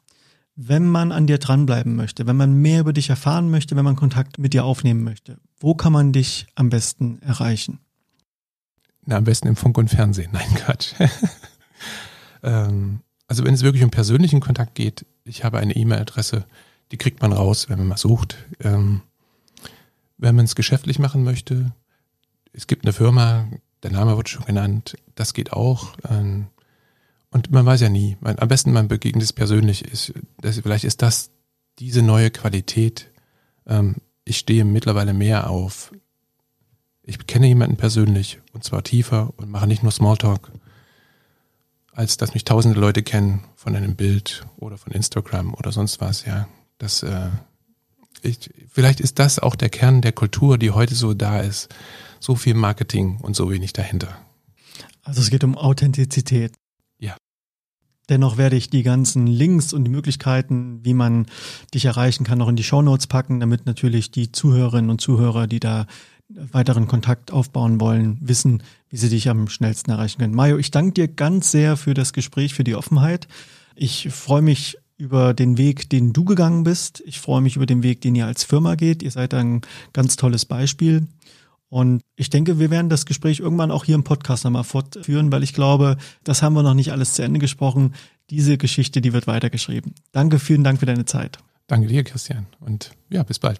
Wenn 0.56 0.88
man 0.88 1.12
an 1.12 1.26
dir 1.26 1.40
dranbleiben 1.40 1.96
möchte, 1.96 2.28
wenn 2.28 2.36
man 2.36 2.54
mehr 2.54 2.82
über 2.82 2.94
dich 2.94 3.10
erfahren 3.10 3.50
möchte, 3.50 3.76
wenn 3.76 3.86
man 3.86 3.96
Kontakt 3.96 4.38
mit 4.38 4.54
dir 4.54 4.66
aufnehmen 4.66 5.04
möchte, 5.04 5.40
wo 5.60 5.74
kann 5.74 5.92
man 5.92 6.14
dich 6.14 6.46
am 6.54 6.70
besten 6.70 7.20
erreichen? 7.24 7.80
Na, 9.06 9.18
am 9.18 9.24
besten 9.24 9.48
im 9.48 9.56
Funk 9.56 9.80
und 9.80 9.90
Fernsehen. 9.90 10.30
Nein, 10.32 10.48
Quatsch. 10.56 10.94
ähm, 12.44 13.00
also 13.28 13.44
wenn 13.44 13.56
es 13.56 13.64
wirklich 13.64 13.84
um 13.84 13.90
persönlichen 13.90 14.42
Kontakt 14.42 14.76
geht, 14.76 15.08
ich 15.26 15.44
habe 15.44 15.58
eine 15.58 15.76
E-Mail-Adresse, 15.76 16.46
die 16.92 16.98
kriegt 16.98 17.22
man 17.24 17.34
raus, 17.34 17.68
wenn 17.68 17.80
man 17.80 17.88
mal 17.88 17.98
sucht. 17.98 18.38
Ähm, 18.60 19.02
wenn 20.18 20.36
man 20.36 20.46
es 20.46 20.54
geschäftlich 20.54 21.00
machen 21.00 21.24
möchte, 21.24 21.72
es 22.54 22.68
gibt 22.68 22.86
eine 22.86 22.94
Firma, 22.94 23.48
der 23.82 23.92
Name 23.92 24.16
wurde 24.16 24.30
schon 24.30 24.46
genannt, 24.46 24.96
das 25.16 25.34
geht 25.34 25.52
auch. 25.52 25.96
Ähm, 26.08 26.48
und 27.34 27.52
man 27.52 27.66
weiß 27.66 27.82
ja 27.82 27.90
nie. 27.90 28.16
Man, 28.22 28.38
am 28.38 28.48
besten 28.48 28.72
man 28.72 28.88
begegnet 28.88 29.24
es 29.24 29.34
persönlich. 29.34 29.84
Ist, 29.84 30.14
das, 30.40 30.60
vielleicht 30.60 30.84
ist 30.84 31.02
das 31.02 31.32
diese 31.80 32.04
neue 32.04 32.30
Qualität. 32.30 33.10
Ähm, 33.66 33.96
ich 34.24 34.38
stehe 34.38 34.64
mittlerweile 34.64 35.14
mehr 35.14 35.50
auf. 35.50 35.92
Ich 37.02 37.26
kenne 37.26 37.48
jemanden 37.48 37.76
persönlich 37.76 38.40
und 38.54 38.64
zwar 38.64 38.84
tiefer 38.84 39.34
und 39.36 39.50
mache 39.50 39.68
nicht 39.68 39.82
nur 39.82 39.92
Smalltalk, 39.92 40.52
als 41.92 42.18
dass 42.18 42.36
mich 42.36 42.46
tausende 42.46 42.80
Leute 42.80 43.02
kennen 43.02 43.44
von 43.56 43.76
einem 43.76 43.96
Bild 43.96 44.46
oder 44.58 44.78
von 44.78 44.94
Instagram 44.94 45.56
oder 45.56 45.72
sonst 45.72 46.00
was. 46.00 46.26
Ja, 46.26 46.48
das. 46.78 47.04
Äh, 47.04 47.30
ich, 48.22 48.52
vielleicht 48.70 49.02
ist 49.02 49.20
das 49.20 49.40
auch 49.40 49.56
der 49.56 49.70
Kern 49.70 50.02
der 50.02 50.14
Kultur, 50.14 50.58
die 50.58 50.72
heute 50.72 50.96
so 50.96 51.14
da 51.14 51.42
ist. 51.42 51.74
So 52.20 52.36
viel 52.36 52.54
Marketing 52.54 53.18
und 53.18 53.36
so 53.36 53.52
wenig 53.52 53.74
dahinter. 53.74 54.18
Also 55.02 55.20
es 55.20 55.30
geht 55.30 55.44
um 55.44 55.58
Authentizität. 55.58 56.54
Dennoch 58.10 58.38
werde 58.38 58.56
ich 58.56 58.70
die 58.70 58.84
ganzen 58.84 59.28
Links 59.28 59.72
und 59.72 59.86
die 59.86 59.91
Möglichkeiten, 59.91 60.82
wie 60.84 60.93
man 60.93 61.26
dich 61.74 61.86
erreichen 61.86 62.26
kann, 62.26 62.38
noch 62.38 62.49
in 62.49 62.56
die 62.56 62.64
Show 62.64 62.82
Notes 62.82 63.08
packen, 63.08 63.39
damit 63.39 63.66
natürlich 63.66 64.12
die 64.12 64.32
Zuhörerinnen 64.32 64.89
und 64.89 64.99
Zuhörer, 64.99 65.47
die 65.47 65.60
da 65.60 65.88
weiteren 66.30 66.88
Kontakt 66.88 67.32
aufbauen 67.32 67.80
wollen, 67.80 68.18
wissen, 68.22 68.64
wie 68.89 68.97
sie 68.97 69.10
dich 69.10 69.30
am 69.30 69.47
schnellsten 69.47 69.91
erreichen 69.91 70.20
können. 70.20 70.36
Mario, 70.36 70.58
ich 70.58 70.72
danke 70.72 70.93
dir 70.93 71.08
ganz 71.08 71.51
sehr 71.51 71.78
für 71.78 71.93
das 71.93 72.14
Gespräch, 72.14 72.54
für 72.54 72.64
die 72.64 72.76
Offenheit. 72.76 73.28
Ich 73.76 74.10
freue 74.12 74.41
mich 74.41 74.78
über 74.97 75.34
den 75.34 75.58
Weg, 75.58 75.89
den 75.89 76.14
du 76.14 76.24
gegangen 76.24 76.64
bist. 76.64 77.04
Ich 77.06 77.20
freue 77.20 77.41
mich 77.41 77.56
über 77.56 77.66
den 77.66 77.84
Weg, 77.84 78.01
den 78.01 78.16
ihr 78.16 78.26
als 78.26 78.43
Firma 78.43 78.76
geht. 78.76 79.04
Ihr 79.04 79.12
seid 79.12 79.34
ein 79.34 79.62
ganz 79.91 80.16
tolles 80.16 80.45
Beispiel. 80.45 81.08
Und 81.74 82.03
ich 82.15 82.30
denke, 82.30 82.59
wir 82.59 82.69
werden 82.69 82.88
das 82.88 83.07
Gespräch 83.07 83.39
irgendwann 83.39 83.71
auch 83.71 83.84
hier 83.84 83.95
im 83.95 84.03
Podcast 84.03 84.43
nochmal 84.43 84.63
fortführen, 84.63 85.32
weil 85.32 85.41
ich 85.41 85.55
glaube, 85.55 85.97
das 86.24 86.43
haben 86.43 86.53
wir 86.53 86.61
noch 86.61 86.76
nicht 86.76 86.91
alles 86.91 87.13
zu 87.13 87.24
Ende 87.24 87.39
gesprochen. 87.39 87.95
Diese 88.30 88.59
Geschichte, 88.59 89.01
die 89.01 89.11
wird 89.11 89.26
weitergeschrieben. 89.26 89.95
Danke, 90.11 90.38
vielen 90.38 90.63
Dank 90.63 90.80
für 90.80 90.86
deine 90.86 91.05
Zeit. 91.05 91.39
Danke 91.65 91.88
dir, 91.88 92.03
Christian. 92.03 92.45
Und 92.59 92.91
ja, 93.09 93.24
bis 93.24 93.39
bald. 93.39 93.59